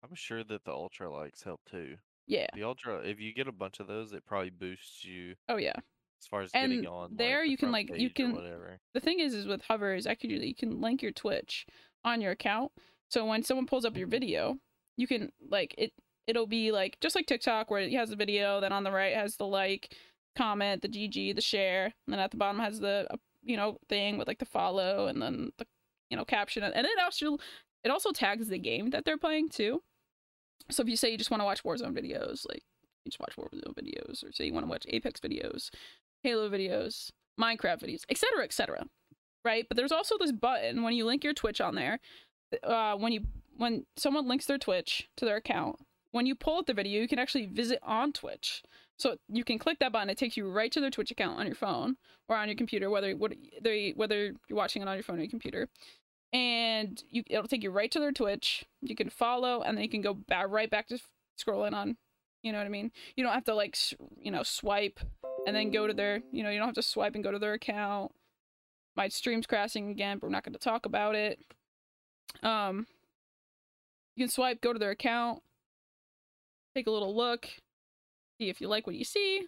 I'm 0.02 0.14
sure 0.14 0.42
that 0.44 0.64
the 0.64 0.72
ultra 0.72 1.12
likes 1.12 1.42
help 1.42 1.60
too. 1.70 1.96
Yeah. 2.26 2.46
The 2.54 2.64
ultra, 2.64 2.98
if 3.00 3.20
you 3.20 3.32
get 3.34 3.48
a 3.48 3.52
bunch 3.52 3.80
of 3.80 3.86
those, 3.86 4.12
it 4.12 4.24
probably 4.24 4.50
boosts 4.50 5.04
you 5.04 5.34
Oh 5.48 5.56
yeah. 5.56 5.74
as 6.20 6.26
far 6.28 6.42
as 6.42 6.50
And 6.54 6.72
getting 6.72 6.86
on. 6.86 7.16
there 7.16 7.38
like, 7.40 7.46
the 7.46 7.50
you 7.50 7.56
can, 7.56 7.72
like, 7.72 7.90
you 7.96 8.10
can- 8.10 8.34
whatever. 8.34 8.78
The 8.94 9.00
thing 9.00 9.20
is, 9.20 9.34
is 9.34 9.46
with 9.46 9.62
Hover 9.62 9.94
is 9.94 10.06
actually 10.06 10.46
you 10.46 10.54
can 10.54 10.80
link 10.80 11.02
your 11.02 11.12
Twitch 11.12 11.66
on 12.04 12.20
your 12.20 12.32
account. 12.32 12.72
So 13.10 13.24
when 13.26 13.42
someone 13.42 13.66
pulls 13.66 13.84
up 13.84 13.96
your 13.96 14.06
video, 14.06 14.56
you 14.96 15.06
can 15.06 15.32
like 15.48 15.74
it. 15.76 15.92
It'll 16.26 16.46
be 16.46 16.70
like 16.70 16.98
just 17.00 17.16
like 17.16 17.26
TikTok 17.26 17.70
where 17.70 17.80
it 17.80 17.92
has 17.92 18.10
the 18.10 18.16
video, 18.16 18.60
then 18.60 18.72
on 18.72 18.84
the 18.84 18.92
right 18.92 19.14
has 19.14 19.36
the 19.36 19.46
like, 19.46 19.94
comment, 20.36 20.82
the 20.82 20.88
GG, 20.88 21.34
the 21.34 21.40
share, 21.40 21.84
and 21.84 22.12
then 22.12 22.20
at 22.20 22.30
the 22.30 22.36
bottom 22.36 22.60
has 22.60 22.80
the 22.80 23.06
uh, 23.10 23.16
you 23.42 23.56
know 23.56 23.78
thing 23.88 24.18
with 24.18 24.28
like 24.28 24.38
the 24.38 24.44
follow 24.44 25.06
and 25.06 25.20
then 25.20 25.50
the 25.58 25.66
you 26.08 26.16
know 26.16 26.24
caption, 26.24 26.62
and 26.62 26.86
it 26.86 26.98
also 27.02 27.38
it 27.84 27.90
also 27.90 28.12
tags 28.12 28.48
the 28.48 28.58
game 28.58 28.90
that 28.90 29.04
they're 29.04 29.18
playing 29.18 29.48
too. 29.48 29.82
So 30.70 30.82
if 30.82 30.88
you 30.88 30.96
say 30.96 31.10
you 31.10 31.18
just 31.18 31.30
want 31.30 31.40
to 31.40 31.44
watch 31.44 31.64
Warzone 31.64 31.96
videos, 31.96 32.46
like 32.48 32.62
you 33.04 33.10
just 33.10 33.20
watch 33.20 33.34
Warzone 33.36 33.74
videos, 33.74 34.24
or 34.24 34.32
say 34.32 34.46
you 34.46 34.54
want 34.54 34.66
to 34.66 34.70
watch 34.70 34.86
Apex 34.88 35.20
videos, 35.20 35.70
Halo 36.22 36.48
videos, 36.48 37.10
Minecraft 37.40 37.82
videos, 37.82 38.04
etc., 38.08 38.44
etc. 38.44 38.84
Right? 39.44 39.66
But 39.68 39.76
there's 39.76 39.92
also 39.92 40.16
this 40.18 40.32
button 40.32 40.82
when 40.82 40.92
you 40.92 41.06
link 41.06 41.24
your 41.24 41.32
Twitch 41.32 41.60
on 41.60 41.74
there. 41.74 41.98
Uh, 42.62 42.96
when 42.96 43.12
you 43.12 43.22
when 43.56 43.84
someone 43.96 44.26
links 44.26 44.46
their 44.46 44.58
Twitch 44.58 45.08
to 45.16 45.24
their 45.24 45.36
account, 45.36 45.76
when 46.12 46.26
you 46.26 46.34
pull 46.34 46.58
up 46.58 46.66
the 46.66 46.74
video, 46.74 47.00
you 47.00 47.08
can 47.08 47.18
actually 47.18 47.46
visit 47.46 47.78
on 47.82 48.12
Twitch. 48.12 48.62
So 48.96 49.16
you 49.28 49.44
can 49.44 49.58
click 49.58 49.78
that 49.78 49.92
button. 49.92 50.10
It 50.10 50.18
takes 50.18 50.36
you 50.36 50.50
right 50.50 50.70
to 50.72 50.80
their 50.80 50.90
Twitch 50.90 51.10
account 51.10 51.38
on 51.38 51.46
your 51.46 51.54
phone 51.54 51.96
or 52.28 52.36
on 52.36 52.48
your 52.48 52.56
computer, 52.56 52.90
whether 52.90 53.14
they 53.62 53.92
whether 53.96 54.32
you're 54.48 54.56
watching 54.56 54.82
it 54.82 54.88
on 54.88 54.94
your 54.94 55.02
phone 55.02 55.16
or 55.16 55.22
your 55.22 55.30
computer. 55.30 55.68
And 56.32 57.02
you 57.08 57.22
it'll 57.28 57.48
take 57.48 57.62
you 57.62 57.70
right 57.70 57.90
to 57.90 57.98
their 57.98 58.12
Twitch. 58.12 58.64
You 58.82 58.94
can 58.94 59.10
follow, 59.10 59.62
and 59.62 59.76
then 59.76 59.84
you 59.84 59.90
can 59.90 60.02
go 60.02 60.14
back 60.14 60.46
right 60.48 60.70
back 60.70 60.88
to 60.88 60.98
scrolling 61.40 61.72
on. 61.72 61.96
You 62.42 62.52
know 62.52 62.58
what 62.58 62.66
I 62.66 62.70
mean? 62.70 62.92
You 63.16 63.24
don't 63.24 63.32
have 63.32 63.44
to 63.44 63.54
like 63.54 63.76
you 64.18 64.30
know 64.30 64.42
swipe 64.42 65.00
and 65.46 65.56
then 65.56 65.70
go 65.70 65.86
to 65.86 65.94
their 65.94 66.20
you 66.32 66.42
know 66.42 66.50
you 66.50 66.58
don't 66.58 66.68
have 66.68 66.74
to 66.74 66.82
swipe 66.82 67.14
and 67.14 67.24
go 67.24 67.32
to 67.32 67.38
their 67.38 67.54
account. 67.54 68.12
My 68.96 69.08
stream's 69.08 69.46
crashing 69.46 69.90
again, 69.90 70.18
but 70.18 70.26
we're 70.26 70.32
not 70.32 70.44
going 70.44 70.52
to 70.52 70.58
talk 70.58 70.84
about 70.84 71.14
it. 71.14 71.38
Um, 72.42 72.86
you 74.16 74.24
can 74.24 74.30
swipe, 74.30 74.60
go 74.60 74.72
to 74.72 74.78
their 74.78 74.90
account, 74.90 75.40
take 76.74 76.86
a 76.86 76.90
little 76.90 77.16
look, 77.16 77.46
see 78.38 78.48
if 78.48 78.60
you 78.60 78.68
like 78.68 78.86
what 78.86 78.96
you 78.96 79.04
see. 79.04 79.46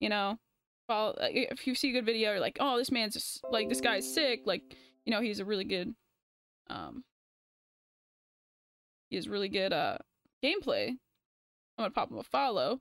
You 0.00 0.08
know, 0.08 0.38
follow, 0.86 1.16
if 1.20 1.66
you 1.66 1.74
see 1.74 1.90
a 1.90 1.92
good 1.92 2.06
video, 2.06 2.32
you're 2.32 2.40
like, 2.40 2.58
oh, 2.60 2.76
this 2.76 2.90
man's 2.90 3.14
just, 3.14 3.44
like 3.50 3.68
this 3.68 3.80
guy's 3.80 4.12
sick. 4.12 4.42
Like, 4.44 4.62
you 5.04 5.12
know, 5.12 5.20
he's 5.20 5.40
a 5.40 5.44
really 5.44 5.64
good, 5.64 5.94
um, 6.68 7.04
he 9.10 9.16
has 9.16 9.28
really 9.28 9.48
good 9.48 9.72
uh 9.72 9.98
gameplay. 10.42 10.88
I'm 10.88 10.98
gonna 11.78 11.90
pop 11.90 12.10
him 12.10 12.18
a 12.18 12.22
follow. 12.22 12.80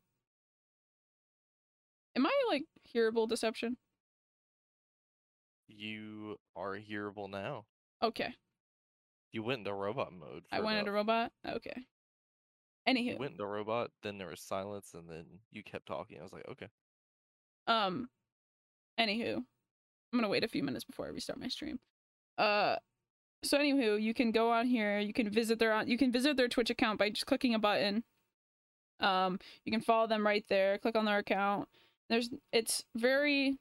Am 2.15 2.25
I 2.25 2.31
like 2.49 2.63
hearable 2.93 3.27
deception? 3.27 3.77
You 5.67 6.37
are 6.55 6.75
hearable 6.75 7.27
now. 7.27 7.65
Okay, 8.01 8.33
You 9.33 9.43
went 9.43 9.59
into 9.59 9.73
robot 9.73 10.13
mode. 10.13 10.43
I 10.51 10.61
went 10.61 10.77
into 10.79 10.91
robot. 10.91 11.31
Okay. 11.45 11.85
Anywho, 12.87 13.13
You 13.13 13.17
went 13.17 13.31
into 13.33 13.45
robot, 13.45 13.91
then 14.03 14.17
there 14.17 14.27
was 14.27 14.41
silence, 14.41 14.91
and 14.93 15.09
then 15.09 15.25
you 15.51 15.63
kept 15.63 15.87
talking. 15.87 16.19
I 16.19 16.23
was 16.23 16.33
like, 16.33 16.47
okay. 16.49 16.67
Um, 17.65 18.09
anywho, 18.99 19.37
I'm 19.37 20.19
gonna 20.19 20.29
wait 20.29 20.43
a 20.43 20.49
few 20.49 20.63
minutes 20.63 20.83
before 20.85 21.05
I 21.05 21.09
restart 21.09 21.39
my 21.39 21.47
stream. 21.47 21.79
Uh, 22.37 22.75
so 23.43 23.57
anywho, 23.57 24.01
you 24.01 24.13
can 24.13 24.31
go 24.31 24.51
on 24.51 24.67
here. 24.67 24.99
You 24.99 25.13
can 25.13 25.29
visit 25.29 25.59
their 25.59 25.73
on. 25.73 25.87
you 25.87 25.97
can 25.97 26.11
visit 26.11 26.37
their 26.37 26.47
Twitch 26.47 26.69
account 26.69 26.99
by 26.99 27.09
just 27.09 27.25
clicking 27.25 27.55
a 27.55 27.59
button. 27.59 28.03
Um, 28.99 29.39
you 29.65 29.71
can 29.71 29.81
follow 29.81 30.07
them 30.07 30.25
right 30.25 30.45
there. 30.49 30.77
Click 30.77 30.95
on 30.95 31.05
their 31.05 31.17
account. 31.17 31.67
There's 32.09 32.29
it's 32.51 32.83
very 32.95 33.57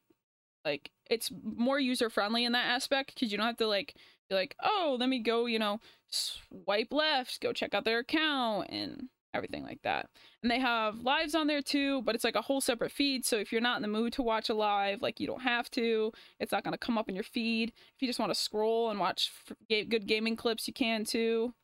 like 0.65 0.91
it's 1.11 1.31
more 1.43 1.79
user 1.81 2.11
friendly 2.11 2.45
in 2.45 2.53
that 2.53 2.67
aspect 2.67 3.15
because 3.15 3.31
you 3.31 3.39
don't 3.39 3.47
have 3.47 3.57
to 3.59 3.67
like 3.67 3.95
be 4.33 4.37
like 4.37 4.57
oh 4.63 4.97
let 4.99 5.09
me 5.09 5.19
go 5.19 5.47
you 5.47 5.59
know 5.59 5.81
swipe 6.11 6.93
left 6.93 7.41
go 7.41 7.53
check 7.53 7.75
out 7.75 7.85
their 7.85 8.01
account 8.01 8.69
and 8.71 9.09
everything 9.35 9.65
like 9.65 9.81
that. 9.83 10.09
And 10.43 10.51
they 10.51 10.59
have 10.59 11.01
lives 11.01 11.35
on 11.35 11.47
there 11.47 11.63
too 11.63 12.03
but 12.03 12.15
it's 12.15 12.25
like 12.25 12.37
a 12.37 12.43
whole 12.43 12.61
separate 12.61 12.93
feed. 12.93 13.25
So 13.25 13.37
if 13.37 13.51
you're 13.51 13.61
not 13.61 13.77
in 13.77 13.83
the 13.83 13.89
mood 13.89 14.13
to 14.15 14.23
watch 14.23 14.49
a 14.49 14.55
live 14.55 15.03
like 15.03 15.21
you 15.21 15.27
don't 15.27 15.43
have 15.43 15.71
to 15.73 16.13
it's 16.39 16.53
not 16.53 16.65
going 16.65 16.73
to 16.73 16.79
come 16.79 16.99
up 16.99 17.09
in 17.09 17.15
your 17.15 17.25
feed. 17.25 17.73
If 17.95 18.03
you 18.03 18.09
just 18.09 18.19
want 18.19 18.33
to 18.33 18.39
scroll 18.39 18.91
and 18.91 19.01
watch 19.01 19.33
good 19.69 20.07
gaming 20.07 20.37
clips 20.37 20.67
you 20.67 20.75
can 20.75 21.05
too. 21.05 21.55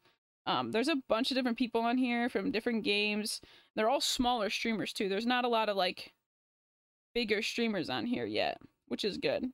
Um, 0.47 0.73
there's 0.73 0.89
a 0.89 0.97
bunch 1.09 1.31
of 1.31 1.37
different 1.37 1.59
people 1.59 1.83
on 1.83 1.99
here 1.99 2.31
from 2.31 2.51
different 2.51 2.83
games. 2.83 3.43
They're 3.77 3.91
all 3.91 4.01
smaller 4.01 4.49
streamers 4.49 4.95
too. 4.95 5.11
There's 5.11 5.27
not 5.27 5.45
a 5.45 5.49
lot 5.49 5.69
of 5.69 5.77
like 5.77 6.15
bigger 7.15 7.43
streamers 7.43 7.91
on 7.91 8.07
here 8.07 8.27
yet 8.27 8.59
which 8.87 9.05
is 9.05 9.19
good. 9.19 9.47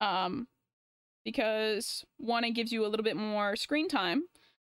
Um 0.00 0.48
because 1.24 2.04
one 2.18 2.44
it 2.44 2.50
gives 2.50 2.72
you 2.72 2.84
a 2.84 2.88
little 2.88 3.04
bit 3.04 3.16
more 3.16 3.56
screen 3.56 3.88
time 3.88 4.24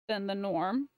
than 0.08 0.26
the 0.26 0.34
norm 0.34 0.88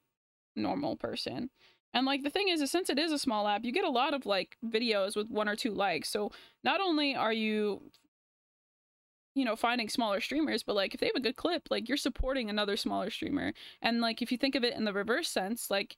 normal 0.57 0.97
person. 0.97 1.51
And 1.93 2.07
like 2.07 2.25
the 2.25 2.31
thing 2.31 2.49
is, 2.49 2.61
is 2.61 2.71
since 2.71 2.91
it 2.91 2.99
is 2.99 3.13
a 3.13 3.19
small 3.19 3.47
app 3.47 3.65
you 3.65 3.73
get 3.73 3.85
a 3.85 3.91
lot 3.91 4.15
of 4.15 4.27
like 4.27 4.57
videos 4.65 5.17
with 5.17 5.29
one 5.29 5.49
or 5.49 5.57
two 5.57 5.73
likes. 5.73 6.09
So 6.09 6.31
not 6.63 6.81
only 6.81 7.15
are 7.15 7.33
you 7.33 7.83
you 9.35 9.45
know 9.45 9.57
finding 9.57 9.89
smaller 9.89 10.21
streamers 10.21 10.63
but 10.63 10.77
like 10.77 10.95
if 10.95 11.01
they 11.01 11.07
have 11.07 11.17
a 11.17 11.21
good 11.21 11.35
clip 11.35 11.67
like 11.69 11.89
you're 11.89 11.97
supporting 11.97 12.51
another 12.51 12.77
smaller 12.77 13.11
streamer. 13.11 13.53
And 13.83 14.01
like 14.01 14.23
if 14.23 14.33
you 14.33 14.39
think 14.39 14.55
of 14.55 14.65
it 14.65 14.75
in 14.75 14.85
the 14.85 14.93
reverse 14.93 15.29
sense 15.29 15.71
like 15.71 15.97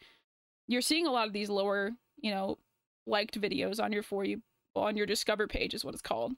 you're 0.67 0.83
seeing 0.83 1.07
a 1.07 1.13
lot 1.13 1.27
of 1.27 1.33
these 1.33 1.51
lower 1.51 1.93
you 2.19 2.31
know 2.31 2.59
liked 3.07 3.41
videos 3.41 3.83
on 3.83 3.93
your 3.93 4.03
for 4.03 4.25
you 4.25 4.43
on 4.75 4.97
your 4.97 5.07
discover 5.07 5.47
page 5.47 5.75
is 5.75 5.85
what 5.85 5.95
it's 5.95 6.03
called 6.03 6.33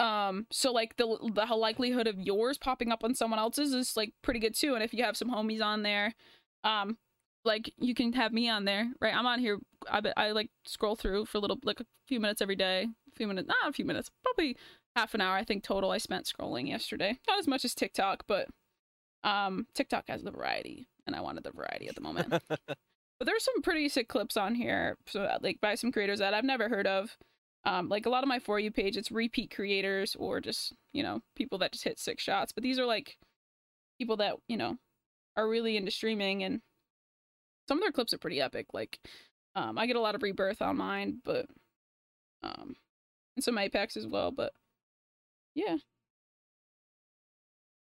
um 0.00 0.46
so 0.50 0.72
like 0.72 0.96
the 0.96 1.06
the 1.34 1.44
likelihood 1.54 2.06
of 2.06 2.18
yours 2.18 2.56
popping 2.56 2.90
up 2.90 3.04
on 3.04 3.14
someone 3.14 3.38
else's 3.38 3.74
is 3.74 3.96
like 3.96 4.12
pretty 4.22 4.40
good 4.40 4.54
too. 4.54 4.74
And 4.74 4.82
if 4.82 4.94
you 4.94 5.04
have 5.04 5.16
some 5.16 5.30
homies 5.30 5.62
on 5.62 5.82
there 5.82 6.14
um 6.64 6.96
like 7.44 7.72
you 7.78 7.94
can 7.94 8.12
have 8.14 8.32
me 8.32 8.48
on 8.48 8.64
there 8.64 8.90
right? 9.00 9.14
I'm 9.14 9.26
on 9.26 9.38
here 9.38 9.58
i 9.90 10.00
i 10.16 10.30
like 10.32 10.50
scroll 10.66 10.96
through 10.96 11.26
for 11.26 11.38
a 11.38 11.40
little 11.40 11.58
like 11.64 11.80
a 11.80 11.86
few 12.08 12.18
minutes 12.20 12.42
every 12.42 12.56
day 12.56 12.86
a 13.12 13.16
few 13.16 13.26
minutes 13.26 13.48
not 13.48 13.68
a 13.68 13.72
few 13.72 13.84
minutes 13.84 14.10
probably 14.24 14.56
half 14.96 15.14
an 15.14 15.20
hour 15.20 15.36
i 15.36 15.44
think 15.44 15.62
total 15.62 15.90
i 15.90 15.98
spent 15.98 16.26
scrolling 16.26 16.68
yesterday. 16.68 17.18
Not 17.28 17.38
as 17.38 17.46
much 17.46 17.64
as 17.64 17.74
tiktok 17.74 18.24
but 18.26 18.48
um 19.22 19.66
tiktok 19.74 20.04
has 20.08 20.22
the 20.22 20.30
variety 20.30 20.88
and 21.06 21.14
i 21.14 21.20
wanted 21.20 21.44
the 21.44 21.52
variety 21.52 21.88
at 21.88 21.94
the 21.94 22.00
moment. 22.00 22.42
But 23.18 23.26
there's 23.26 23.44
some 23.44 23.60
pretty 23.60 23.90
sick 23.90 24.08
clips 24.08 24.38
on 24.38 24.54
here 24.54 24.96
so 25.06 25.24
uh, 25.24 25.36
like 25.42 25.60
by 25.60 25.74
some 25.74 25.92
creators 25.92 26.20
that 26.20 26.32
i've 26.32 26.42
never 26.42 26.70
heard 26.70 26.86
of 26.86 27.18
um 27.64 27.88
like 27.88 28.06
a 28.06 28.10
lot 28.10 28.22
of 28.22 28.28
my 28.28 28.38
for 28.38 28.58
you 28.58 28.70
page 28.70 28.96
it's 28.96 29.10
repeat 29.10 29.54
creators 29.54 30.16
or 30.18 30.40
just 30.40 30.72
you 30.92 31.02
know 31.02 31.20
people 31.36 31.58
that 31.58 31.72
just 31.72 31.84
hit 31.84 31.98
six 31.98 32.22
shots 32.22 32.52
but 32.52 32.62
these 32.62 32.78
are 32.78 32.86
like 32.86 33.16
people 33.98 34.16
that 34.16 34.34
you 34.48 34.56
know 34.56 34.76
are 35.36 35.48
really 35.48 35.76
into 35.76 35.90
streaming 35.90 36.42
and 36.42 36.60
some 37.68 37.78
of 37.78 37.82
their 37.82 37.92
clips 37.92 38.12
are 38.12 38.18
pretty 38.18 38.40
epic 38.40 38.66
like 38.72 38.98
um 39.54 39.78
i 39.78 39.86
get 39.86 39.96
a 39.96 40.00
lot 40.00 40.14
of 40.14 40.22
rebirth 40.22 40.62
on 40.62 40.76
mine 40.76 41.18
but 41.24 41.46
um 42.42 42.74
and 43.36 43.44
some 43.44 43.58
apex 43.58 43.96
as 43.96 44.06
well 44.06 44.30
but 44.30 44.52
yeah. 45.54 45.76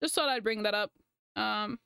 Just 0.02 0.16
thought 0.16 0.30
i'd 0.30 0.44
bring 0.44 0.64
that 0.64 0.74
up. 0.74 0.92
Um 1.36 1.80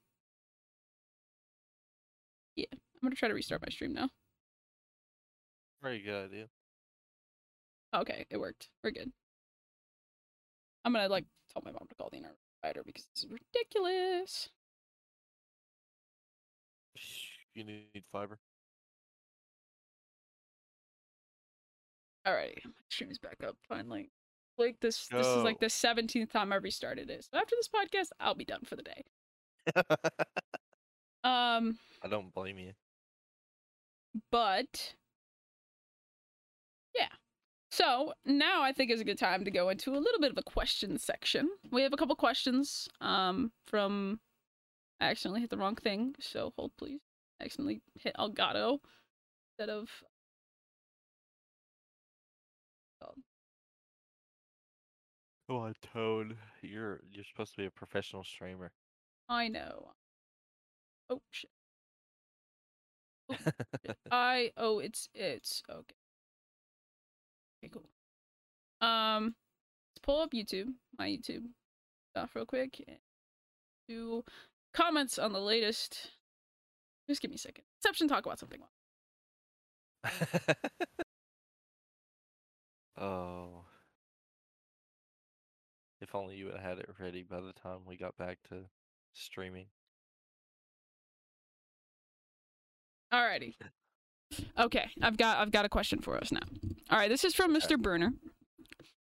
yeah 2.55 2.65
i'm 2.71 2.79
gonna 3.01 3.15
try 3.15 3.29
to 3.29 3.33
restart 3.33 3.61
my 3.61 3.69
stream 3.69 3.93
now. 3.93 4.09
Very 5.81 6.01
good 6.01 6.25
idea. 6.25 6.47
Okay, 7.93 8.25
it 8.29 8.37
worked. 8.37 8.69
We're 8.83 8.91
good. 8.91 9.11
I'm 10.85 10.93
gonna 10.93 11.09
like 11.09 11.25
tell 11.51 11.61
my 11.65 11.71
mom 11.71 11.87
to 11.89 11.95
call 11.95 12.09
the 12.09 12.17
internet 12.17 12.37
provider 12.61 12.83
because 12.85 13.05
this 13.13 13.23
is 13.23 13.29
ridiculous. 13.29 14.49
You 17.53 17.63
need 17.65 18.03
fiber. 18.11 18.39
Alrighty, 22.27 22.63
my 22.65 22.71
stream 22.89 23.11
is 23.11 23.17
back 23.17 23.37
up 23.45 23.57
finally. 23.67 24.11
Like 24.57 24.79
this, 24.79 25.07
this 25.07 25.25
is 25.25 25.43
like 25.43 25.59
the 25.59 25.69
seventeenth 25.69 26.31
time 26.31 26.53
I've 26.53 26.63
restarted 26.63 27.09
it. 27.09 27.25
So 27.31 27.39
after 27.39 27.55
this 27.55 27.67
podcast, 27.67 28.09
I'll 28.19 28.35
be 28.35 28.45
done 28.45 28.61
for 28.65 28.75
the 28.75 28.83
day. 28.83 29.03
Um, 31.23 31.77
I 32.01 32.07
don't 32.09 32.33
blame 32.33 32.57
you. 32.57 32.73
but. 34.31 34.95
So 37.71 38.13
now 38.25 38.61
I 38.61 38.73
think 38.73 38.91
is 38.91 38.99
a 39.01 39.05
good 39.05 39.17
time 39.17 39.45
to 39.45 39.51
go 39.51 39.69
into 39.69 39.91
a 39.91 39.97
little 39.97 40.19
bit 40.19 40.31
of 40.31 40.37
a 40.37 40.43
question 40.43 40.97
section. 40.97 41.49
We 41.71 41.81
have 41.83 41.93
a 41.93 41.97
couple 41.97 42.15
questions 42.15 42.87
um 42.99 43.51
from 43.65 44.19
I 44.99 45.05
accidentally 45.05 45.41
hit 45.41 45.49
the 45.49 45.57
wrong 45.57 45.75
thing, 45.75 46.15
so 46.19 46.53
hold 46.57 46.71
please. 46.77 47.01
I 47.39 47.45
accidentally 47.45 47.81
hit 47.95 48.15
Elgato 48.19 48.79
instead 49.57 49.69
of 49.69 49.89
Come 55.51 55.59
on, 55.59 55.75
Toad. 55.93 56.37
You're 56.61 57.01
you're 57.11 57.25
supposed 57.25 57.51
to 57.51 57.57
be 57.57 57.65
a 57.65 57.71
professional 57.71 58.23
streamer. 58.23 58.71
I 59.27 59.49
know. 59.49 59.91
Oh 61.09 61.21
shit. 61.29 61.49
I 64.11 64.51
oh 64.55 64.79
it's 64.79 65.09
it's 65.13 65.61
okay. 65.69 65.95
Okay, 67.63 67.71
cool. 67.71 67.89
Um 68.87 69.35
let's 69.91 70.01
pull 70.03 70.21
up 70.21 70.31
YouTube, 70.31 70.73
my 70.97 71.07
YouTube 71.07 71.43
stuff 72.11 72.35
real 72.35 72.45
quick. 72.45 72.83
Do 73.87 74.23
comments 74.73 75.19
on 75.19 75.33
the 75.33 75.39
latest. 75.39 76.11
Just 77.09 77.21
give 77.21 77.29
me 77.29 77.35
a 77.35 77.39
second. 77.39 77.63
Exception 77.79 78.07
talk 78.07 78.25
about 78.25 78.39
something. 78.39 78.61
oh. 82.97 83.65
If 85.99 86.15
only 86.15 86.35
you 86.35 86.47
had 86.47 86.59
had 86.59 86.79
it 86.79 86.89
ready 86.99 87.21
by 87.23 87.41
the 87.41 87.53
time 87.53 87.81
we 87.85 87.95
got 87.95 88.17
back 88.17 88.39
to 88.49 88.65
streaming. 89.13 89.67
Alrighty. 93.13 93.55
Okay, 94.57 94.89
I've 95.01 95.17
got 95.17 95.39
I've 95.39 95.51
got 95.51 95.65
a 95.65 95.69
question 95.69 95.99
for 95.99 96.17
us 96.17 96.31
now. 96.31 96.39
All 96.91 96.97
right, 96.97 97.09
this 97.09 97.23
is 97.23 97.33
from 97.33 97.53
Mr. 97.55 97.81
Burner. 97.81 98.13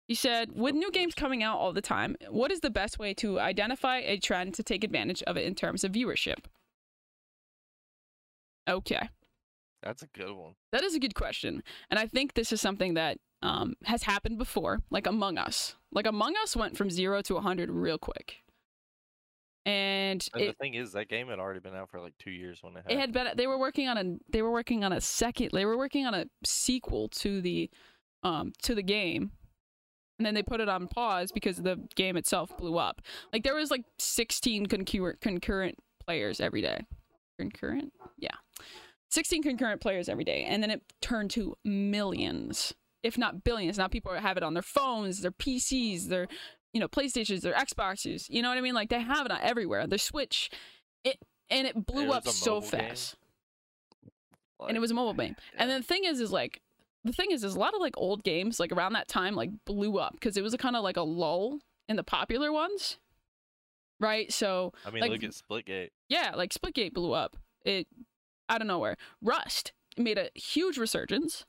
He 0.08 0.14
said, 0.14 0.52
"With 0.52 0.74
new 0.74 0.90
games 0.90 1.14
coming 1.14 1.42
out 1.42 1.58
all 1.58 1.72
the 1.72 1.82
time, 1.82 2.16
what 2.30 2.50
is 2.50 2.60
the 2.60 2.70
best 2.70 2.98
way 2.98 3.12
to 3.14 3.38
identify 3.38 3.98
a 3.98 4.18
trend 4.18 4.54
to 4.54 4.62
take 4.62 4.82
advantage 4.84 5.22
of 5.24 5.36
it 5.36 5.44
in 5.44 5.54
terms 5.54 5.84
of 5.84 5.92
viewership?" 5.92 6.46
Okay, 8.68 9.08
That's 9.82 10.02
a 10.02 10.06
good 10.08 10.32
one. 10.32 10.54
that 10.72 10.82
is 10.82 10.94
a 10.94 10.98
good 10.98 11.14
question, 11.14 11.62
and 11.90 11.98
I 12.00 12.06
think 12.06 12.34
this 12.34 12.50
is 12.52 12.60
something 12.60 12.94
that 12.94 13.18
um, 13.42 13.74
has 13.84 14.04
happened 14.04 14.38
before, 14.38 14.80
like 14.90 15.06
Among 15.06 15.38
Us. 15.38 15.76
Like 15.92 16.06
Among 16.06 16.34
Us 16.42 16.56
went 16.56 16.76
from 16.76 16.90
zero 16.90 17.20
to 17.22 17.34
100 17.34 17.70
real 17.70 17.98
quick, 17.98 18.42
and 19.66 20.26
And 20.32 20.42
it, 20.42 20.46
the 20.46 20.52
thing 20.54 20.74
is, 20.74 20.92
that 20.92 21.08
game 21.08 21.26
had 21.26 21.40
already 21.40 21.58
been 21.58 21.74
out 21.74 21.90
for 21.90 22.00
like 22.00 22.16
two 22.18 22.30
years 22.30 22.62
when 22.62 22.76
it 22.76 22.84
it 22.88 22.98
had 22.98 23.12
been 23.12 23.28
they 23.34 23.48
were 23.48 23.58
working 23.58 23.88
on 23.88 23.98
a 23.98 24.16
they 24.30 24.40
were 24.40 24.52
working 24.52 24.84
on 24.84 24.92
a 24.92 25.00
second 25.00 25.50
they 25.52 25.64
were 25.64 25.76
working 25.76 26.06
on 26.06 26.14
a 26.14 26.26
sequel 26.44 27.08
to 27.08 27.40
the 27.40 27.68
um 28.22 28.52
to 28.62 28.74
the 28.74 28.82
game. 28.82 29.32
And 30.18 30.24
then 30.24 30.32
they 30.32 30.42
put 30.42 30.60
it 30.60 30.68
on 30.68 30.88
pause 30.88 31.30
because 31.30 31.58
the 31.58 31.78
game 31.94 32.16
itself 32.16 32.56
blew 32.56 32.78
up. 32.78 33.02
Like 33.34 33.42
there 33.42 33.54
was 33.54 33.70
like 33.70 33.84
16 33.98 34.66
concurrent 34.66 35.20
concurrent 35.20 35.78
players 36.06 36.40
every 36.40 36.62
day. 36.62 36.86
Concurrent? 37.38 37.92
Yeah. 38.16 38.30
16 39.10 39.42
concurrent 39.42 39.80
players 39.80 40.08
every 40.08 40.24
day 40.24 40.44
and 40.44 40.62
then 40.62 40.70
it 40.70 40.80
turned 41.02 41.30
to 41.32 41.56
millions 41.64 42.72
if 43.02 43.16
not 43.16 43.44
billions. 43.44 43.78
Now 43.78 43.86
people 43.88 44.12
have 44.12 44.36
it 44.36 44.42
on 44.42 44.54
their 44.54 44.62
phones 44.62 45.20
their 45.20 45.32
pcs 45.32 46.08
their 46.08 46.28
you 46.76 46.80
know 46.80 46.88
playstations 46.88 47.40
their 47.40 47.54
xboxes 47.54 48.28
you 48.28 48.42
know 48.42 48.50
what 48.50 48.58
i 48.58 48.60
mean 48.60 48.74
like 48.74 48.90
they 48.90 49.00
have 49.00 49.24
it 49.24 49.32
on 49.32 49.38
everywhere 49.40 49.86
their 49.86 49.96
switch 49.98 50.50
it 51.04 51.16
and 51.48 51.66
it 51.66 51.86
blew 51.86 52.04
it 52.04 52.10
up 52.10 52.28
so 52.28 52.60
fast 52.60 53.16
Like, 54.60 54.68
and 54.68 54.76
it 54.76 54.80
was 54.80 54.90
a 54.90 54.94
mobile 54.94 55.14
game. 55.14 55.36
And 55.56 55.70
then 55.70 55.80
the 55.80 55.86
thing 55.86 56.04
is, 56.04 56.20
is 56.20 56.32
like 56.32 56.60
the 57.02 57.12
thing 57.12 57.30
is, 57.30 57.42
is 57.44 57.54
a 57.54 57.58
lot 57.58 57.74
of 57.74 57.80
like 57.80 57.94
old 57.96 58.24
games 58.24 58.58
like 58.60 58.72
around 58.72 58.92
that 58.92 59.08
time 59.08 59.34
like 59.34 59.50
blew 59.64 59.96
up 59.98 60.12
because 60.12 60.36
it 60.36 60.42
was 60.42 60.52
a 60.52 60.58
kind 60.58 60.76
of 60.76 60.82
like 60.82 60.96
a 60.98 61.02
lull 61.02 61.60
in 61.88 61.96
the 61.96 62.02
popular 62.02 62.50
ones, 62.52 62.98
right? 64.00 64.30
So 64.32 64.72
I 64.84 64.90
mean, 64.90 65.00
like- 65.02 65.10
look 65.12 65.24
at 65.24 65.30
Splitgate. 65.30 65.90
yeah, 66.10 66.32
like 66.36 66.52
Splitgate 66.52 66.92
blew 66.94 67.12
up. 67.12 67.36
It 67.64 67.86
out 68.50 68.60
of 68.60 68.66
nowhere. 68.66 68.96
Rust 69.22 69.72
made 69.96 70.18
a 70.18 70.30
huge 70.34 70.78
resurgence. 70.78 71.44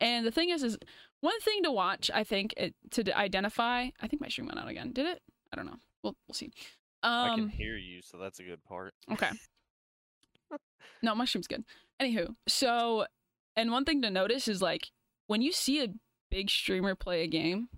And 0.00 0.26
the 0.26 0.30
thing 0.30 0.50
is, 0.50 0.62
is 0.62 0.76
one 1.24 1.40
thing 1.40 1.62
to 1.62 1.72
watch. 1.72 2.10
I 2.12 2.22
think 2.22 2.52
it, 2.56 2.74
to 2.90 3.02
d- 3.04 3.12
identify. 3.12 3.88
I 4.00 4.06
think 4.08 4.20
my 4.20 4.28
stream 4.28 4.46
went 4.46 4.58
out 4.58 4.68
again. 4.68 4.92
Did 4.92 5.06
it? 5.06 5.22
I 5.52 5.56
don't 5.56 5.66
know. 5.66 5.78
We'll 6.02 6.16
we'll 6.28 6.34
see. 6.34 6.52
I 7.02 7.30
can 7.34 7.44
Um. 7.44 7.48
hear 7.48 7.76
you, 7.76 8.02
so 8.02 8.18
that's 8.18 8.40
a 8.40 8.44
good 8.44 8.62
part. 8.64 8.94
Okay. 9.10 9.30
no, 11.02 11.14
mushroom's 11.14 11.46
good. 11.46 11.64
Anywho, 12.00 12.34
so 12.46 13.06
and 13.56 13.70
one 13.70 13.84
thing 13.84 14.02
to 14.02 14.10
notice 14.10 14.48
is 14.48 14.60
like 14.60 14.90
when 15.26 15.40
you 15.42 15.52
see 15.52 15.82
a 15.82 15.88
big 16.30 16.50
streamer 16.50 16.94
play 16.94 17.22
a 17.22 17.26
game, 17.26 17.68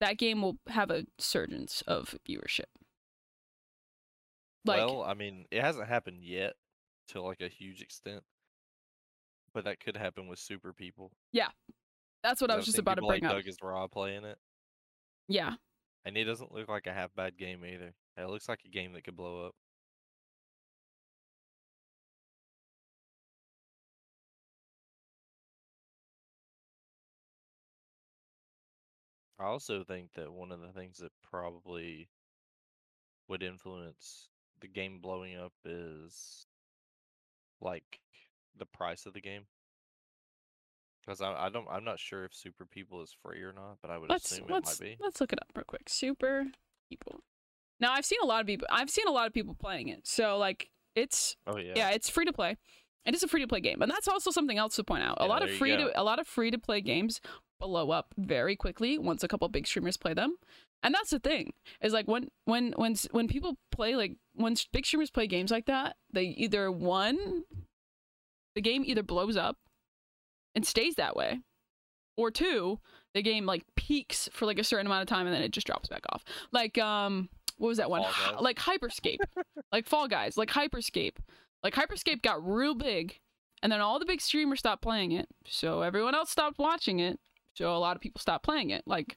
that 0.00 0.18
game 0.18 0.42
will 0.42 0.56
have 0.68 0.90
a 0.90 1.04
surge 1.18 1.82
of 1.86 2.14
viewership. 2.28 2.70
Like 4.64 4.78
well, 4.78 5.02
I 5.02 5.14
mean, 5.14 5.44
it 5.50 5.60
hasn't 5.62 5.88
happened 5.88 6.22
yet 6.22 6.54
to 7.08 7.22
like 7.22 7.40
a 7.40 7.48
huge 7.48 7.82
extent, 7.82 8.22
but 9.56 9.64
that 9.64 9.80
could 9.80 9.96
happen 9.96 10.28
with 10.28 10.38
super 10.38 10.74
people. 10.74 11.10
Yeah, 11.32 11.48
that's 12.22 12.42
what 12.42 12.50
I 12.50 12.56
was 12.56 12.66
just 12.66 12.78
about 12.78 12.96
to 12.96 13.00
bring 13.00 13.22
like 13.22 13.24
up. 13.24 13.32
Doug 13.38 13.48
is 13.48 13.56
Raw 13.62 13.86
playing 13.88 14.24
it, 14.26 14.36
Yeah. 15.28 15.54
and 16.04 16.14
it 16.14 16.24
doesn't 16.24 16.52
look 16.52 16.68
like 16.68 16.86
a 16.86 16.92
half 16.92 17.14
bad 17.14 17.38
game 17.38 17.64
either. 17.64 17.94
It 18.18 18.28
looks 18.28 18.50
like 18.50 18.60
a 18.66 18.68
game 18.68 18.92
that 18.92 19.04
could 19.04 19.16
blow 19.16 19.46
up. 19.46 19.54
I 29.38 29.44
also 29.44 29.84
think 29.84 30.12
that 30.16 30.32
one 30.32 30.52
of 30.52 30.60
the 30.60 30.72
things 30.72 30.98
that 30.98 31.12
probably 31.22 32.08
would 33.28 33.42
influence 33.42 34.28
the 34.60 34.68
game 34.68 34.98
blowing 35.00 35.36
up 35.36 35.52
is 35.64 36.46
like 37.62 38.00
the 38.58 38.66
price 38.66 39.06
of 39.06 39.14
the 39.14 39.20
game. 39.20 39.42
Because 41.04 41.20
I, 41.20 41.46
I 41.46 41.48
don't, 41.50 41.66
I'm 41.70 41.84
not 41.84 42.00
sure 42.00 42.24
if 42.24 42.34
Super 42.34 42.66
People 42.66 43.00
is 43.02 43.14
free 43.22 43.40
or 43.42 43.52
not, 43.52 43.78
but 43.80 43.90
I 43.90 43.98
would 43.98 44.10
Let's 44.10 44.30
assume 44.30 44.46
it 44.48 44.64
might 44.64 44.78
be. 44.80 44.96
let's 45.00 45.20
look 45.20 45.32
it 45.32 45.38
up 45.40 45.48
real 45.54 45.64
quick. 45.64 45.88
Super 45.88 46.46
people. 46.90 47.20
Now 47.78 47.92
I've 47.92 48.04
seen 48.04 48.18
a 48.22 48.26
lot 48.26 48.40
of 48.40 48.46
people. 48.46 48.66
I've 48.70 48.90
seen 48.90 49.06
a 49.06 49.12
lot 49.12 49.26
of 49.26 49.32
people 49.32 49.54
playing 49.54 49.88
it. 49.88 50.06
So 50.06 50.36
like 50.36 50.70
it's 50.96 51.36
Oh 51.46 51.58
yeah. 51.58 51.74
yeah, 51.76 51.90
it's 51.90 52.08
free 52.08 52.24
to 52.24 52.32
play. 52.32 52.56
It 53.04 53.14
is 53.14 53.22
a 53.22 53.28
free 53.28 53.40
to 53.40 53.46
play 53.46 53.60
game, 53.60 53.82
and 53.82 53.90
that's 53.90 54.08
also 54.08 54.32
something 54.32 54.58
else 54.58 54.74
to 54.76 54.84
point 54.84 55.04
out. 55.04 55.18
A 55.20 55.26
lot 55.26 55.44
of 55.44 55.50
free 55.52 55.76
to 55.76 55.92
a 55.94 56.02
lot 56.02 56.18
of 56.18 56.26
free 56.26 56.50
to 56.50 56.58
play 56.58 56.80
games 56.80 57.20
blow 57.60 57.90
up 57.90 58.12
very 58.18 58.56
quickly 58.56 58.98
once 58.98 59.22
a 59.22 59.28
couple 59.28 59.48
big 59.48 59.66
streamers 59.66 59.96
play 59.96 60.12
them. 60.12 60.36
And 60.82 60.92
that's 60.92 61.10
the 61.10 61.20
thing 61.20 61.52
is 61.80 61.92
like 61.92 62.08
when 62.08 62.28
when 62.46 62.72
when 62.76 62.96
when 63.12 63.28
people 63.28 63.58
play 63.70 63.94
like 63.94 64.16
when 64.34 64.56
big 64.72 64.84
streamers 64.86 65.10
play 65.10 65.28
games 65.28 65.52
like 65.52 65.66
that, 65.66 65.96
they 66.12 66.24
either 66.24 66.72
one 66.72 67.44
the 68.56 68.60
game 68.60 68.82
either 68.84 69.04
blows 69.04 69.36
up 69.36 69.56
and 70.56 70.66
stays 70.66 70.96
that 70.96 71.14
way, 71.14 71.38
or 72.16 72.32
two 72.32 72.80
the 73.14 73.22
game 73.22 73.46
like 73.46 73.64
peaks 73.76 74.28
for 74.32 74.44
like 74.44 74.58
a 74.58 74.64
certain 74.64 74.86
amount 74.86 75.02
of 75.02 75.08
time 75.08 75.26
and 75.26 75.34
then 75.34 75.42
it 75.42 75.50
just 75.50 75.66
drops 75.66 75.88
back 75.88 76.02
off. 76.10 76.22
Like 76.52 76.76
um 76.78 77.28
what 77.58 77.68
was 77.68 77.78
that 77.78 77.88
one? 77.88 78.04
Like 78.40 78.58
Hyperscape. 78.58 79.18
like 79.72 79.86
Fall 79.86 80.08
Guys, 80.08 80.36
like 80.36 80.50
Hyperscape. 80.50 81.16
Like 81.62 81.74
Hyperscape 81.74 82.20
got 82.22 82.46
real 82.46 82.74
big 82.74 83.18
and 83.62 83.72
then 83.72 83.80
all 83.80 83.98
the 83.98 84.04
big 84.04 84.20
streamers 84.20 84.58
stopped 84.58 84.82
playing 84.82 85.12
it. 85.12 85.28
So 85.46 85.80
everyone 85.80 86.14
else 86.14 86.30
stopped 86.30 86.58
watching 86.58 87.00
it. 87.00 87.18
So 87.54 87.74
a 87.74 87.78
lot 87.78 87.96
of 87.96 88.02
people 88.02 88.20
stopped 88.20 88.44
playing 88.44 88.68
it. 88.68 88.82
Like 88.86 89.16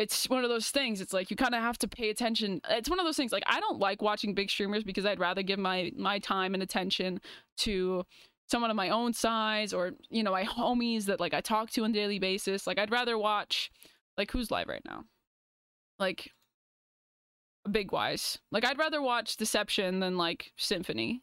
it's 0.00 0.30
one 0.30 0.44
of 0.44 0.48
those 0.48 0.70
things. 0.70 1.02
It's 1.02 1.12
like 1.12 1.30
you 1.30 1.36
kind 1.36 1.54
of 1.54 1.60
have 1.60 1.76
to 1.78 1.88
pay 1.88 2.08
attention. 2.08 2.62
It's 2.70 2.88
one 2.88 2.98
of 2.98 3.04
those 3.04 3.18
things. 3.18 3.32
Like 3.32 3.42
I 3.46 3.60
don't 3.60 3.78
like 3.78 4.00
watching 4.00 4.32
big 4.32 4.48
streamers 4.48 4.82
because 4.82 5.04
I'd 5.04 5.20
rather 5.20 5.42
give 5.42 5.58
my 5.58 5.92
my 5.94 6.18
time 6.18 6.54
and 6.54 6.62
attention 6.62 7.20
to 7.58 8.06
someone 8.46 8.70
of 8.70 8.76
my 8.76 8.88
own 8.88 9.12
size 9.12 9.74
or 9.74 9.92
you 10.08 10.22
know 10.22 10.32
my 10.32 10.44
homies 10.44 11.04
that 11.04 11.20
like 11.20 11.34
I 11.34 11.42
talk 11.42 11.68
to 11.72 11.84
on 11.84 11.90
a 11.90 11.92
daily 11.92 12.18
basis. 12.18 12.66
Like 12.66 12.78
I'd 12.78 12.90
rather 12.90 13.18
watch 13.18 13.70
like 14.16 14.30
who's 14.30 14.50
live 14.50 14.68
right 14.68 14.82
now, 14.86 15.04
like 15.98 16.30
big 17.70 17.92
wise. 17.92 18.38
Like 18.50 18.64
I'd 18.64 18.78
rather 18.78 19.02
watch 19.02 19.36
Deception 19.36 20.00
than 20.00 20.16
like 20.16 20.52
Symfuhny, 20.58 21.20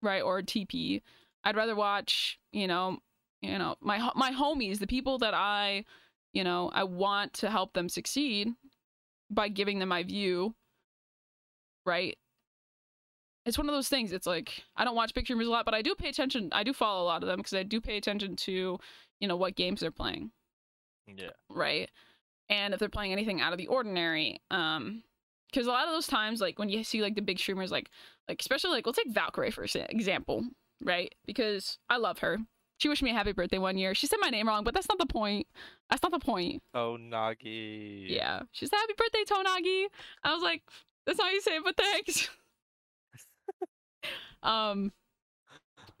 right? 0.00 0.22
Or 0.22 0.42
TP. 0.42 1.02
I'd 1.42 1.56
rather 1.56 1.74
watch 1.74 2.38
you 2.52 2.68
know 2.68 2.98
you 3.42 3.58
know 3.58 3.74
my 3.80 4.12
my 4.14 4.30
homies, 4.30 4.78
the 4.78 4.86
people 4.86 5.18
that 5.18 5.34
I 5.34 5.84
you 6.32 6.44
know 6.44 6.70
I 6.72 6.84
want 6.84 7.32
to 7.34 7.50
help 7.50 7.72
them 7.72 7.88
succeed 7.88 8.48
by 9.30 9.48
giving 9.48 9.78
them 9.78 9.88
my 9.90 10.02
view, 10.02 10.54
right? 11.86 12.16
It's 13.46 13.56
one 13.56 13.68
of 13.68 13.74
those 13.74 13.88
things. 13.88 14.12
It's 14.12 14.26
like 14.26 14.62
I 14.76 14.84
don't 14.84 14.94
watch 14.96 15.14
big 15.14 15.24
streamers 15.26 15.46
a 15.46 15.50
lot, 15.50 15.64
but 15.64 15.74
I 15.74 15.82
do 15.82 15.94
pay 15.94 16.08
attention. 16.08 16.50
I 16.52 16.62
do 16.62 16.72
follow 16.72 17.02
a 17.02 17.06
lot 17.06 17.22
of 17.22 17.28
them 17.28 17.38
because 17.38 17.54
I 17.54 17.62
do 17.62 17.80
pay 17.80 17.96
attention 17.96 18.36
to, 18.36 18.78
you 19.18 19.28
know, 19.28 19.36
what 19.36 19.56
games 19.56 19.80
they're 19.80 19.90
playing, 19.90 20.30
Yeah. 21.06 21.30
right? 21.48 21.90
And 22.48 22.74
if 22.74 22.80
they're 22.80 22.88
playing 22.88 23.12
anything 23.12 23.40
out 23.40 23.52
of 23.52 23.58
the 23.58 23.68
ordinary, 23.68 24.40
um, 24.50 25.04
because 25.50 25.66
a 25.66 25.70
lot 25.70 25.86
of 25.88 25.94
those 25.94 26.06
times, 26.06 26.40
like 26.40 26.58
when 26.58 26.68
you 26.68 26.84
see 26.84 27.00
like 27.02 27.14
the 27.14 27.22
big 27.22 27.38
streamers, 27.38 27.72
like 27.72 27.90
like 28.28 28.40
especially 28.40 28.70
like 28.70 28.84
we'll 28.86 28.92
take 28.92 29.12
Valkyrae 29.12 29.52
for 29.52 29.64
example, 29.64 30.44
right? 30.82 31.12
Because 31.26 31.78
I 31.88 31.96
love 31.96 32.18
her. 32.18 32.38
She 32.80 32.88
wished 32.88 33.02
me 33.02 33.10
a 33.10 33.14
happy 33.14 33.32
birthday 33.32 33.58
one 33.58 33.76
year. 33.76 33.94
She 33.94 34.06
said 34.06 34.16
my 34.22 34.30
name 34.30 34.48
wrong, 34.48 34.64
but 34.64 34.72
that's 34.72 34.88
not 34.88 34.98
the 34.98 35.04
point. 35.04 35.46
That's 35.90 36.02
not 36.02 36.12
the 36.12 36.18
point. 36.18 36.62
Oh 36.72 36.96
Nagi. 36.98 38.08
Yeah. 38.08 38.40
She 38.52 38.66
said 38.66 38.76
happy 38.76 38.94
birthday, 38.96 39.24
Tonagi. 39.28 39.84
I 40.24 40.32
was 40.32 40.42
like, 40.42 40.62
that's 41.06 41.18
not 41.18 41.26
how 41.26 41.32
you 41.32 41.42
say 41.42 41.56
it, 41.56 41.62
but 41.62 41.76
thanks. 41.76 42.30
um 44.42 44.92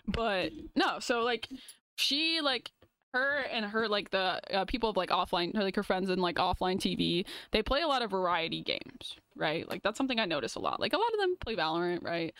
but 0.06 0.52
no, 0.74 1.00
so 1.00 1.20
like 1.20 1.48
she 1.96 2.40
like 2.40 2.70
her 3.12 3.44
and 3.52 3.66
her 3.66 3.86
like 3.86 4.10
the 4.10 4.40
uh, 4.50 4.64
people 4.64 4.88
of 4.88 4.96
like 4.96 5.10
offline 5.10 5.54
her 5.54 5.62
like 5.62 5.76
her 5.76 5.82
friends 5.82 6.08
in 6.10 6.20
like 6.20 6.36
offline 6.36 6.78
tv 6.78 7.26
they 7.50 7.60
play 7.60 7.80
a 7.80 7.88
lot 7.88 8.02
of 8.02 8.10
variety 8.12 8.62
games 8.62 9.16
right 9.34 9.68
like 9.68 9.82
that's 9.82 9.98
something 9.98 10.20
i 10.20 10.24
notice 10.24 10.54
a 10.54 10.60
lot 10.60 10.78
like 10.78 10.92
a 10.92 10.96
lot 10.96 11.12
of 11.12 11.18
them 11.18 11.36
play 11.40 11.56
valorant 11.56 12.04
right 12.04 12.34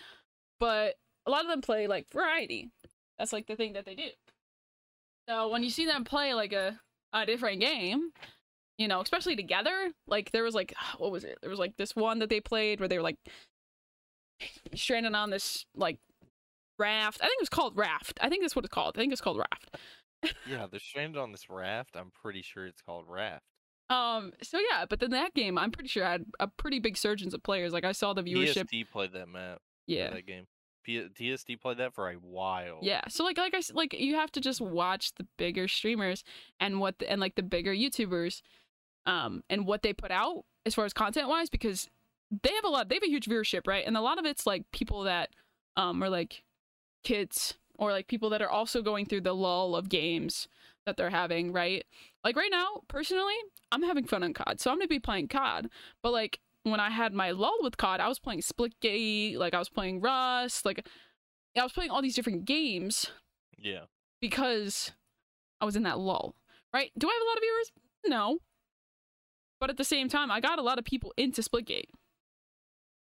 but 0.61 0.95
a 1.27 1.31
lot 1.31 1.43
of 1.43 1.51
them 1.51 1.61
play 1.61 1.89
like 1.89 2.07
variety 2.13 2.71
that's 3.21 3.33
like 3.33 3.47
the 3.47 3.55
thing 3.57 3.75
that 3.75 3.85
they 3.85 3.95
do 3.95 4.09
so 5.29 5.49
when 5.49 5.63
you 5.63 5.71
see 5.71 5.87
them 5.87 6.03
play 6.05 6.35
like 6.35 6.53
a, 6.53 6.81
a 7.13 7.25
different 7.25 7.61
game 7.61 8.11
you 8.79 8.89
know 8.89 9.01
especially 9.01 9.37
together 9.37 9.93
like 10.09 10.33
there 10.33 10.43
was 10.43 10.55
like 10.55 10.75
what 10.99 11.13
was 11.13 11.23
it 11.23 11.39
there 11.41 11.51
was 11.51 11.59
like 11.61 11.77
this 11.77 11.95
one 11.95 12.19
that 12.19 12.29
they 12.29 12.41
played 12.41 12.81
where 12.81 12.89
they 12.89 12.97
were 12.97 13.05
like 13.05 13.19
stranded 14.75 15.15
on 15.15 15.31
this 15.31 15.67
like 15.77 15.99
raft 16.79 17.21
i 17.21 17.27
think 17.27 17.39
it 17.39 17.43
was 17.43 17.51
called 17.51 17.77
raft 17.77 18.19
i 18.23 18.29
think 18.29 18.43
that's 18.43 18.57
what 18.57 18.65
it's 18.65 18.73
called 18.73 18.97
i 18.97 19.01
think 19.01 19.13
it's 19.13 19.21
called 19.21 19.37
raft 19.37 19.77
Yeah, 20.47 20.67
they're 20.71 20.81
stranded 20.81 21.21
on 21.21 21.33
this 21.33 21.49
raft. 21.49 21.97
I'm 21.97 22.11
pretty 22.11 22.43
sure 22.43 22.67
it's 22.67 22.83
called 22.83 23.07
Raft. 23.09 23.45
Um. 23.89 24.33
So 24.43 24.59
yeah, 24.59 24.85
but 24.89 25.01
then 25.01 25.11
that 25.11 25.35
game, 25.35 25.59
I'm 25.59 25.71
pretty 25.71 25.89
sure 25.89 26.05
had 26.05 26.25
a 26.39 26.47
pretty 26.47 26.79
big 26.79 26.97
surgeons 26.97 27.35
of 27.35 27.43
players. 27.43 27.73
Like 27.73 27.85
I 27.85 27.93
saw 27.93 28.13
the 28.13 28.23
viewership. 28.23 28.69
TSD 28.71 28.91
played 28.91 29.13
that 29.13 29.29
map. 29.29 29.59
Yeah. 29.87 30.11
that 30.11 30.27
game. 30.27 30.47
P- 30.83 31.09
TSD 31.09 31.61
played 31.61 31.79
that 31.79 31.95
for 31.95 32.11
a 32.11 32.15
while. 32.15 32.79
Yeah. 32.83 33.03
So 33.09 33.25
like 33.25 33.39
like 33.39 33.55
I 33.55 33.59
s- 33.59 33.73
like 33.75 33.93
you 33.99 34.15
have 34.17 34.33
to 34.33 34.41
just 34.41 34.61
watch 34.61 35.15
the 35.15 35.27
bigger 35.37 35.69
streamers 35.69 36.25
and 36.59 36.81
what 36.81 36.99
the, 36.99 37.11
and 37.11 37.21
like 37.21 37.35
the 37.35 37.43
bigger 37.43 37.75
YouTubers, 37.75 38.43
um, 39.07 39.43
and 39.51 39.67
what 39.67 39.83
they 39.83 39.93
put 39.93 40.11
out 40.11 40.45
as 40.67 40.75
far 40.75 40.85
as 40.85 40.93
content 40.93 41.29
wise 41.29 41.51
because 41.51 41.89
they 42.43 42.53
have 42.55 42.65
a 42.65 42.69
lot. 42.69 42.89
They 42.89 42.97
have 42.97 43.03
a 43.03 43.09
huge 43.09 43.27
viewership, 43.27 43.67
right? 43.67 43.85
And 43.87 43.97
a 43.97 44.01
lot 44.01 44.19
of 44.19 44.25
it's 44.25 44.47
like 44.47 44.71
people 44.73 45.03
that 45.05 45.31
um 45.77 46.03
are 46.03 46.09
like 46.11 46.43
kids 47.05 47.55
or 47.79 47.93
like 47.93 48.09
people 48.09 48.31
that 48.31 48.43
are 48.43 48.51
also 48.51 48.83
going 48.83 49.07
through 49.07 49.23
the 49.23 49.35
lull 49.35 49.75
of 49.75 49.89
games 49.89 50.49
that 50.87 50.97
they're 50.97 51.11
having, 51.11 51.53
right? 51.53 51.85
Like 52.25 52.37
right 52.37 52.51
now, 52.51 52.83
personally, 52.89 53.35
I'm 53.73 53.83
having 53.83 54.05
fun 54.07 54.23
on 54.23 54.35
COD, 54.35 54.61
so 54.61 54.71
I'm 54.71 54.77
gonna 54.79 54.89
be 54.89 54.99
playing 54.99 55.29
COD. 55.29 55.71
But 56.03 56.13
like 56.13 56.41
when 56.65 56.81
I 56.81 56.91
had 56.91 57.13
my 57.13 57.31
lull 57.31 57.57
with 57.63 57.77
COD, 57.77 58.01
I 58.01 58.09
was 58.09 58.19
playing 58.19 58.43
Splitgate, 58.43 59.37
like 59.39 59.55
I 59.55 59.59
was 59.59 59.69
playing 59.69 60.01
Rust, 60.01 60.65
like 60.65 60.87
I 61.59 61.63
was 61.63 61.73
playing 61.73 61.91
all 61.91 62.03
these 62.03 62.15
different 62.15 62.45
games 62.45 63.11
Yeah. 63.59 63.85
because 64.21 64.93
I 65.61 65.65
was 65.65 65.77
in 65.77 65.83
that 65.85 65.99
lull, 65.99 66.35
right? 66.73 66.91
Do 66.99 67.09
I 67.09 67.13
have 67.13 67.23
a 67.23 67.29
lot 67.29 67.37
of 67.37 67.43
viewers? 67.43 67.73
No. 68.07 68.39
But 69.61 69.71
at 69.71 69.77
the 69.77 69.85
same 69.85 70.09
time, 70.09 70.31
I 70.31 70.41
got 70.41 70.59
a 70.59 70.63
lot 70.63 70.79
of 70.79 70.85
people 70.85 71.13
into 71.17 71.43
Splitgate. 71.43 71.91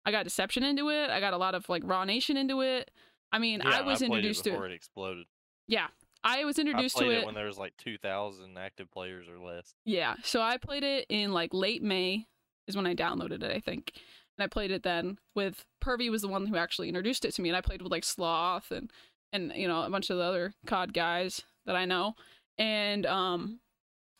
I 0.05 0.11
got 0.11 0.23
Deception 0.23 0.63
into 0.63 0.89
it. 0.89 1.09
I 1.09 1.19
got 1.19 1.33
a 1.33 1.37
lot 1.37 1.55
of 1.55 1.67
like 1.69 1.81
Raw 1.85 2.03
Nation 2.03 2.37
into 2.37 2.61
it. 2.61 2.91
I 3.31 3.39
mean, 3.39 3.61
yeah 3.63 3.79
I 3.79 3.81
was 3.81 3.99
played 3.99 4.07
introduced 4.07 4.41
it 4.41 4.43
to 4.43 4.49
before 4.51 4.67
it. 4.67 4.71
it 4.71 4.75
exploded. 4.75 5.25
Yeah, 5.67 5.87
I 6.23 6.45
was 6.45 6.59
I 6.59 6.61
introduced 6.61 6.95
played 6.97 7.05
to 7.07 7.11
it, 7.11 7.19
it. 7.21 7.25
when 7.25 7.33
there 7.33 7.47
was 7.47 7.57
like 7.57 7.73
2,000 7.77 8.55
active 8.57 8.91
players 8.91 9.27
or 9.27 9.39
less. 9.39 9.73
Yeah, 9.85 10.15
so 10.23 10.41
I 10.41 10.57
played 10.57 10.83
it 10.83 11.07
in 11.09 11.31
like 11.33 11.53
late 11.53 11.81
May 11.81 12.27
is 12.67 12.75
when 12.75 12.87
I 12.87 12.95
downloaded 12.95 13.43
it, 13.43 13.55
I 13.55 13.59
think. 13.59 13.91
And 14.37 14.43
I 14.43 14.47
played 14.47 14.71
it 14.71 14.83
then 14.83 15.17
with 15.33 15.65
Pervy 15.83 16.09
was 16.09 16.21
the 16.21 16.27
one 16.27 16.45
who 16.45 16.57
actually 16.57 16.89
introduced 16.89 17.25
it 17.25 17.33
to 17.35 17.41
me, 17.41 17.49
and 17.49 17.57
I 17.57 17.61
played 17.61 17.81
with 17.81 17.91
like 17.91 18.03
Sloth 18.03 18.71
and 18.71 18.91
and 19.31 19.51
you 19.55 19.67
know 19.67 19.83
a 19.83 19.89
bunch 19.89 20.09
of 20.09 20.17
the 20.17 20.23
other 20.23 20.53
COD 20.65 20.93
guys 20.93 21.41
that 21.65 21.75
I 21.75 21.85
know, 21.85 22.15
and 22.57 23.05
um, 23.05 23.59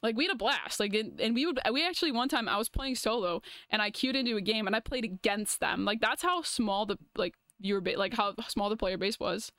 like 0.06 0.16
we 0.16 0.26
had 0.26 0.34
a 0.34 0.38
blast. 0.38 0.80
Like 0.80 0.94
and, 0.94 1.36
we 1.36 1.46
would 1.46 1.60
we 1.72 1.86
actually 1.86 2.12
one 2.12 2.30
time 2.30 2.48
I 2.48 2.58
was 2.58 2.70
playing 2.70 2.96
solo 2.96 3.42
and 3.70 3.82
I 3.82 3.90
queued 3.90 4.16
into 4.16 4.38
a 4.38 4.42
game 4.42 4.68
and 4.68 4.76
I 4.76 4.80
played 4.80 5.04
against 5.04 5.60
them. 5.60 5.84
Like 5.84 6.00
that's 6.00 6.22
how 6.22 6.44
small 6.44 6.86
the 6.86 6.98
like 7.18 7.34
viewer 7.60 7.82
base, 7.82 7.98
like 7.98 8.14
how 8.14 8.36
small 8.48 8.70
the 8.70 8.78
player 8.78 8.98
base 8.98 9.20
was. 9.20 9.52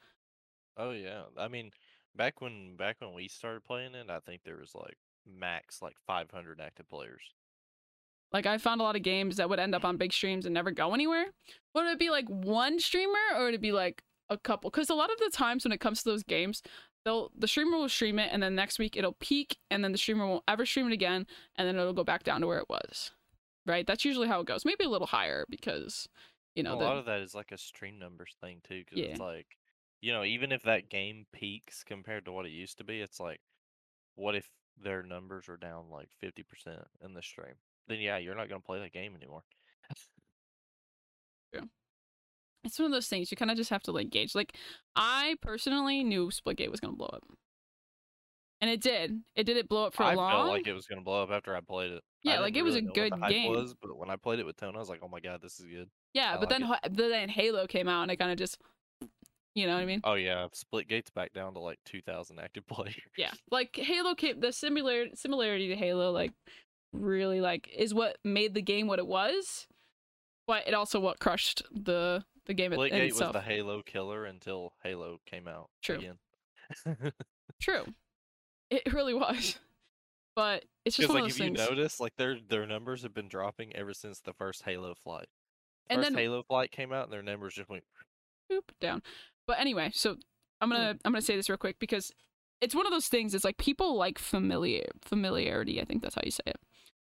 Oh 0.77 0.93
yeah. 0.93 1.23
I 1.37 1.49
mean, 1.49 1.73
back 2.15 2.41
when 2.41 2.77
back 2.77 2.97
when 3.01 3.13
we 3.13 3.29
started 3.29 3.65
playing 3.65 3.95
it, 3.95 4.09
I 4.09 4.21
think 4.21 4.43
there 4.45 4.59
was 4.59 4.75
like 4.75 4.97
max 5.27 5.83
like 5.83 5.97
500 6.07 6.61
active 6.61 6.89
players. 6.89 7.23
Like 8.33 8.47
I 8.47 8.59
found 8.59 8.81
a 8.81 8.85
lot 8.85 8.97
of 8.97 9.03
games 9.03 9.37
that 9.37 9.49
would 9.49 9.59
end 9.59 9.75
up 9.75 9.85
on 9.85 9.97
big 9.97 10.13
streams 10.13 10.47
and 10.47 10.55
never 10.55 10.71
go 10.71 10.95
anywhere. 10.95 11.27
Would 11.75 11.87
it 11.87 11.99
be 11.99 12.11
like 12.11 12.27
one 12.29 12.79
streamer 12.81 13.19
or 13.37 13.45
would 13.45 13.55
it 13.55 13.61
be 13.61 13.73
like 13.73 14.03
a 14.29 14.37
couple? 14.37 14.71
Because 14.71 14.91
a 14.91 14.95
lot 14.95 15.11
of 15.13 15.19
the 15.19 15.31
times 15.31 15.65
when 15.65 15.73
it 15.73 15.81
comes 15.81 16.03
to 16.03 16.11
those 16.11 16.23
games, 16.23 16.63
they'll 17.05 17.31
the 17.39 17.49
streamer 17.49 17.77
will 17.77 17.89
stream 17.89 18.19
it 18.19 18.31
and 18.33 18.43
then 18.43 18.55
next 18.55 18.79
week 18.79 18.97
it'll 18.97 19.17
peak 19.21 19.59
and 19.71 19.83
then 19.85 19.93
the 19.93 19.99
streamer 19.99 20.27
won't 20.27 20.45
ever 20.49 20.67
stream 20.67 20.87
it 20.89 20.93
again 20.93 21.27
and 21.57 21.69
then 21.69 21.77
it'll 21.77 21.93
go 21.93 22.05
back 22.05 22.25
down 22.25 22.41
to 22.41 22.47
where 22.47 22.59
it 22.59 22.69
was. 22.69 23.13
Right? 23.65 23.87
That's 23.87 24.05
usually 24.05 24.29
how 24.29 24.41
it 24.41 24.47
goes. 24.47 24.65
Maybe 24.65 24.85
a 24.85 24.89
little 24.89 25.07
higher 25.07 25.45
because 25.49 26.09
you 26.55 26.63
know 26.63 26.75
a 26.75 26.79
the, 26.79 26.85
lot 26.85 26.97
of 26.99 27.07
that 27.07 27.21
is 27.21 27.35
like 27.35 27.53
a 27.53 27.59
stream 27.59 27.99
numbers 27.99 28.35
thing 28.41 28.61
too, 28.67 28.81
because 28.85 28.99
Yeah. 28.99 29.11
it's 29.13 29.21
like, 29.21 29.57
you 30.01 30.13
know, 30.13 30.25
even 30.25 30.53
if 30.53 30.63
that 30.65 30.89
game 30.89 31.27
peaks 31.33 31.85
compared 31.85 32.25
to 32.27 32.33
what 32.33 32.47
it 32.47 32.51
used 32.53 32.79
to 32.79 32.85
be, 32.85 33.01
it's 33.01 33.21
like, 33.21 33.41
what 34.15 34.35
if 34.35 34.49
their 34.77 35.03
numbers 35.03 35.49
are 35.49 35.57
down 35.57 35.91
like 35.91 36.09
50% 36.23 36.85
in 37.05 37.15
the 37.15 37.23
stream? 37.23 37.55
Then 37.89 38.01
yeah, 38.01 38.19
you're 38.19 38.35
not 38.35 38.49
gonna 38.49 38.61
play 38.61 38.81
that 38.81 38.93
game 38.93 39.15
anymore. 39.17 39.43
it's 42.65 42.79
one 42.79 42.87
of 42.87 42.93
those 42.93 43.07
things 43.07 43.31
you 43.31 43.37
kind 43.37 43.51
of 43.51 43.57
just 43.57 43.71
have 43.71 43.83
to 43.85 43.93
like 43.93 44.11
gauge. 44.11 44.35
Like 44.35 44.57
I 44.95 45.37
personally 45.41 46.03
knew 46.05 46.31
Splitgate 46.31 46.71
was 46.71 46.81
gonna 46.81 46.97
blow 46.97 47.07
up. 47.07 47.23
And 48.61 48.71
it 48.71 48.81
did. 48.81 49.21
It 49.35 49.45
did 49.45 49.57
it 49.57 49.69
blow 49.69 49.85
up 49.85 49.95
for 49.95 50.03
I 50.03 50.15
long. 50.15 50.31
I 50.31 50.35
felt 50.35 50.49
like 50.49 50.67
it 50.67 50.73
was 50.73 50.87
gonna 50.87 51.03
blow 51.03 51.23
up 51.23 51.31
after 51.31 51.55
I 51.55 51.61
played 51.61 51.93
it. 51.93 52.03
Yeah, 52.23 52.41
like, 52.41 52.57
it 52.57 52.63
was 52.63 52.75
really 52.75 52.89
a 52.89 52.93
good 52.93 53.13
game. 53.29 53.53
Was, 53.53 53.75
but 53.81 53.97
when 53.97 54.11
I 54.11 54.17
played 54.17 54.41
it 54.41 54.47
with 54.47 54.57
Tone, 54.57 54.75
I 54.75 54.81
was 54.81 54.89
like, 54.89 55.01
oh 55.03 55.09
my 55.09 55.21
god, 55.21 55.41
this 55.41 55.61
is 55.61 55.67
good. 55.67 55.89
yeah, 56.13 56.31
I 56.31 56.39
but 56.39 56.51
like 56.51 56.61
then 56.61 56.63
it. 56.63 56.97
then 56.97 57.11
then 57.11 57.29
Halo 57.29 57.67
came 57.67 57.87
out 57.87 58.03
and 58.03 58.11
it 58.11 58.17
kind 58.17 58.33
of 58.33 58.39
just 58.39 58.59
you 59.55 59.67
know 59.67 59.75
what 59.75 59.83
I 59.83 59.87
mean? 59.87 60.01
Oh 60.05 60.15
yeah, 60.15 60.49
Splitgate's 60.53 61.11
back 61.11 61.33
down 61.33 61.55
to 61.55 61.61
like 61.61 61.79
2,000 61.87 62.39
active 62.39 62.67
players. 62.69 62.95
Yeah, 63.17 63.33
like 63.51 63.75
Halo 63.77 64.15
came 64.15 64.41
the 64.41 64.53
similar 64.53 65.07
similarity 65.15 65.69
to 65.69 65.77
Halo 65.77 66.11
like 66.11 66.33
really 67.01 67.41
like 67.41 67.69
is 67.77 67.95
what 67.95 68.19
made 68.25 68.55
the 68.55 68.63
game 68.63 68.87
what 68.87 68.99
it 68.99 69.07
was, 69.07 69.67
but 70.47 70.67
it 70.67 70.75
also 70.75 71.01
what 71.01 71.19
crushed 71.19 71.63
the 71.73 72.25
the 72.47 72.55
game 72.55 72.73
in, 72.73 72.81
in 72.81 72.91
Splitgate 72.91 73.21
was 73.21 73.33
the 73.33 73.41
Halo 73.41 73.83
killer 73.83 74.25
until 74.25 74.73
Halo 74.83 75.21
came 75.27 75.49
out 75.49 75.71
True. 75.83 75.97
again. 75.97 76.19
True, 77.61 77.85
it 78.71 78.93
really 78.93 79.15
was, 79.15 79.59
but 80.35 80.65
it's 80.85 80.97
just 80.97 81.09
one 81.09 81.23
like 81.23 81.31
of 81.31 81.31
if 81.31 81.39
those 81.39 81.47
you 81.47 81.53
notice, 81.53 82.01
like 82.01 82.17
their 82.17 82.37
their 82.49 82.67
numbers 82.67 83.03
have 83.03 83.15
been 83.15 83.29
dropping 83.29 83.75
ever 83.75 83.95
since 83.95 84.21
the 84.21 84.33
first 84.33 84.63
Halo 84.63 84.95
flight. 84.95 85.29
And 85.89 86.01
First 86.01 86.11
then- 86.11 86.19
Halo 86.19 86.43
flight 86.43 86.73
came 86.73 86.93
out, 86.93 87.05
and 87.05 87.13
their 87.13 87.23
numbers 87.23 87.55
just 87.55 87.69
went. 87.69 87.85
Boop, 88.51 88.63
down. 88.81 89.03
But 89.47 89.61
anyway, 89.61 89.91
so 89.95 90.17
I'm 90.61 90.71
gonna 90.71 90.95
mm. 90.95 91.01
I'm 91.05 91.13
gonna 91.13 91.23
say 91.23 91.37
this 91.37 91.49
real 91.49 91.59
quick 91.59 91.79
because 91.79 92.13
it's 92.61 92.75
one 92.75 92.87
of 92.87 92.93
those 92.93 93.09
things. 93.09 93.35
It's 93.35 93.45
like 93.45 93.59
people 93.59 93.97
like 93.97 94.19
familiar 94.19 94.87
familiarity. 95.03 95.81
I 95.81 95.85
think 95.85 96.03
that's 96.03 96.15
how 96.15 96.23
you 96.25 96.31
say 96.31 96.43
it. 96.47 96.61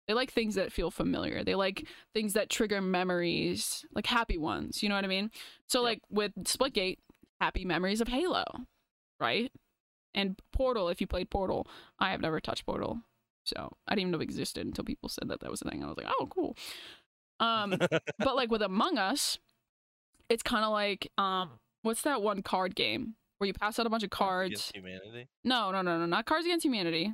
They 0.08 0.14
like 0.14 0.32
things 0.32 0.56
that 0.56 0.72
feel 0.72 0.92
familiar. 0.92 1.44
They 1.44 1.56
like 1.56 1.88
things 2.14 2.34
that 2.34 2.50
trigger 2.50 2.82
memories, 2.82 3.86
like 3.96 4.06
happy 4.06 4.38
ones. 4.38 4.84
You 4.84 4.90
know 4.90 4.96
what 4.96 5.06
I 5.06 5.08
mean? 5.08 5.32
So 5.68 5.82
like 5.82 6.02
with 6.10 6.34
Splitgate, 6.44 6.98
happy 7.40 7.66
memories 7.66 8.02
of 8.02 8.08
Halo, 8.10 8.44
right? 9.20 9.52
And 10.14 10.40
Portal, 10.52 10.90
if 10.90 11.02
you 11.02 11.08
played 11.08 11.30
Portal, 11.30 11.68
I 12.00 12.12
have 12.12 12.22
never 12.22 12.40
touched 12.40 12.66
Portal, 12.66 13.00
so 13.46 13.72
I 13.88 13.92
didn't 13.92 14.02
even 14.02 14.12
know 14.12 14.20
it 14.20 14.24
existed 14.24 14.66
until 14.66 14.84
people 14.84 15.10
said 15.10 15.30
that 15.30 15.40
that 15.40 15.50
was 15.50 15.62
a 15.62 15.70
thing. 15.70 15.84
I 15.84 15.88
was 15.88 15.98
like, 15.98 16.08
oh, 16.20 16.28
cool. 16.28 16.56
Um, 17.40 17.76
but 18.20 18.36
like 18.36 18.52
with 18.52 18.62
Among 18.62 18.98
Us, 18.98 19.40
it's 20.30 20.44
kind 20.44 20.64
of 20.64 20.72
like 20.72 21.12
um, 21.18 21.52
what's 21.82 22.02
that 22.04 22.22
one 22.22 22.42
card 22.42 22.76
game 22.76 23.16
where 23.38 23.48
you 23.48 23.54
pass 23.54 23.80
out 23.80 23.86
a 23.86 23.90
bunch 23.90 24.04
of 24.04 24.10
cards? 24.10 24.52
Against 24.52 24.76
humanity. 24.76 25.28
No, 25.44 25.72
no, 25.72 25.82
no, 25.82 25.98
no, 25.98 26.06
not 26.06 26.26
Cards 26.26 26.46
Against 26.46 26.66
Humanity. 26.66 27.14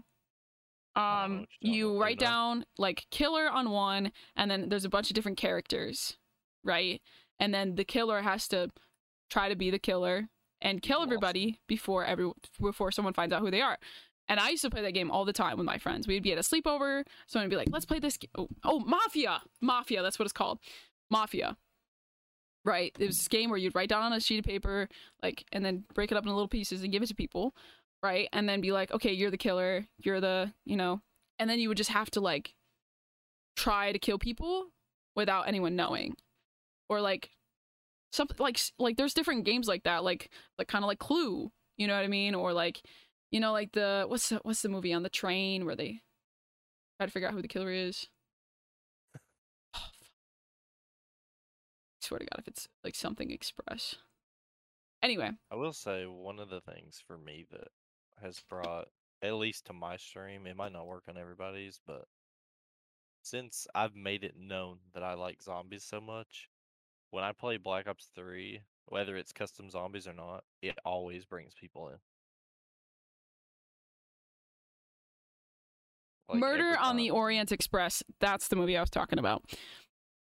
I 0.99 1.21
don't 1.21 1.29
know 1.31 1.35
Um, 1.35 1.47
talking 1.63 1.81
about. 1.81 1.99
write 1.99 2.19
down 2.19 2.65
like 2.77 3.07
killer 3.11 3.49
on 3.49 3.69
one, 3.69 4.11
and 4.35 4.49
then 4.51 4.69
there's 4.69 4.85
a 4.85 4.89
bunch 4.89 5.09
of 5.09 5.15
different 5.15 5.37
characters, 5.37 6.17
right? 6.63 7.01
And 7.39 7.53
then 7.53 7.75
the 7.75 7.85
killer 7.85 8.21
has 8.21 8.47
to 8.49 8.69
try 9.29 9.49
to 9.49 9.55
be 9.55 9.69
the 9.69 9.79
killer 9.79 10.29
and 10.61 10.81
kill 10.81 11.01
everybody 11.01 11.59
before 11.67 12.05
every 12.05 12.31
before 12.59 12.91
someone 12.91 13.13
finds 13.13 13.33
out 13.33 13.41
who 13.41 13.51
they 13.51 13.61
are. 13.61 13.77
And 14.27 14.39
I 14.39 14.49
used 14.49 14.61
to 14.63 14.69
play 14.69 14.81
that 14.83 14.93
game 14.93 15.09
all 15.09 15.25
the 15.25 15.33
time 15.33 15.57
with 15.57 15.65
my 15.65 15.77
friends. 15.77 16.07
We'd 16.07 16.21
be 16.21 16.31
at 16.33 16.37
a 16.37 16.41
sleepover, 16.41 17.03
someone 17.27 17.45
would 17.45 17.49
be 17.49 17.55
like, 17.55 17.69
"Let's 17.71 17.85
play 17.85 17.99
this." 17.99 18.17
Game. 18.17 18.29
Oh, 18.37 18.47
oh, 18.63 18.79
Mafia, 18.79 19.41
Mafia. 19.61 20.03
That's 20.03 20.19
what 20.19 20.25
it's 20.25 20.33
called, 20.33 20.59
Mafia. 21.09 21.57
Right? 22.65 22.95
It 22.99 23.07
was 23.07 23.17
this 23.17 23.27
game 23.29 23.49
where 23.49 23.57
you'd 23.57 23.73
write 23.73 23.89
down 23.89 24.03
on 24.03 24.13
a 24.13 24.19
sheet 24.19 24.39
of 24.39 24.45
paper, 24.45 24.89
like, 25.23 25.45
and 25.51 25.63
then 25.65 25.85
break 25.93 26.11
it 26.11 26.17
up 26.17 26.23
into 26.23 26.33
little 26.33 26.47
pieces 26.49 26.83
and 26.83 26.91
give 26.91 27.01
it 27.01 27.07
to 27.07 27.15
people, 27.15 27.55
right? 28.03 28.29
And 28.33 28.47
then 28.47 28.61
be 28.61 28.71
like, 28.71 28.91
"Okay, 28.91 29.13
you're 29.13 29.31
the 29.31 29.37
killer. 29.37 29.85
You're 29.99 30.21
the, 30.21 30.53
you 30.65 30.77
know," 30.77 31.01
and 31.39 31.49
then 31.49 31.59
you 31.59 31.69
would 31.69 31.77
just 31.77 31.91
have 31.91 32.09
to 32.11 32.21
like 32.21 32.55
try 33.55 33.91
to 33.91 33.99
kill 33.99 34.19
people 34.19 34.67
without 35.15 35.47
anyone 35.47 35.75
knowing, 35.75 36.15
or 36.89 37.01
like 37.01 37.31
something 38.11 38.37
like 38.39 38.59
like 38.77 38.97
there's 38.97 39.13
different 39.13 39.45
games 39.45 39.67
like 39.67 39.83
that, 39.83 40.03
like 40.03 40.29
like 40.57 40.67
kind 40.67 40.83
of 40.83 40.87
like 40.87 40.99
Clue. 40.99 41.51
You 41.77 41.87
know 41.87 41.95
what 41.95 42.03
I 42.03 42.07
mean? 42.07 42.35
Or 42.35 42.53
like 42.53 42.81
you 43.31 43.39
know, 43.39 43.51
like 43.51 43.71
the 43.73 44.05
what's 44.07 44.29
the, 44.29 44.39
what's 44.43 44.61
the 44.61 44.69
movie 44.69 44.93
on 44.93 45.03
the 45.03 45.09
train 45.09 45.65
where 45.65 45.75
they 45.75 46.01
try 46.97 47.05
to 47.05 47.11
figure 47.11 47.27
out 47.27 47.33
who 47.33 47.41
the 47.41 47.47
killer 47.47 47.71
is? 47.71 48.07
Oh, 49.75 49.79
swear 52.01 52.19
to 52.19 52.25
God, 52.25 52.39
if 52.39 52.47
it's 52.47 52.67
like 52.83 52.95
something 52.95 53.29
express. 53.29 53.95
Anyway, 55.03 55.31
I 55.51 55.55
will 55.55 55.73
say 55.73 56.05
one 56.05 56.39
of 56.39 56.49
the 56.49 56.61
things 56.61 57.01
for 57.05 57.17
me 57.17 57.45
that 57.51 57.67
has 58.21 58.41
brought 58.49 58.87
at 59.21 59.33
least 59.33 59.65
to 59.65 59.73
my 59.73 59.97
stream. 59.97 60.47
It 60.47 60.55
might 60.55 60.73
not 60.73 60.87
work 60.87 61.03
on 61.09 61.17
everybody's, 61.17 61.79
but 61.85 62.05
since 63.21 63.67
I've 63.75 63.95
made 63.95 64.23
it 64.23 64.35
known 64.39 64.77
that 64.93 65.03
I 65.03 65.13
like 65.13 65.41
zombies 65.41 65.83
so 65.83 65.99
much, 65.99 66.49
when 67.11 67.23
I 67.23 67.31
play 67.31 67.57
Black 67.57 67.87
Ops 67.87 68.09
3, 68.15 68.61
whether 68.85 69.15
it's 69.15 69.31
custom 69.31 69.69
zombies 69.69 70.07
or 70.07 70.13
not, 70.13 70.43
it 70.61 70.77
always 70.85 71.25
brings 71.25 71.53
people 71.53 71.89
in. 71.89 71.97
Like, 76.29 76.39
Murder 76.39 76.77
on 76.79 76.95
the. 76.95 77.09
Orient 77.09 77.51
Express. 77.51 78.03
That's 78.19 78.47
the 78.47 78.55
movie 78.55 78.77
I 78.77 78.81
was 78.81 78.91
talking 78.91 79.17
about. 79.17 79.43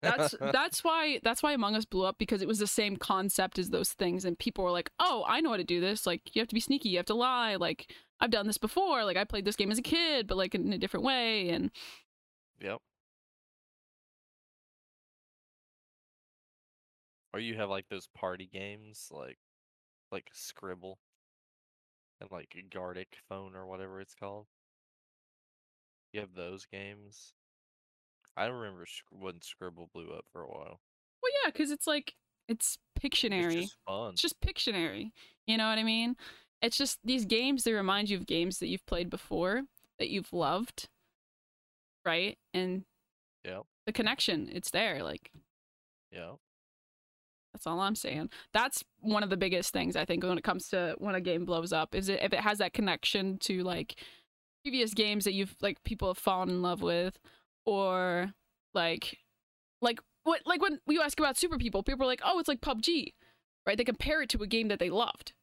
That's 0.01 0.35
that's 0.41 0.83
why 0.83 1.19
that's 1.23 1.43
why 1.43 1.53
Among 1.53 1.75
Us 1.75 1.85
blew 1.85 2.05
up 2.05 2.17
because 2.17 2.41
it 2.41 2.47
was 2.47 2.59
the 2.59 2.67
same 2.67 2.97
concept 2.97 3.59
as 3.59 3.69
those 3.69 3.91
things, 3.91 4.25
and 4.25 4.37
people 4.37 4.63
were 4.63 4.71
like, 4.71 4.91
"Oh, 4.99 5.25
I 5.27 5.41
know 5.41 5.51
how 5.51 5.57
to 5.57 5.63
do 5.63 5.81
this. 5.81 6.05
Like, 6.05 6.35
you 6.35 6.41
have 6.41 6.47
to 6.49 6.55
be 6.55 6.61
sneaky. 6.61 6.89
You 6.89 6.97
have 6.97 7.05
to 7.07 7.13
lie. 7.15 7.55
Like, 7.55 7.93
I've 8.19 8.31
done 8.31 8.47
this 8.47 8.57
before. 8.57 9.03
Like, 9.03 9.17
I 9.17 9.23
played 9.23 9.45
this 9.45 9.55
game 9.55 9.71
as 9.71 9.77
a 9.77 9.83
kid, 9.83 10.27
but 10.27 10.37
like 10.37 10.55
in 10.55 10.71
a 10.73 10.77
different 10.77 11.05
way." 11.05 11.49
And 11.49 11.71
Yep. 12.61 12.79
Or 17.33 17.39
you 17.39 17.55
have 17.55 17.69
like 17.69 17.87
those 17.89 18.07
party 18.07 18.49
games 18.51 19.09
like 19.11 19.37
like 20.11 20.29
Skribbl 20.33 20.95
and 22.19 22.31
like 22.31 22.55
Gartic 22.71 23.17
Phone 23.27 23.55
or 23.55 23.65
whatever 23.67 24.01
it's 24.01 24.15
called. 24.15 24.47
You 26.11 26.21
have 26.21 26.33
those 26.35 26.65
games. 26.65 27.33
I 28.37 28.45
remember 28.45 28.85
when 29.11 29.35
Skribbl 29.35 29.91
blew 29.93 30.11
up 30.11 30.25
for 30.31 30.41
a 30.41 30.47
while. 30.47 30.79
well, 31.21 31.31
yeah, 31.43 31.51
because 31.51 31.71
it's 31.71 31.87
like 31.87 32.15
it's 32.47 32.77
Pictionary. 32.99 33.55
It's 33.63 33.71
just. 33.71 33.77
It's 34.13 34.21
just 34.21 34.41
Pictionary. 34.41 35.11
You 35.47 35.57
know 35.57 35.67
what 35.69 35.77
I 35.77 35.83
mean? 35.83 36.15
It's 36.61 36.77
just 36.77 36.99
these 37.03 37.25
games 37.25 37.63
that 37.63 37.73
remind 37.73 38.09
you 38.09 38.17
of 38.17 38.25
games 38.25 38.59
that 38.59 38.67
you've 38.67 38.85
played 38.85 39.09
before 39.09 39.63
that 39.97 40.09
you've 40.09 40.31
loved, 40.33 40.89
right? 42.05 42.37
And 42.53 42.83
yeah, 43.45 43.59
the 43.85 43.93
connection, 43.93 44.49
it's 44.51 44.71
there. 44.71 45.03
Like 45.03 45.31
Yeah. 46.11 46.33
that's 47.53 47.65
all 47.67 47.79
I'm 47.79 47.95
saying. 47.95 48.29
That's 48.53 48.83
one 48.99 49.23
of 49.23 49.29
the 49.29 49.37
biggest 49.37 49.71
things 49.73 49.95
I 49.95 50.05
think 50.05 50.23
when 50.23 50.37
it 50.37 50.43
comes 50.43 50.67
to 50.69 50.95
when 50.97 51.15
a 51.15 51.21
game 51.21 51.45
blows 51.45 51.71
up 51.73 51.95
is 51.95 52.09
it 52.09 52.21
if 52.21 52.33
it 52.33 52.39
has 52.41 52.57
that 52.59 52.73
connection 52.73 53.37
to 53.39 53.63
like 53.63 53.95
previous 54.63 54.93
games 54.93 55.23
that 55.25 55.33
you've 55.33 55.55
like 55.61 55.81
people 55.83 56.09
have 56.09 56.17
fallen 56.17 56.49
in 56.49 56.61
love 56.61 56.81
with, 56.81 57.17
or 57.69 58.33
like 58.73 59.17
like 59.81 59.99
what 60.23 60.41
like 60.45 60.61
when 60.61 60.79
you 60.87 61.01
ask 61.01 61.19
about 61.19 61.37
super 61.37 61.57
people, 61.57 61.83
people 61.83 62.03
are 62.03 62.07
like, 62.07 62.21
oh, 62.23 62.39
it's 62.39 62.47
like 62.49 62.61
PUBG, 62.61 63.13
right? 63.65 63.77
They 63.77 63.83
compare 63.83 64.21
it 64.21 64.29
to 64.29 64.41
a 64.43 64.47
game 64.47 64.67
that 64.69 64.79
they 64.79 64.89
loved, 64.89 65.33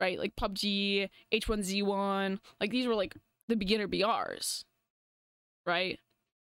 right? 0.00 0.18
Like 0.18 0.36
PUBG, 0.36 1.08
H1Z1, 1.32 2.38
like 2.60 2.70
these 2.70 2.86
were 2.86 2.94
like 2.94 3.14
the 3.48 3.56
beginner 3.56 3.88
BRs, 3.88 4.64
right? 5.66 5.98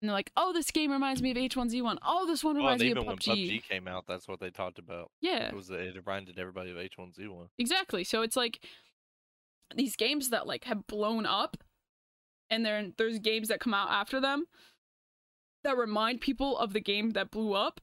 And 0.02 0.10
they're 0.10 0.14
like, 0.14 0.30
oh, 0.36 0.52
this 0.52 0.70
game 0.70 0.90
reminds 0.92 1.22
me 1.22 1.30
of 1.30 1.38
H1Z1. 1.38 1.96
Oh, 2.06 2.26
this 2.26 2.44
one 2.44 2.56
Well, 2.56 2.64
reminds 2.64 2.82
and 2.82 2.88
me 2.88 2.90
even 2.90 3.02
of 3.02 3.06
when 3.06 3.16
PUBG. 3.16 3.48
PUBG 3.50 3.62
came 3.62 3.88
out, 3.88 4.04
that's 4.06 4.28
what 4.28 4.40
they 4.40 4.50
talked 4.50 4.78
about. 4.78 5.10
Yeah, 5.22 5.48
It 5.48 5.54
was 5.54 5.70
it 5.70 5.96
reminded 5.96 6.38
everybody 6.38 6.70
of 6.70 6.76
H1Z1. 6.76 7.48
exactly. 7.58 8.04
So 8.04 8.22
it's 8.22 8.36
like 8.36 8.60
these 9.74 9.96
games 9.96 10.30
that 10.30 10.46
like 10.46 10.64
have 10.64 10.86
blown 10.86 11.24
up, 11.26 11.56
and 12.50 12.64
then 12.64 12.92
there's 12.98 13.18
games 13.18 13.48
that 13.48 13.58
come 13.58 13.74
out 13.74 13.88
after 13.90 14.20
them 14.20 14.44
that 15.66 15.76
remind 15.76 16.20
people 16.20 16.56
of 16.56 16.72
the 16.72 16.80
game 16.80 17.10
that 17.10 17.30
blew 17.30 17.52
up. 17.52 17.80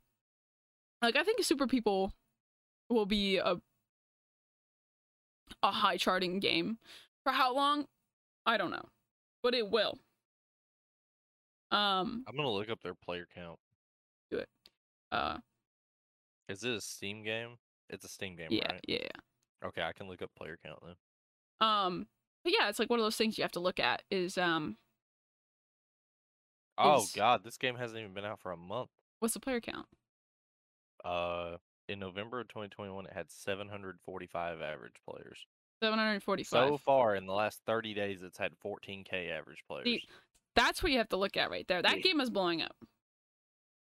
Like 1.02 1.18
I 1.18 1.24
think 1.24 1.44
Super 1.44 1.68
People 1.68 2.14
will 2.90 3.06
be 3.06 3.38
a 3.38 3.58
a 5.62 5.72
high 5.72 5.98
charting 5.98 6.40
game. 6.40 6.78
For 7.24 7.34
how 7.34 7.54
long? 7.54 7.86
I 8.46 8.58
don't 8.58 8.72
know. 8.72 8.86
But 9.44 9.54
it 9.54 9.70
will. 9.70 10.00
Um 11.72 12.24
I'm 12.26 12.36
gonna 12.38 12.50
look 12.50 12.70
up 12.70 12.82
their 12.82 12.94
player 12.96 13.28
count. 13.36 13.60
Do 14.32 14.38
it. 14.38 14.50
Uh 15.12 15.40
Is 16.48 16.64
it 16.64 16.74
a 16.74 16.82
Steam 16.82 17.24
game? 17.24 17.58
It's 17.90 18.06
a 18.06 18.10
Steam 18.10 18.38
game, 18.38 18.48
yeah, 18.50 18.72
right? 18.72 18.86
yeah. 18.88 19.08
Okay, 19.66 19.82
I 19.82 19.92
can 19.92 20.08
look 20.08 20.22
up 20.22 20.32
player 20.38 20.58
count 20.64 20.80
then. 20.86 20.96
Um 21.60 22.08
but 22.46 22.54
yeah, 22.58 22.70
it's 22.70 22.80
like 22.80 22.90
one 22.90 23.00
of 23.00 23.06
those 23.06 23.18
things 23.18 23.38
you 23.38 23.44
have 23.44 23.52
to 23.54 23.60
look 23.60 23.80
at 23.80 24.04
is 24.10 24.38
um 24.38 24.78
Oh 26.78 27.04
Is- 27.04 27.12
god, 27.12 27.44
this 27.44 27.58
game 27.58 27.76
hasn't 27.76 28.00
even 28.00 28.14
been 28.14 28.26
out 28.26 28.40
for 28.40 28.52
a 28.52 28.58
month. 28.58 28.90
what's 29.20 29.34
the 29.34 29.40
player 29.40 29.62
count? 29.62 29.86
Uh, 31.04 31.58
in 31.90 32.00
November 32.00 32.40
of 32.40 32.48
2021, 32.48 33.06
it 33.06 33.14
had 33.14 33.30
745 33.32 34.62
average 34.62 34.96
players. 35.08 35.46
745. 35.82 36.48
So 36.48 36.78
far, 36.78 37.16
in 37.16 37.26
the 37.26 37.34
last 37.34 37.62
30 37.66 37.94
days, 37.94 38.24
it's 38.24 38.38
had 38.38 38.54
14k 38.66 39.30
average 39.32 39.64
players. 39.68 40.02
That's 40.56 40.82
what 40.82 40.92
you 40.92 40.98
have 41.00 41.10
to 41.10 41.18
look 41.18 41.36
at 41.36 41.50
right 41.50 41.68
there. 41.68 41.82
That 41.82 41.98
Yeah. 41.98 42.02
game 42.04 42.22
is 42.22 42.30
blowing 42.30 42.62
up. 42.62 42.76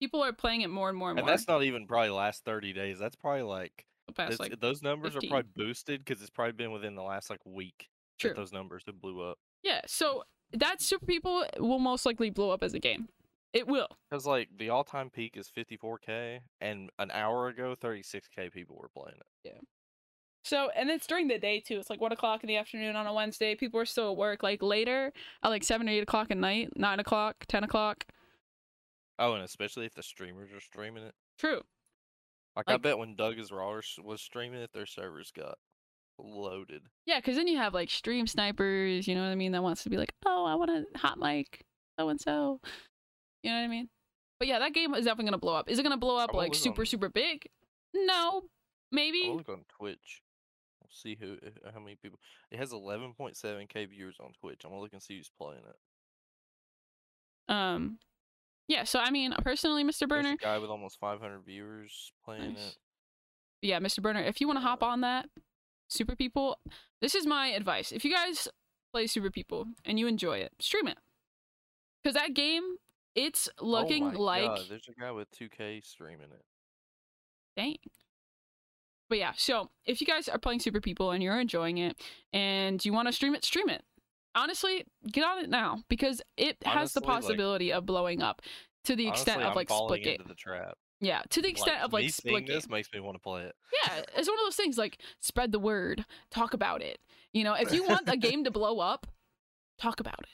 People 0.00 0.22
are 0.22 0.32
playing 0.32 0.60
it 0.60 0.68
more 0.68 0.90
and 0.90 0.98
more 0.98 1.08
and, 1.10 1.18
and 1.18 1.26
more. 1.26 1.34
that's 1.34 1.48
not 1.48 1.62
even 1.62 1.86
probably 1.86 2.10
last 2.10 2.44
30 2.44 2.74
days. 2.74 2.98
That's 2.98 3.16
probably 3.16 3.42
like, 3.42 3.86
past 4.14 4.38
like 4.38 4.60
those 4.60 4.82
numbers 4.82 5.14
15. 5.14 5.30
are 5.30 5.32
probably 5.42 5.50
boosted 5.56 6.04
because 6.04 6.20
it's 6.20 6.30
probably 6.30 6.52
been 6.52 6.70
within 6.72 6.94
the 6.96 7.02
last 7.02 7.30
like 7.30 7.40
week 7.46 7.88
True. 8.18 8.30
that 8.30 8.36
those 8.36 8.52
numbers 8.52 8.82
have 8.86 9.00
blew 9.00 9.22
up. 9.22 9.38
Yeah, 9.62 9.80
so 9.86 10.24
that 10.52 10.80
Super 10.80 11.06
People 11.06 11.44
will 11.58 11.78
most 11.78 12.06
likely 12.06 12.30
blow 12.30 12.50
up 12.50 12.62
as 12.62 12.74
a 12.74 12.78
game. 12.78 13.08
It 13.52 13.66
will. 13.66 13.88
Because 14.10 14.26
like 14.26 14.48
the 14.58 14.68
all-time 14.70 15.10
peak 15.10 15.36
is 15.36 15.50
54k, 15.56 16.40
and 16.60 16.90
an 16.98 17.10
hour 17.10 17.48
ago, 17.48 17.74
36k 17.80 18.52
people 18.52 18.76
were 18.76 18.88
playing 18.88 19.16
it. 19.18 19.26
Yeah. 19.44 19.60
So, 20.44 20.70
and 20.76 20.90
it's 20.90 21.06
during 21.06 21.26
the 21.26 21.38
day 21.38 21.58
too. 21.58 21.78
It's 21.78 21.90
like 21.90 22.00
one 22.00 22.12
o'clock 22.12 22.44
in 22.44 22.48
the 22.48 22.56
afternoon 22.56 22.94
on 22.94 23.06
a 23.06 23.12
Wednesday. 23.12 23.54
People 23.54 23.80
are 23.80 23.86
still 23.86 24.12
at 24.12 24.16
work. 24.16 24.42
Like 24.42 24.62
later, 24.62 25.12
at 25.42 25.48
like 25.48 25.64
seven 25.64 25.88
or 25.88 25.92
eight 25.92 26.02
o'clock 26.02 26.30
at 26.30 26.36
night, 26.36 26.70
nine 26.76 27.00
o'clock, 27.00 27.46
ten 27.48 27.64
o'clock. 27.64 28.04
Oh, 29.18 29.32
and 29.32 29.42
especially 29.42 29.86
if 29.86 29.94
the 29.94 30.02
streamers 30.02 30.52
are 30.52 30.60
streaming 30.60 31.02
it. 31.04 31.14
True. 31.38 31.62
Like, 32.56 32.70
I 32.70 32.76
bet 32.76 32.96
when 32.96 33.16
Doug 33.16 33.38
is 33.38 33.50
Raw 33.52 33.80
was 34.02 34.20
streaming 34.20 34.60
it, 34.60 34.70
their 34.72 34.86
servers 34.86 35.30
got 35.30 35.58
loaded. 36.18 36.82
Yeah, 37.06 37.18
because 37.18 37.36
then 37.36 37.46
you 37.48 37.58
have 37.58 37.74
like 37.74 37.90
stream 37.90 38.26
snipers. 38.26 39.06
You 39.08 39.14
know 39.14 39.22
what 39.22 39.28
I 39.30 39.34
mean? 39.34 39.52
That 39.52 39.62
wants 39.62 39.82
to 39.84 39.90
be 39.90 39.96
like, 39.96 40.12
oh, 40.24 40.44
I 40.44 40.54
want 40.54 40.70
a 40.70 40.84
hot 40.98 41.18
mic, 41.18 41.64
so 41.98 42.08
and 42.08 42.20
so. 42.20 42.60
You 43.42 43.50
know 43.50 43.56
what 43.58 43.64
I 43.64 43.68
mean? 43.68 43.88
But 44.38 44.48
yeah, 44.48 44.58
that 44.58 44.74
game 44.74 44.92
is 44.94 45.04
definitely 45.04 45.26
gonna 45.30 45.38
blow 45.38 45.54
up. 45.54 45.70
Is 45.70 45.78
it 45.78 45.82
gonna 45.82 45.96
blow 45.96 46.16
up 46.16 46.34
like 46.34 46.54
super 46.54 46.82
on- 46.82 46.86
super 46.86 47.08
big? 47.08 47.48
No, 47.94 48.42
maybe. 48.92 49.22
I'll 49.26 49.36
look 49.36 49.48
on 49.48 49.64
Twitch. 49.78 50.22
We'll 50.82 50.90
see 50.90 51.16
who, 51.18 51.34
uh, 51.46 51.70
how 51.72 51.80
many 51.80 51.96
people. 51.96 52.18
It 52.50 52.58
has 52.58 52.72
11.7k 52.72 53.88
viewers 53.88 54.16
on 54.20 54.32
Twitch. 54.40 54.62
I'm 54.64 54.70
gonna 54.70 54.82
look 54.82 54.92
and 54.92 55.02
see 55.02 55.16
who's 55.16 55.30
playing 55.40 55.62
it. 55.66 55.76
Um, 57.52 57.98
yeah. 58.68 58.84
So 58.84 58.98
I 58.98 59.10
mean, 59.10 59.34
personally, 59.42 59.84
Mr. 59.84 60.08
Burner, 60.08 60.36
guy 60.36 60.58
with 60.58 60.70
almost 60.70 60.98
500 61.00 61.40
viewers 61.46 62.12
playing 62.24 62.54
Nice. 62.54 62.68
it. 62.68 62.76
yeah, 63.62 63.78
Mr. 63.80 64.02
Burner, 64.02 64.20
if 64.22 64.40
you 64.40 64.46
want 64.46 64.58
to 64.58 64.62
hop 64.62 64.82
on 64.82 65.00
that, 65.02 65.28
Super 65.88 66.16
People, 66.16 66.58
this 67.00 67.14
is 67.14 67.26
my 67.26 67.48
advice. 67.48 67.92
If 67.92 68.04
you 68.04 68.12
guys 68.12 68.48
play 68.92 69.06
Super 69.06 69.30
People 69.30 69.66
and 69.84 69.98
you 69.98 70.06
enjoy 70.06 70.38
it, 70.38 70.52
stream 70.60 70.88
it. 70.88 70.98
Because 72.02 72.14
that 72.14 72.34
game, 72.34 72.76
it's 73.14 73.48
looking 73.60 74.04
oh 74.04 74.12
my 74.12 74.18
like 74.18 74.44
God, 74.46 74.60
there's 74.68 74.88
a 74.88 75.00
guy 75.00 75.10
with 75.10 75.28
2k 75.32 75.84
streaming 75.84 76.30
it. 76.32 76.44
dang. 77.56 77.76
But 79.08 79.18
yeah, 79.18 79.32
so 79.36 79.70
if 79.84 80.00
you 80.00 80.06
guys 80.06 80.28
are 80.28 80.38
playing 80.38 80.58
Super 80.60 80.80
People 80.80 81.12
and 81.12 81.22
you're 81.22 81.38
enjoying 81.38 81.78
it 81.78 81.96
and 82.32 82.84
you 82.84 82.92
want 82.92 83.06
to 83.08 83.12
stream 83.12 83.34
it, 83.36 83.44
stream 83.44 83.68
it. 83.68 83.82
Honestly, 84.34 84.84
get 85.10 85.24
on 85.24 85.38
it 85.44 85.48
now 85.48 85.78
because 85.88 86.20
it 86.36 86.56
has 86.64 86.92
the 86.92 87.00
Honestly, 87.00 87.00
like- 87.00 87.06
possibility 87.22 87.72
of 87.72 87.86
blowing 87.86 88.20
up 88.22 88.42
to 88.84 88.96
the 88.96 89.06
extent 89.08 89.42
Honestly, 89.42 89.44
of 89.44 89.50
I'm 89.50 89.56
like 89.56 89.68
Splitgate. 90.04 90.16
into 90.16 90.28
the 90.28 90.34
trap. 90.34 90.76
Yeah, 91.00 91.22
to 91.30 91.42
the 91.42 91.48
extent 91.48 91.82
of 91.82 91.92
like 91.92 92.08
seeing 92.10 92.34
Splitgate. 92.36 92.46
this 92.46 92.68
makes 92.68 92.88
me 92.92 93.00
want 93.00 93.16
to 93.16 93.20
play 93.20 93.42
it. 93.42 93.54
Yeah, 93.84 94.00
it's 94.16 94.28
one 94.28 94.38
of 94.38 94.44
those 94.46 94.56
things 94.56 94.78
like 94.78 94.98
spread 95.20 95.52
the 95.52 95.58
word, 95.58 96.04
talk 96.30 96.54
about 96.54 96.82
it. 96.82 96.98
You 97.32 97.44
know, 97.44 97.54
if 97.54 97.72
you 97.72 97.84
want 97.84 98.08
a 98.08 98.16
game 98.16 98.44
to 98.44 98.50
blow 98.50 98.78
up, 98.78 99.06
talk 99.78 100.00
about 100.00 100.20
it. 100.20 100.28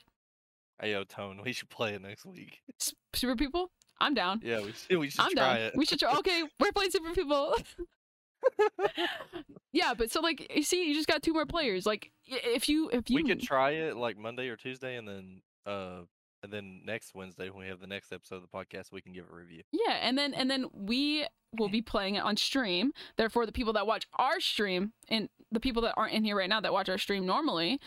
Hey, 0.80 0.92
yo, 0.92 1.04
Tone, 1.04 1.40
we 1.44 1.52
should 1.52 1.68
play 1.68 1.94
it 1.94 2.02
next 2.02 2.24
week. 2.24 2.60
Super 3.12 3.34
People, 3.36 3.70
I'm 4.00 4.14
down. 4.14 4.40
Yeah, 4.44 4.60
we 4.60 4.72
should. 4.72 4.98
We 4.98 5.10
should 5.10 5.20
I'm 5.20 5.32
try 5.34 5.56
down. 5.58 5.66
it. 5.66 5.72
We 5.76 5.84
should 5.84 5.98
try. 5.98 6.14
Okay, 6.18 6.42
we're 6.60 6.72
playing 6.72 6.90
Super 6.92 7.12
People. 7.12 7.56
yeah, 9.72 9.94
but 9.94 10.10
so 10.10 10.20
like 10.20 10.52
you 10.54 10.62
see, 10.62 10.88
you 10.88 10.94
just 10.94 11.08
got 11.08 11.22
two 11.22 11.32
more 11.32 11.46
players. 11.46 11.86
Like 11.86 12.12
if 12.26 12.68
you 12.68 12.88
if 12.90 13.10
you 13.10 13.16
we 13.16 13.24
could 13.24 13.40
try 13.40 13.70
it 13.70 13.96
like 13.96 14.16
Monday 14.16 14.48
or 14.48 14.56
Tuesday, 14.56 14.96
and 14.96 15.08
then 15.08 15.42
uh, 15.66 16.00
and 16.42 16.52
then 16.52 16.82
next 16.84 17.14
Wednesday 17.14 17.50
when 17.50 17.60
we 17.64 17.68
have 17.68 17.80
the 17.80 17.86
next 17.86 18.12
episode 18.12 18.36
of 18.36 18.42
the 18.42 18.48
podcast, 18.48 18.92
we 18.92 19.00
can 19.00 19.12
give 19.12 19.26
a 19.30 19.34
review. 19.34 19.62
yeah, 19.72 19.98
and 20.02 20.16
then 20.18 20.34
and 20.34 20.50
then 20.50 20.66
we 20.72 21.26
will 21.58 21.68
be 21.68 21.82
playing 21.82 22.14
it 22.14 22.22
on 22.24 22.36
stream. 22.36 22.92
Therefore, 23.16 23.44
the 23.46 23.52
people 23.52 23.72
that 23.74 23.86
watch 23.86 24.06
our 24.16 24.40
stream 24.40 24.92
and 25.08 25.28
the 25.50 25.60
people 25.60 25.82
that 25.82 25.94
aren't 25.96 26.14
in 26.14 26.24
here 26.24 26.36
right 26.36 26.48
now 26.48 26.60
that 26.60 26.72
watch 26.72 26.88
our 26.88 26.98
stream 26.98 27.26
normally, 27.26 27.78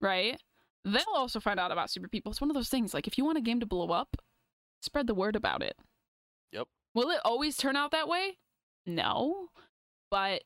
right? 0.00 0.40
They'll 0.84 1.02
also 1.14 1.40
find 1.40 1.58
out 1.58 1.72
about 1.72 1.90
Super 1.90 2.08
People. 2.08 2.30
It's 2.30 2.40
one 2.40 2.50
of 2.50 2.54
those 2.54 2.68
things. 2.68 2.92
Like 2.92 3.06
if 3.06 3.16
you 3.16 3.24
want 3.24 3.38
a 3.38 3.40
game 3.40 3.60
to 3.60 3.66
blow 3.66 3.88
up, 3.88 4.16
spread 4.82 5.06
the 5.06 5.14
word 5.14 5.34
about 5.34 5.62
it. 5.62 5.76
Yep. 6.52 6.68
Will 6.94 7.10
it 7.10 7.20
always 7.24 7.56
turn 7.56 7.74
out 7.76 7.90
that 7.92 8.06
way? 8.08 8.36
No, 8.86 9.48
but 10.10 10.42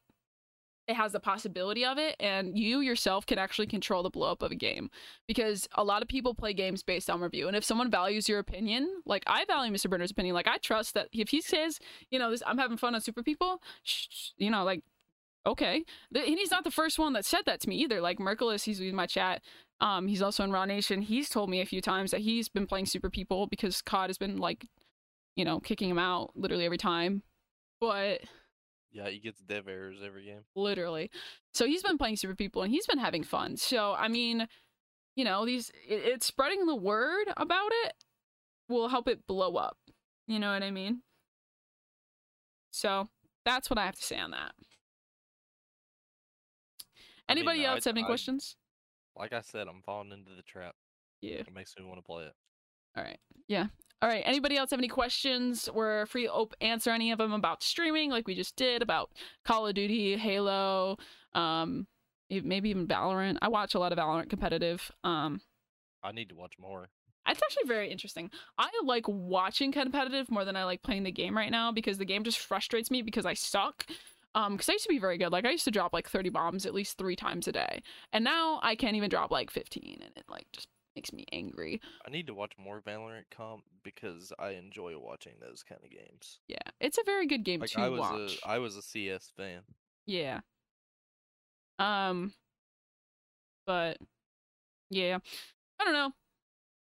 it 0.88 0.96
has 0.96 1.12
the 1.12 1.20
possibility 1.20 1.84
of 1.84 1.98
it 1.98 2.16
and 2.18 2.58
you 2.58 2.80
yourself 2.80 3.26
can 3.26 3.38
actually 3.38 3.66
control 3.66 4.02
the 4.02 4.10
blow 4.10 4.32
up 4.32 4.42
of 4.42 4.50
a 4.50 4.56
game. 4.56 4.90
Because 5.26 5.68
a 5.74 5.84
lot 5.84 6.02
of 6.02 6.08
people 6.08 6.34
play 6.34 6.54
games 6.54 6.82
based 6.82 7.10
on 7.10 7.20
review 7.20 7.46
and 7.46 7.56
if 7.56 7.64
someone 7.64 7.90
values 7.90 8.28
your 8.28 8.38
opinion 8.38 9.02
like 9.04 9.22
i 9.26 9.44
value 9.44 9.72
mr 9.72 9.88
burner's 9.88 10.10
opinion 10.10 10.34
like 10.34 10.48
i 10.48 10.56
trust 10.58 10.94
that 10.94 11.08
if 11.12 11.28
he 11.28 11.40
says 11.40 11.78
you 12.10 12.18
know 12.18 12.30
this 12.30 12.42
i'm 12.46 12.58
having 12.58 12.76
fun 12.76 12.94
on 12.94 13.00
super 13.00 13.22
people 13.22 13.60
you 14.38 14.50
know 14.50 14.64
like 14.64 14.82
okay. 15.46 15.84
And 16.14 16.24
he's 16.24 16.50
not 16.50 16.64
the 16.64 16.70
first 16.70 16.98
one 16.98 17.14
that 17.14 17.24
said 17.24 17.42
that 17.46 17.60
to 17.60 17.68
me 17.68 17.76
either. 17.76 18.00
Like 18.00 18.18
merkulis 18.18 18.64
he's 18.64 18.80
in 18.80 18.94
my 18.94 19.06
chat. 19.06 19.42
Um 19.80 20.06
he's 20.06 20.22
also 20.22 20.44
in 20.44 20.52
raw 20.52 20.64
nation. 20.64 21.02
He's 21.02 21.28
told 21.28 21.50
me 21.50 21.60
a 21.60 21.66
few 21.66 21.80
times 21.80 22.10
that 22.10 22.20
he's 22.20 22.48
been 22.48 22.66
playing 22.66 22.86
super 22.86 23.10
people 23.10 23.46
because 23.46 23.80
cod 23.82 24.10
has 24.10 24.18
been 24.18 24.36
like 24.36 24.66
you 25.36 25.44
know 25.44 25.60
kicking 25.60 25.90
him 25.90 25.98
out 25.98 26.30
literally 26.36 26.64
every 26.64 26.78
time. 26.78 27.22
But 27.80 28.20
Yeah, 28.92 29.08
he 29.08 29.18
gets 29.18 29.40
dev 29.40 29.68
errors 29.68 29.98
every 30.04 30.24
game. 30.24 30.44
literally. 30.54 31.10
So 31.54 31.66
he's 31.66 31.82
been 31.82 31.98
playing 31.98 32.16
Super 32.16 32.34
People 32.34 32.62
and 32.62 32.72
he's 32.72 32.86
been 32.86 32.98
having 32.98 33.22
fun. 33.22 33.56
So 33.56 33.94
I 33.94 34.08
mean, 34.08 34.46
you 35.16 35.24
know, 35.24 35.44
these 35.44 35.70
it, 35.88 36.00
it's 36.04 36.26
spreading 36.26 36.66
the 36.66 36.74
word 36.76 37.26
about 37.36 37.70
it 37.84 37.92
will 38.68 38.88
help 38.88 39.06
it 39.08 39.26
blow 39.26 39.56
up. 39.56 39.76
You 40.26 40.38
know 40.38 40.52
what 40.52 40.62
I 40.62 40.70
mean? 40.70 41.02
So 42.70 43.08
that's 43.44 43.68
what 43.70 43.78
I 43.78 43.84
have 43.86 43.96
to 43.96 44.02
say 44.04 44.18
on 44.18 44.30
that. 44.32 44.52
I 47.28 47.34
mean, 47.34 47.38
Anybody 47.38 47.64
else 47.64 47.86
I- 47.86 47.90
have 47.90 47.96
any 47.96 48.04
I- 48.04 48.06
questions? 48.06 48.56
Like 49.16 49.32
I 49.32 49.40
said, 49.40 49.66
I'm 49.68 49.82
falling 49.82 50.12
into 50.12 50.30
the 50.36 50.42
trap. 50.42 50.76
Yeah. 51.20 51.36
It 51.40 51.52
makes 51.52 51.74
me 51.76 51.84
want 51.84 51.98
to 51.98 52.02
play 52.04 52.24
it. 52.24 52.34
All 52.96 53.02
right. 53.02 53.18
Yeah. 53.48 53.66
All 54.00 54.08
right. 54.08 54.22
Anybody 54.24 54.56
else 54.56 54.70
have 54.70 54.78
any 54.78 54.88
questions? 54.88 55.68
We're 55.72 56.06
free 56.06 56.24
to 56.24 56.32
op- 56.32 56.54
answer 56.60 56.90
any 56.90 57.10
of 57.10 57.18
them 57.18 57.32
about 57.32 57.62
streaming, 57.64 58.10
like 58.10 58.28
we 58.28 58.34
just 58.34 58.54
did 58.54 58.80
about 58.80 59.10
Call 59.44 59.66
of 59.66 59.74
Duty, 59.74 60.16
Halo, 60.16 60.98
um, 61.34 61.86
maybe 62.30 62.70
even 62.70 62.86
Valorant. 62.86 63.38
I 63.42 63.48
watch 63.48 63.74
a 63.74 63.78
lot 63.80 63.90
of 63.92 63.98
Valorant 63.98 64.30
competitive. 64.30 64.92
Um, 65.02 65.40
I 66.02 66.12
need 66.12 66.28
to 66.28 66.36
watch 66.36 66.52
more. 66.60 66.90
it's 67.28 67.42
actually 67.42 67.66
very 67.66 67.90
interesting. 67.90 68.30
I 68.56 68.70
like 68.84 69.08
watching 69.08 69.72
competitive 69.72 70.30
more 70.30 70.44
than 70.44 70.54
I 70.54 70.62
like 70.64 70.82
playing 70.82 71.02
the 71.02 71.10
game 71.10 71.36
right 71.36 71.50
now 71.50 71.72
because 71.72 71.98
the 71.98 72.04
game 72.04 72.22
just 72.22 72.38
frustrates 72.38 72.90
me 72.92 73.02
because 73.02 73.26
I 73.26 73.34
suck. 73.34 73.84
Um, 74.34 74.52
because 74.52 74.68
I 74.68 74.72
used 74.74 74.84
to 74.84 74.90
be 74.90 75.00
very 75.00 75.18
good. 75.18 75.32
Like 75.32 75.44
I 75.44 75.50
used 75.50 75.64
to 75.64 75.70
drop 75.72 75.92
like 75.92 76.08
30 76.08 76.28
bombs 76.28 76.66
at 76.66 76.74
least 76.74 76.98
three 76.98 77.16
times 77.16 77.48
a 77.48 77.52
day, 77.52 77.82
and 78.12 78.22
now 78.22 78.60
I 78.62 78.76
can't 78.76 78.94
even 78.94 79.10
drop 79.10 79.32
like 79.32 79.50
15, 79.50 79.98
and 80.00 80.12
it 80.14 80.24
like 80.28 80.46
just 80.52 80.68
makes 80.98 81.12
me 81.12 81.24
angry. 81.30 81.80
I 82.04 82.10
need 82.10 82.26
to 82.26 82.34
watch 82.34 82.50
more 82.58 82.80
Valorant 82.80 83.30
comp 83.30 83.62
because 83.84 84.32
I 84.36 84.50
enjoy 84.50 84.98
watching 84.98 85.34
those 85.40 85.62
kind 85.62 85.80
of 85.84 85.90
games. 85.90 86.40
Yeah, 86.48 86.56
it's 86.80 86.98
a 86.98 87.04
very 87.06 87.24
good 87.28 87.44
game 87.44 87.60
Like 87.60 87.70
to 87.70 87.80
I 87.80 87.88
was 87.88 88.00
watch. 88.00 88.38
a 88.44 88.48
I 88.48 88.58
was 88.58 88.74
a 88.76 88.82
CS 88.82 89.30
fan. 89.36 89.60
Yeah. 90.06 90.40
Um 91.78 92.32
but 93.64 93.98
yeah. 94.90 95.18
I 95.80 95.84
don't 95.84 95.92
know. 95.94 96.10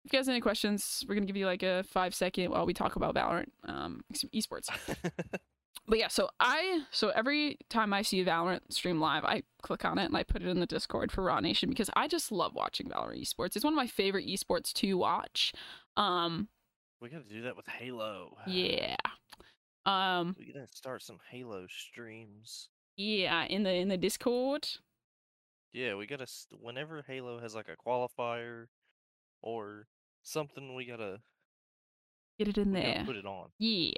If 0.06 0.14
you 0.14 0.20
guys 0.20 0.28
have 0.28 0.32
any 0.34 0.40
questions, 0.40 1.04
we're 1.06 1.16
gonna 1.16 1.26
give 1.28 1.36
you 1.36 1.46
like 1.46 1.64
a 1.64 1.84
five 1.84 2.16
second 2.16 2.52
while 2.52 2.66
we 2.66 2.74
talk 2.74 2.96
about 2.96 3.14
Valorant, 3.16 3.50
um 3.66 4.06
esports. 4.34 4.70
But 5.86 6.00
yeah, 6.00 6.08
so 6.08 6.30
I 6.40 6.82
so 6.92 7.10
every 7.10 7.58
time 7.70 7.94
I 7.94 8.02
see 8.02 8.24
Valorant 8.24 8.62
stream 8.72 9.00
live, 9.00 9.24
I 9.24 9.44
click 9.62 9.86
on 9.86 9.98
it 9.98 10.06
and 10.06 10.18
I 10.18 10.24
put 10.24 10.42
it 10.42 10.48
in 10.48 10.60
the 10.60 10.66
Discord 10.66 11.12
for 11.12 11.24
Raw 11.24 11.40
Nation 11.40 11.70
because 11.70 11.90
I 11.96 12.08
just 12.08 12.32
love 12.32 12.54
watching 12.56 12.88
Valorant 12.90 13.22
esports. 13.22 13.56
It's 13.56 13.64
one 13.64 13.74
of 13.74 13.78
my 13.78 13.88
favorite 13.88 14.28
esports 14.28 14.74
to 14.74 14.98
watch. 14.98 15.54
Um 15.96 16.50
we 17.02 17.10
gotta 17.10 17.24
do 17.24 17.42
that 17.44 17.56
with 17.56 17.68
Halo. 17.68 18.38
yeah. 18.48 18.96
Um 19.86 20.36
We 20.38 20.52
gotta 20.52 20.68
start 20.68 21.04
some 21.04 21.20
Halo 21.30 21.68
streams. 21.68 22.70
yeah, 22.98 23.46
in 23.46 23.64
the 23.64 23.74
in 23.74 23.88
the 23.88 23.98
Discord. 23.98 24.68
Yeah, 25.74 25.96
we 25.96 26.08
gotta. 26.08 26.26
Whenever 26.60 27.04
Halo 27.06 27.40
has 27.40 27.54
like 27.54 27.68
a 27.70 27.76
qualifier 27.88 28.66
or 29.44 29.88
something, 30.24 30.74
we 30.76 30.86
gotta, 30.86 31.20
Get 32.38 32.50
it 32.50 32.58
in 32.58 32.72
there. 32.72 33.04
put 33.06 33.16
it 33.16 33.26
on. 33.26 33.48
Yeah, 33.58 33.94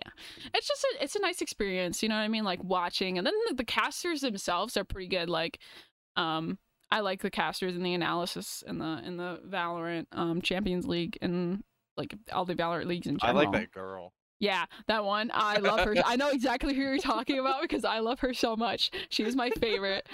it's 0.53 0.67
just 0.67 0.83
a, 0.83 1.03
it's 1.03 1.15
a 1.15 1.19
nice 1.19 1.41
experience. 1.41 2.01
You 2.01 2.09
know 2.09 2.15
what 2.15 2.21
I 2.21 2.29
mean? 2.29 2.45
Like 2.45 2.63
watching, 2.63 3.17
and 3.17 3.27
then 3.27 3.33
the, 3.49 3.55
the 3.55 3.65
casters 3.65 4.21
themselves 4.21 4.77
are 4.77 4.85
pretty 4.85 5.07
good. 5.07 5.29
Like, 5.29 5.59
um, 6.15 6.57
I 6.89 7.01
like 7.01 7.21
the 7.21 7.29
casters 7.29 7.75
and 7.75 7.85
the 7.85 7.93
analysis 7.93 8.63
in 8.65 8.77
the 8.77 9.01
in 9.05 9.17
the 9.17 9.41
Valorant 9.47 10.07
um 10.13 10.41
Champions 10.41 10.87
League 10.87 11.17
and 11.21 11.63
like 11.97 12.15
all 12.31 12.45
the 12.45 12.55
Valorant 12.55 12.85
leagues 12.85 13.07
in 13.07 13.17
general. 13.17 13.39
I 13.39 13.43
like 13.43 13.51
that 13.51 13.71
girl. 13.71 14.13
Yeah, 14.39 14.65
that 14.87 15.03
one. 15.03 15.31
I 15.33 15.57
love 15.57 15.81
her. 15.81 15.95
I 16.05 16.15
know 16.15 16.29
exactly 16.29 16.73
who 16.73 16.81
you're 16.81 16.97
talking 16.97 17.39
about 17.39 17.61
because 17.61 17.83
I 17.83 17.99
love 17.99 18.19
her 18.21 18.33
so 18.33 18.55
much. 18.55 18.89
She 19.09 19.23
is 19.23 19.35
my 19.35 19.49
favorite. 19.59 20.07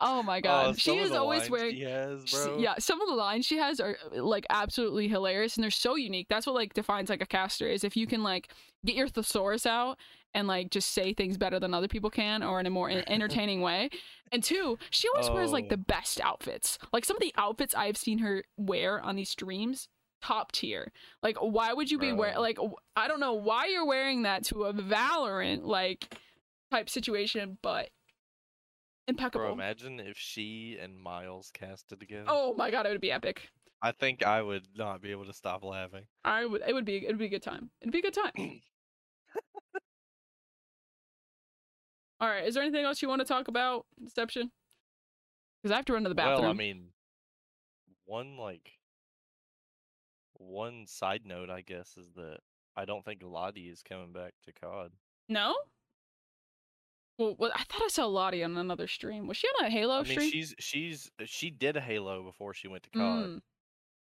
Oh 0.00 0.22
my 0.22 0.40
god, 0.48 0.66
oh, 0.66 0.72
she 0.74 0.98
is 0.98 1.10
always 1.10 1.50
wearing. 1.50 1.76
Has. 1.80 2.32
Yeah, 2.58 2.74
some 2.78 3.00
of 3.00 3.08
the 3.08 3.14
lines 3.14 3.44
she 3.44 3.56
has 3.58 3.80
are 3.80 3.96
uh, 4.16 4.22
like 4.22 4.46
absolutely 4.50 5.08
hilarious 5.08 5.56
and 5.56 5.64
they're 5.64 5.70
so 5.70 5.96
unique. 5.96 6.28
That's 6.28 6.46
what 6.46 6.54
like 6.54 6.74
defines 6.74 7.10
like 7.10 7.22
a 7.22 7.26
caster 7.26 7.66
is 7.66 7.82
if 7.82 7.96
you 7.96 8.06
can 8.06 8.22
like 8.22 8.48
get 8.84 8.94
your 8.94 9.08
thesaurus 9.08 9.66
out 9.66 9.98
and 10.34 10.46
like 10.48 10.70
just 10.70 10.92
say 10.92 11.12
things 11.12 11.36
better 11.36 11.58
than 11.58 11.74
other 11.74 11.88
people 11.88 12.08
can 12.08 12.42
or 12.42 12.60
in 12.60 12.66
a 12.66 12.70
more 12.70 12.88
entertaining 13.08 13.62
way. 13.62 13.90
And 14.30 14.44
two, 14.44 14.78
she 14.90 15.08
always 15.08 15.28
wears 15.28 15.50
like 15.52 15.64
Oh. 15.66 15.70
the 15.70 15.76
best 15.76 16.20
outfits. 16.20 16.78
Like 16.92 17.04
some 17.04 17.16
of 17.16 17.20
the 17.20 17.34
outfits 17.36 17.74
I've 17.74 17.96
seen 17.96 18.18
her 18.18 18.44
wear 18.56 19.00
on 19.00 19.16
these 19.16 19.28
streams, 19.30 19.88
top 20.22 20.52
tier. 20.52 20.92
Like 21.22 21.36
why 21.38 21.72
would 21.72 21.90
you 21.90 21.98
be 21.98 22.12
wearing 22.12 22.36
oh. 22.36 22.40
like 22.40 22.58
I 22.96 23.08
don't 23.08 23.20
know 23.20 23.34
why 23.34 23.66
you're 23.66 23.86
wearing 23.86 24.22
that 24.22 24.44
to 24.46 24.64
a 24.64 24.72
Valorant 24.72 25.64
like 25.64 26.14
type 26.70 26.88
situation, 26.88 27.58
but 27.62 27.90
impeccable. 29.08 29.46
Bro, 29.46 29.54
imagine 29.54 30.00
if 30.00 30.16
she 30.16 30.78
and 30.80 30.98
Miles 30.98 31.50
casted 31.52 32.00
together. 32.00 32.24
oh 32.28 32.54
my 32.56 32.70
god, 32.70 32.86
it 32.86 32.90
would 32.90 33.00
be 33.00 33.12
epic. 33.12 33.50
I 33.82 33.90
think 33.90 34.24
I 34.24 34.40
would 34.40 34.66
not 34.76 35.02
be 35.02 35.10
able 35.10 35.26
to 35.26 35.32
stop 35.32 35.64
laughing. 35.64 36.04
I 36.24 36.46
would. 36.46 36.62
It 36.66 36.72
would 36.72 36.84
be. 36.84 36.98
It 36.98 37.08
would 37.08 37.18
be 37.18 37.26
a 37.26 37.30
good 37.30 37.42
time. 37.42 37.70
It'd 37.80 37.92
be 37.92 37.98
a 37.98 38.02
good 38.02 38.14
time. 38.14 38.32
All 42.20 42.28
right. 42.28 42.46
Is 42.46 42.54
there 42.54 42.62
anything 42.62 42.84
else 42.84 43.02
you 43.02 43.08
want 43.08 43.20
to 43.20 43.24
talk 43.26 43.48
about, 43.48 43.86
Deception? 44.02 44.52
Because 45.60 45.72
I 45.72 45.76
have 45.76 45.84
to 45.86 45.94
run 45.94 46.04
to 46.04 46.08
the 46.08 46.14
bathroom. 46.14 46.42
Well, 46.42 46.50
I 46.50 46.54
mean, 46.54 46.90
one 48.04 48.36
like 48.36 48.70
one 50.42 50.86
side 50.86 51.22
note, 51.24 51.50
I 51.50 51.60
guess, 51.62 51.96
is 51.96 52.10
that 52.16 52.38
I 52.76 52.84
don't 52.84 53.04
think 53.04 53.22
Lottie 53.22 53.68
is 53.68 53.82
coming 53.82 54.12
back 54.12 54.32
to 54.44 54.52
COD. 54.52 54.92
no. 55.28 55.54
Well, 57.18 57.36
well, 57.38 57.50
I 57.54 57.62
thought 57.64 57.82
I 57.82 57.88
saw 57.88 58.06
Lottie 58.06 58.42
on 58.42 58.56
another 58.56 58.86
stream. 58.88 59.26
Was 59.26 59.36
she 59.36 59.46
on 59.60 59.66
a 59.66 59.70
Halo 59.70 59.96
I 59.96 60.02
mean, 60.02 60.12
stream? 60.12 60.30
she's 60.30 60.54
she's 60.58 61.10
she 61.26 61.50
did 61.50 61.76
a 61.76 61.80
Halo 61.80 62.22
before 62.22 62.54
she 62.54 62.68
went 62.68 62.82
to 62.84 62.90
COD, 62.90 63.24
Mm, 63.26 63.40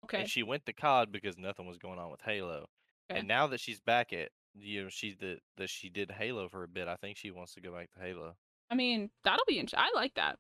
Okay. 0.04 0.20
and 0.20 0.28
she 0.28 0.42
went 0.42 0.66
to 0.66 0.72
COD 0.72 1.12
because 1.12 1.38
nothing 1.38 1.66
was 1.66 1.78
going 1.78 1.98
on 1.98 2.10
with 2.10 2.20
Halo. 2.22 2.66
Okay. 3.08 3.20
And 3.20 3.28
now 3.28 3.46
that 3.46 3.60
she's 3.60 3.80
back 3.80 4.12
at 4.12 4.30
you 4.54 4.82
know 4.82 4.88
she 4.88 5.14
that 5.20 5.38
that 5.56 5.70
she 5.70 5.88
did 5.88 6.10
Halo 6.10 6.48
for 6.48 6.64
a 6.64 6.68
bit, 6.68 6.88
I 6.88 6.96
think 6.96 7.16
she 7.16 7.30
wants 7.30 7.54
to 7.54 7.60
go 7.60 7.72
back 7.72 7.90
to 7.92 8.00
Halo. 8.00 8.34
I 8.70 8.74
mean, 8.74 9.10
that'll 9.22 9.44
be 9.46 9.60
interesting. 9.60 9.78
I 9.80 9.96
like 9.98 10.14
that. 10.14 10.36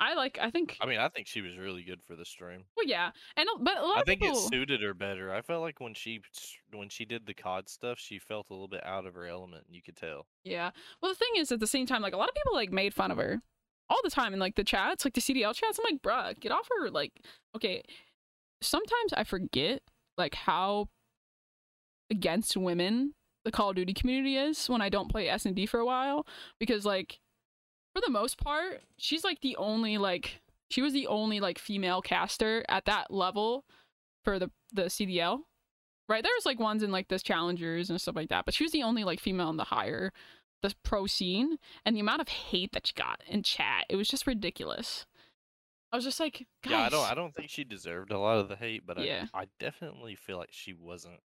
I 0.00 0.14
like. 0.14 0.38
I 0.40 0.50
think. 0.50 0.78
I 0.80 0.86
mean, 0.86 0.98
I 0.98 1.08
think 1.08 1.26
she 1.26 1.42
was 1.42 1.58
really 1.58 1.82
good 1.82 2.02
for 2.02 2.16
the 2.16 2.24
stream. 2.24 2.64
well, 2.76 2.86
yeah, 2.86 3.10
and 3.36 3.46
but 3.60 3.76
a 3.76 3.84
lot 3.86 3.98
I 3.98 4.00
of 4.00 4.06
think 4.06 4.22
people. 4.22 4.38
it 4.38 4.48
suited 4.50 4.80
her 4.82 4.94
better. 4.94 5.32
I 5.32 5.42
felt 5.42 5.60
like 5.60 5.78
when 5.78 5.92
she 5.94 6.20
when 6.72 6.88
she 6.88 7.04
did 7.04 7.26
the 7.26 7.34
COD 7.34 7.68
stuff, 7.68 7.98
she 7.98 8.18
felt 8.18 8.46
a 8.48 8.54
little 8.54 8.66
bit 8.68 8.84
out 8.84 9.06
of 9.06 9.14
her 9.14 9.26
element, 9.26 9.64
and 9.66 9.76
you 9.76 9.82
could 9.82 9.96
tell. 9.96 10.26
Yeah. 10.42 10.70
Well, 11.02 11.12
the 11.12 11.16
thing 11.18 11.28
is, 11.36 11.52
at 11.52 11.60
the 11.60 11.66
same 11.66 11.86
time, 11.86 12.00
like 12.02 12.14
a 12.14 12.16
lot 12.16 12.28
of 12.30 12.34
people 12.34 12.54
like 12.54 12.72
made 12.72 12.94
fun 12.94 13.10
of 13.10 13.18
her 13.18 13.42
all 13.90 14.00
the 14.02 14.10
time 14.10 14.32
in 14.32 14.38
like 14.40 14.54
the 14.54 14.64
chats, 14.64 15.04
like 15.04 15.14
the 15.14 15.20
CDL 15.20 15.54
chats. 15.54 15.78
I'm 15.78 15.92
like, 15.92 16.02
bruh, 16.02 16.38
get 16.40 16.52
off 16.52 16.68
her. 16.80 16.88
Like, 16.90 17.12
okay. 17.54 17.82
Sometimes 18.62 19.12
I 19.14 19.24
forget 19.24 19.82
like 20.16 20.34
how 20.34 20.88
against 22.10 22.56
women 22.56 23.14
the 23.44 23.50
Call 23.50 23.70
of 23.70 23.76
Duty 23.76 23.94
community 23.94 24.36
is 24.36 24.68
when 24.68 24.82
I 24.82 24.88
don't 24.90 25.10
play 25.10 25.28
S 25.28 25.46
and 25.46 25.56
D 25.56 25.64
for 25.66 25.80
a 25.80 25.86
while 25.86 26.26
because 26.58 26.84
like 26.84 27.18
for 27.94 28.00
the 28.00 28.10
most 28.10 28.38
part, 28.38 28.82
she's 28.96 29.24
like 29.24 29.40
the 29.40 29.56
only 29.56 29.98
like 29.98 30.40
she 30.70 30.82
was 30.82 30.92
the 30.92 31.06
only 31.06 31.40
like 31.40 31.58
female 31.58 32.00
caster 32.02 32.64
at 32.68 32.84
that 32.86 33.10
level 33.10 33.64
for 34.24 34.38
the 34.38 34.50
the 34.72 34.84
CDL. 34.84 35.40
Right? 36.08 36.24
There's 36.24 36.44
like 36.46 36.58
ones 36.58 36.82
in 36.82 36.90
like 36.90 37.06
this 37.08 37.22
challengers 37.22 37.88
and 37.88 38.00
stuff 38.00 38.16
like 38.16 38.30
that, 38.30 38.44
but 38.44 38.52
she 38.54 38.64
was 38.64 38.72
the 38.72 38.82
only 38.82 39.04
like 39.04 39.20
female 39.20 39.50
in 39.50 39.56
the 39.56 39.64
higher 39.64 40.12
the 40.62 40.74
pro 40.82 41.06
scene 41.06 41.56
and 41.84 41.96
the 41.96 42.00
amount 42.00 42.20
of 42.20 42.28
hate 42.28 42.72
that 42.72 42.86
she 42.86 42.92
got 42.92 43.22
in 43.26 43.42
chat, 43.42 43.86
it 43.88 43.96
was 43.96 44.08
just 44.08 44.26
ridiculous. 44.26 45.06
I 45.92 45.96
was 45.96 46.04
just 46.04 46.20
like, 46.20 46.46
guys, 46.62 46.70
Yeah, 46.72 46.80
I 46.82 46.88
don't 46.88 47.10
I 47.10 47.14
don't 47.14 47.34
think 47.34 47.50
she 47.50 47.64
deserved 47.64 48.12
a 48.12 48.18
lot 48.18 48.38
of 48.38 48.48
the 48.48 48.56
hate, 48.56 48.86
but 48.86 49.02
Yeah. 49.02 49.26
I 49.34 49.42
I 49.42 49.46
definitely 49.58 50.14
feel 50.14 50.36
like 50.38 50.52
she 50.52 50.72
wasn't 50.72 51.20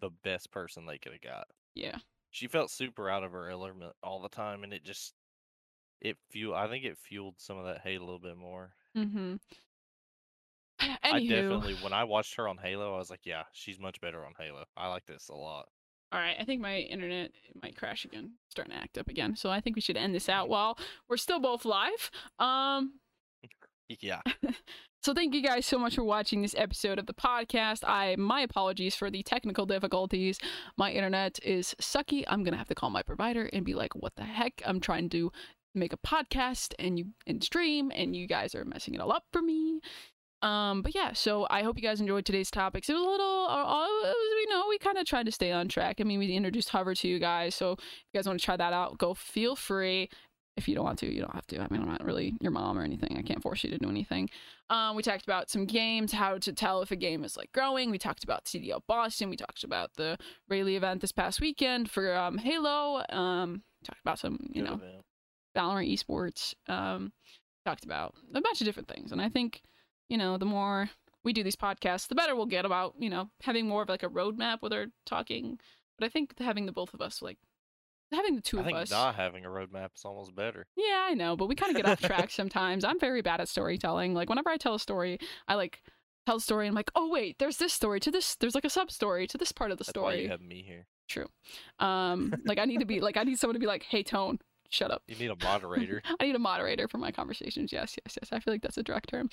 the 0.00 0.10
best 0.22 0.50
person 0.52 0.86
they 0.86 0.98
could 0.98 1.12
have 1.12 1.20
got. 1.20 1.48
yeah, 1.74 1.98
She 2.30 2.46
felt 2.46 2.70
super 2.70 3.10
out 3.10 3.24
of 3.24 3.32
her 3.32 3.50
element 3.50 3.94
all 4.02 4.22
the 4.22 4.28
time, 4.28 4.62
and 4.62 4.72
it 4.72 4.84
just 4.84 5.14
it 6.00 6.16
fuel. 6.30 6.54
I 6.54 6.68
think 6.68 6.84
it 6.84 6.98
fueled 6.98 7.34
some 7.38 7.58
of 7.58 7.66
that 7.66 7.80
hate 7.80 8.00
a 8.00 8.04
little 8.04 8.18
bit 8.18 8.36
more. 8.36 8.70
mm-hmm. 8.96 9.36
I 11.02 11.26
definitely 11.26 11.74
when 11.82 11.92
I 11.92 12.04
watched 12.04 12.36
her 12.36 12.46
on 12.46 12.56
Halo, 12.58 12.94
I 12.94 12.98
was 12.98 13.10
like, 13.10 13.24
yeah, 13.24 13.42
she's 13.52 13.80
much 13.80 14.00
better 14.00 14.24
on 14.24 14.32
Halo. 14.38 14.64
I 14.76 14.88
like 14.88 15.06
this 15.06 15.28
a 15.28 15.34
lot. 15.34 15.66
All 16.10 16.20
right, 16.20 16.36
I 16.40 16.44
think 16.44 16.62
my 16.62 16.78
internet 16.78 17.32
might 17.62 17.76
crash 17.76 18.04
again, 18.04 18.32
starting 18.48 18.74
to 18.74 18.80
act 18.80 18.96
up 18.96 19.08
again. 19.08 19.36
So 19.36 19.50
I 19.50 19.60
think 19.60 19.76
we 19.76 19.82
should 19.82 19.96
end 19.96 20.14
this 20.14 20.28
out 20.28 20.48
while 20.48 20.78
we're 21.08 21.18
still 21.18 21.40
both 21.40 21.64
live. 21.64 22.10
Um, 22.38 22.94
Yeah. 24.00 24.20
so 25.02 25.14
thank 25.14 25.34
you 25.34 25.42
guys 25.42 25.64
so 25.64 25.78
much 25.78 25.94
for 25.94 26.04
watching 26.04 26.42
this 26.42 26.54
episode 26.56 26.98
of 26.98 27.06
the 27.06 27.14
podcast. 27.14 27.82
I 27.86 28.16
my 28.16 28.42
apologies 28.42 28.94
for 28.94 29.10
the 29.10 29.22
technical 29.22 29.66
difficulties. 29.66 30.38
My 30.76 30.92
internet 30.92 31.38
is 31.42 31.74
sucky. 31.80 32.24
I'm 32.28 32.44
gonna 32.44 32.58
have 32.58 32.68
to 32.68 32.74
call 32.74 32.90
my 32.90 33.02
provider 33.02 33.48
and 33.52 33.64
be 33.64 33.74
like, 33.74 33.94
"What 33.94 34.14
the 34.16 34.24
heck? 34.24 34.62
I'm 34.66 34.80
trying 34.80 35.08
to 35.10 35.32
make 35.74 35.92
a 35.92 35.98
podcast 35.98 36.74
and 36.78 36.98
you 36.98 37.06
and 37.26 37.42
stream, 37.42 37.92
and 37.94 38.16
you 38.16 38.26
guys 38.26 38.54
are 38.54 38.64
messing 38.64 38.94
it 38.94 39.00
all 39.00 39.12
up 39.12 39.24
for 39.32 39.42
me." 39.42 39.80
Um, 40.42 40.82
but 40.82 40.94
yeah, 40.94 41.12
so 41.14 41.46
I 41.50 41.62
hope 41.62 41.76
you 41.76 41.82
guys 41.82 42.00
enjoyed 42.00 42.24
today's 42.24 42.50
topics. 42.50 42.88
It 42.88 42.92
was 42.92 43.02
a 43.02 43.04
little, 43.04 43.46
uh, 43.48 43.64
was, 43.64 44.14
you 44.40 44.48
know, 44.50 44.66
we 44.68 44.78
kind 44.78 44.96
of 44.96 45.04
tried 45.04 45.26
to 45.26 45.32
stay 45.32 45.50
on 45.50 45.68
track. 45.68 45.96
I 46.00 46.04
mean, 46.04 46.20
we 46.20 46.32
introduced 46.32 46.68
Hover 46.68 46.94
to 46.94 47.08
you 47.08 47.18
guys, 47.18 47.54
so 47.54 47.72
if 47.72 47.78
you 48.12 48.18
guys 48.18 48.26
want 48.26 48.38
to 48.38 48.44
try 48.44 48.56
that 48.56 48.72
out, 48.72 48.98
go 48.98 49.14
feel 49.14 49.56
free. 49.56 50.08
If 50.56 50.68
you 50.68 50.74
don't 50.74 50.84
want 50.84 50.98
to, 51.00 51.12
you 51.12 51.20
don't 51.20 51.34
have 51.34 51.46
to. 51.48 51.60
I 51.60 51.68
mean, 51.70 51.82
I'm 51.82 51.88
not 51.88 52.04
really 52.04 52.34
your 52.40 52.50
mom 52.50 52.78
or 52.78 52.82
anything. 52.82 53.16
I 53.16 53.22
can't 53.22 53.40
force 53.40 53.62
you 53.62 53.70
to 53.70 53.78
do 53.78 53.88
anything. 53.88 54.28
Um, 54.70 54.96
we 54.96 55.02
talked 55.02 55.22
about 55.22 55.48
some 55.48 55.66
games, 55.66 56.12
how 56.12 56.36
to 56.38 56.52
tell 56.52 56.82
if 56.82 56.90
a 56.90 56.96
game 56.96 57.22
is 57.24 57.36
like 57.36 57.52
growing. 57.52 57.92
We 57.92 57.98
talked 57.98 58.24
about 58.24 58.44
CDL 58.44 58.80
Boston. 58.88 59.30
We 59.30 59.36
talked 59.36 59.62
about 59.62 59.94
the 59.94 60.18
Raleigh 60.48 60.74
event 60.74 61.00
this 61.00 61.12
past 61.12 61.40
weekend 61.40 61.90
for 61.90 62.12
um, 62.14 62.38
Halo. 62.38 63.04
Um, 63.08 63.62
talked 63.84 64.00
about 64.00 64.18
some, 64.18 64.38
you 64.52 64.62
Good 64.62 64.68
know, 64.68 64.76
event. 64.76 65.04
Valorant 65.58 65.92
esports. 65.92 66.54
Um, 66.68 67.12
talked 67.66 67.84
about 67.84 68.14
a 68.34 68.40
bunch 68.40 68.60
of 68.60 68.64
different 68.64 68.88
things, 68.88 69.12
and 69.12 69.20
I 69.20 69.28
think 69.28 69.62
you 70.08 70.16
know 70.16 70.38
the 70.38 70.46
more 70.46 70.90
we 71.24 71.32
do 71.32 71.42
these 71.42 71.56
podcasts, 71.56 72.08
the 72.08 72.14
better 72.14 72.34
we'll 72.36 72.46
get 72.46 72.64
about 72.64 72.94
you 72.98 73.10
know 73.10 73.30
having 73.42 73.66
more 73.66 73.82
of 73.82 73.88
like 73.88 74.02
a 74.02 74.08
roadmap 74.08 74.62
with 74.62 74.72
our 74.72 74.86
talking. 75.04 75.58
But 75.98 76.06
I 76.06 76.08
think 76.08 76.38
having 76.38 76.66
the 76.66 76.72
both 76.72 76.94
of 76.94 77.00
us, 77.00 77.20
like 77.20 77.38
having 78.12 78.36
the 78.36 78.40
two 78.40 78.58
I 78.58 78.60
of 78.60 78.66
think 78.66 78.78
us, 78.78 78.90
not 78.90 79.16
having 79.16 79.44
a 79.44 79.48
roadmap 79.48 79.90
is 79.96 80.04
almost 80.04 80.34
better. 80.34 80.66
yeah, 80.76 81.06
I 81.08 81.14
know, 81.14 81.36
but 81.36 81.46
we 81.48 81.54
kind 81.54 81.70
of 81.70 81.76
get 81.76 81.90
off 81.90 82.00
track 82.00 82.30
sometimes. 82.40 82.84
I'm 82.84 83.00
very 83.00 83.20
bad 83.20 83.40
at 83.40 83.48
storytelling. 83.48 84.14
Like 84.14 84.28
whenever 84.28 84.48
I 84.50 84.56
tell 84.56 84.74
a 84.74 84.78
story, 84.78 85.18
I 85.48 85.56
like 85.56 85.82
tell 86.26 86.36
a 86.36 86.40
story 86.40 86.66
and 86.66 86.72
I'm 86.72 86.76
like, 86.76 86.90
oh 86.94 87.08
wait, 87.08 87.38
there's 87.38 87.56
this 87.56 87.72
story 87.72 88.00
to 88.00 88.10
this. 88.10 88.36
There's 88.36 88.54
like 88.54 88.64
a 88.64 88.70
sub 88.70 88.90
story 88.90 89.26
to 89.26 89.38
this 89.38 89.50
part 89.52 89.72
of 89.72 89.78
the 89.78 89.84
That's 89.84 89.96
why 89.98 90.14
you 90.14 90.28
have 90.30 90.40
me 90.40 90.62
here. 90.62 90.86
Um, 91.78 92.34
like 92.44 92.58
I 92.58 92.64
need 92.64 92.80
to 92.80 92.86
be 92.86 93.00
like 93.00 93.16
I 93.16 93.24
need 93.24 93.38
someone 93.38 93.54
to 93.54 93.60
be 93.60 93.66
like, 93.66 93.82
hey 93.82 94.02
Tone, 94.02 94.38
shut 94.68 94.90
up. 94.90 95.02
You 95.06 95.16
need 95.16 95.30
a 95.30 95.44
moderator. 95.44 96.02
I 96.20 96.26
need 96.26 96.34
a 96.34 96.40
moderator 96.40 96.88
for 96.88 96.98
my 96.98 97.10
conversations. 97.10 97.72
Yes, 97.72 97.96
yes, 98.04 98.18
yes. 98.20 98.28
I 98.32 98.40
feel 98.40 98.54
like 98.54 98.62
that's 98.62 98.78
a 98.78 98.82
direct 98.82 99.08
term. 99.08 99.28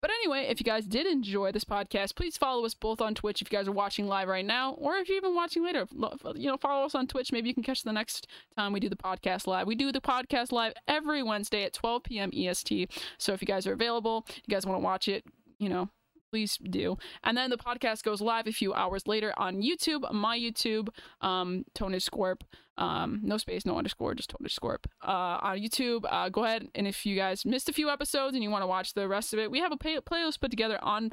But 0.00 0.10
anyway, 0.10 0.46
if 0.48 0.60
you 0.60 0.64
guys 0.64 0.86
did 0.86 1.06
enjoy 1.06 1.52
this 1.52 1.64
podcast, 1.64 2.14
please 2.14 2.36
follow 2.36 2.64
us 2.64 2.74
both 2.74 3.00
on 3.00 3.14
Twitch 3.14 3.42
if 3.42 3.50
you 3.50 3.58
guys 3.58 3.68
are 3.68 3.72
watching 3.72 4.06
live 4.06 4.28
right 4.28 4.44
now, 4.44 4.72
or 4.72 4.96
if 4.96 5.08
you're 5.08 5.18
even 5.18 5.34
watching 5.34 5.64
later, 5.64 5.86
you 6.34 6.48
know, 6.48 6.56
follow 6.56 6.86
us 6.86 6.94
on 6.94 7.06
Twitch. 7.06 7.32
Maybe 7.32 7.48
you 7.48 7.54
can 7.54 7.62
catch 7.62 7.82
the 7.82 7.92
next 7.92 8.26
time 8.56 8.72
we 8.72 8.80
do 8.80 8.88
the 8.88 8.96
podcast 8.96 9.46
live. 9.46 9.66
We 9.66 9.74
do 9.74 9.92
the 9.92 10.00
podcast 10.00 10.52
live 10.52 10.74
every 10.88 11.22
Wednesday 11.22 11.64
at 11.64 11.72
12 11.72 12.02
p.m. 12.04 12.30
EST. 12.34 12.90
So 13.18 13.32
if 13.32 13.42
you 13.42 13.46
guys 13.46 13.66
are 13.66 13.72
available, 13.72 14.26
you 14.28 14.54
guys 14.54 14.66
want 14.66 14.80
to 14.80 14.84
watch 14.84 15.08
it, 15.08 15.24
you 15.58 15.68
know, 15.68 15.88
please 16.36 16.58
do. 16.58 16.98
And 17.24 17.34
then 17.34 17.48
the 17.48 17.56
podcast 17.56 18.02
goes 18.02 18.20
live 18.20 18.46
a 18.46 18.52
few 18.52 18.74
hours 18.74 19.06
later 19.06 19.32
on 19.38 19.62
YouTube, 19.62 20.12
my 20.12 20.38
YouTube, 20.38 20.88
um, 21.22 21.64
Tonish 21.74 22.06
Scorp, 22.10 22.42
um, 22.76 23.20
no 23.22 23.38
space, 23.38 23.64
no 23.64 23.78
underscore, 23.78 24.14
just 24.14 24.30
Tonish 24.30 24.58
Scorp, 24.58 24.84
uh, 25.02 25.38
on 25.40 25.58
YouTube. 25.58 26.04
Uh, 26.10 26.28
go 26.28 26.44
ahead 26.44 26.68
and 26.74 26.86
if 26.86 27.06
you 27.06 27.16
guys 27.16 27.46
missed 27.46 27.70
a 27.70 27.72
few 27.72 27.88
episodes 27.88 28.34
and 28.34 28.42
you 28.44 28.50
want 28.50 28.60
to 28.62 28.66
watch 28.66 28.92
the 28.92 29.08
rest 29.08 29.32
of 29.32 29.38
it, 29.38 29.50
we 29.50 29.60
have 29.60 29.72
a 29.72 29.78
playlist 29.78 30.40
put 30.40 30.50
together 30.50 30.78
on 30.82 31.10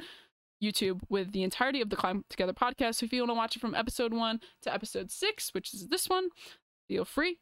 YouTube 0.62 1.00
with 1.08 1.32
the 1.32 1.42
entirety 1.42 1.80
of 1.80 1.88
the 1.88 1.96
Climb 1.96 2.24
Together 2.28 2.52
podcast. 2.52 2.96
So 2.96 3.06
if 3.06 3.12
you 3.14 3.22
want 3.22 3.30
to 3.30 3.34
watch 3.34 3.56
it 3.56 3.60
from 3.60 3.74
episode 3.74 4.12
one 4.12 4.40
to 4.62 4.74
episode 4.74 5.10
six, 5.10 5.54
which 5.54 5.72
is 5.72 5.88
this 5.88 6.06
one, 6.06 6.28
feel 6.86 7.06
free. 7.06 7.38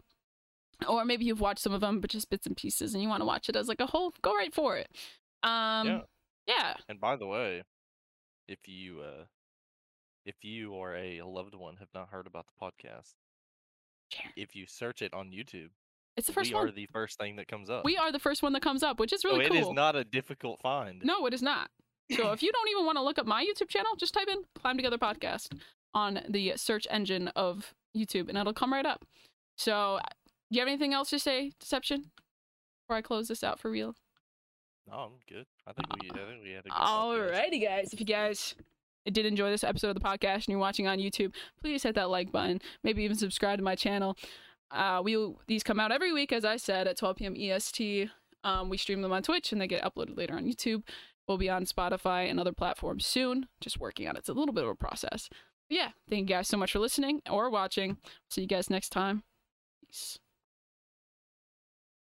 Or 0.88 1.04
maybe 1.04 1.24
you've 1.24 1.40
watched 1.40 1.60
some 1.62 1.72
of 1.72 1.80
them, 1.80 2.00
but 2.00 2.10
just 2.10 2.30
bits 2.30 2.46
and 2.46 2.56
pieces, 2.56 2.94
and 2.94 3.02
you 3.02 3.08
want 3.08 3.22
to 3.22 3.26
watch 3.26 3.48
it 3.48 3.56
as 3.56 3.66
like 3.66 3.80
a 3.80 3.86
whole. 3.86 4.12
Go 4.22 4.34
right 4.36 4.54
for 4.54 4.76
it. 4.76 4.88
Um, 5.42 5.86
Yeah. 5.88 6.00
yeah. 6.46 6.74
And 6.88 7.00
by 7.00 7.16
the 7.16 7.26
way, 7.26 7.62
if 8.49 8.59
you 8.66 9.01
uh 9.01 9.24
if 10.24 10.36
you 10.43 10.72
or 10.72 10.95
a 10.97 11.22
loved 11.22 11.55
one 11.55 11.76
have 11.76 11.88
not 11.95 12.09
heard 12.11 12.26
about 12.26 12.47
the 12.47 12.64
podcast, 12.64 13.14
Share. 14.12 14.30
if 14.36 14.55
you 14.55 14.66
search 14.66 15.03
it 15.03 15.12
on 15.14 15.30
YouTube, 15.32 15.70
It's 16.16 16.26
the 16.28 16.32
first 16.32 16.51
we 16.51 16.55
one. 16.55 16.68
are 16.68 16.70
the 16.70 16.86
first 16.93 17.18
thing 17.18 17.36
that 17.36 17.49
comes 17.49 17.68
up. 17.70 17.84
we 17.84 17.97
are 17.97 18.12
the 18.12 18.18
first 18.20 18.43
one 18.43 18.53
that 18.53 18.62
comes 18.62 18.82
up, 18.82 19.01
which 19.01 19.12
is 19.12 19.24
really 19.24 19.45
so 19.45 19.49
cool. 19.51 19.57
It 19.59 19.61
is 19.62 19.70
not 19.72 19.97
a 19.97 20.05
difficult 20.05 20.61
find. 20.61 21.03
No, 21.05 21.26
it 21.26 21.34
is 21.34 21.43
not. 21.43 21.70
So 22.16 22.30
if 22.32 22.43
you 22.43 22.53
don't 22.53 22.68
even 22.68 22.84
want 22.84 22.99
to 22.99 23.03
look 23.03 23.18
up 23.18 23.26
my 23.26 23.43
YouTube 23.45 23.68
channel, 23.68 23.93
just 23.99 24.12
type 24.14 24.28
in 24.28 24.43
Climb 24.61 24.76
Together 24.76 24.99
Podcast 24.99 25.49
on 25.95 26.20
the 26.28 26.53
search 26.57 26.86
engine 26.90 27.28
of 27.28 27.74
YouTube 27.97 28.28
and 28.28 28.36
it'll 28.38 28.53
come 28.53 28.72
right 28.72 28.86
up. 28.86 29.05
So, 29.57 29.99
do 30.51 30.57
you 30.57 30.61
have 30.61 30.68
anything 30.68 30.93
else 30.93 31.11
to 31.11 31.18
say, 31.18 31.53
Deception? 31.59 32.11
Before 32.86 32.97
I 32.97 33.03
close 33.03 33.28
this 33.28 33.43
out 33.45 33.59
for 33.61 33.70
real? 33.70 33.95
No, 34.88 34.94
I'm 34.94 35.12
good. 35.28 35.46
I 35.66 35.72
think 35.72 35.88
we 36.02 36.10
I 36.10 36.26
think 36.26 36.42
we 36.42 36.50
had 36.50 36.60
a 36.60 36.68
good 36.68 36.72
podcast. 36.72 37.30
Alrighty, 37.30 37.62
guys. 37.62 37.92
If 37.92 38.00
you 38.00 38.06
guys 38.06 38.54
did 39.10 39.26
enjoy 39.26 39.50
this 39.50 39.64
episode 39.64 39.88
of 39.88 39.94
the 39.94 40.00
podcast 40.00 40.34
and 40.34 40.48
you're 40.48 40.58
watching 40.58 40.86
on 40.86 40.98
YouTube, 40.98 41.34
please 41.60 41.82
hit 41.82 41.94
that 41.94 42.10
like 42.10 42.30
button. 42.30 42.60
Maybe 42.84 43.02
even 43.04 43.16
subscribe 43.16 43.58
to 43.58 43.64
my 43.64 43.74
channel. 43.74 44.16
Uh, 44.70 45.00
we 45.04 45.34
these 45.46 45.62
come 45.62 45.78
out 45.80 45.92
every 45.92 46.12
week, 46.12 46.32
as 46.32 46.44
I 46.44 46.56
said, 46.56 46.88
at 46.88 46.96
12 46.96 47.16
p.m. 47.16 47.36
EST. 47.36 48.08
Um, 48.44 48.68
we 48.68 48.76
stream 48.76 49.02
them 49.02 49.12
on 49.12 49.22
Twitch 49.22 49.52
and 49.52 49.60
they 49.60 49.66
get 49.66 49.82
uploaded 49.84 50.16
later 50.16 50.34
on 50.34 50.44
YouTube. 50.44 50.82
We'll 51.28 51.38
be 51.38 51.50
on 51.50 51.64
Spotify 51.64 52.28
and 52.28 52.40
other 52.40 52.52
platforms 52.52 53.06
soon. 53.06 53.46
Just 53.60 53.78
working 53.78 54.08
on 54.08 54.16
it. 54.16 54.20
It's 54.20 54.28
a 54.28 54.32
little 54.32 54.54
bit 54.54 54.64
of 54.64 54.70
a 54.70 54.74
process. 54.74 55.28
But 55.68 55.76
yeah, 55.76 55.88
thank 56.10 56.28
you 56.28 56.36
guys 56.36 56.48
so 56.48 56.56
much 56.56 56.72
for 56.72 56.80
listening 56.80 57.22
or 57.30 57.50
watching. 57.50 57.98
See 58.28 58.40
you 58.42 58.48
guys 58.48 58.68
next 58.68 58.90
time. 58.90 59.22
Peace. 59.86 60.18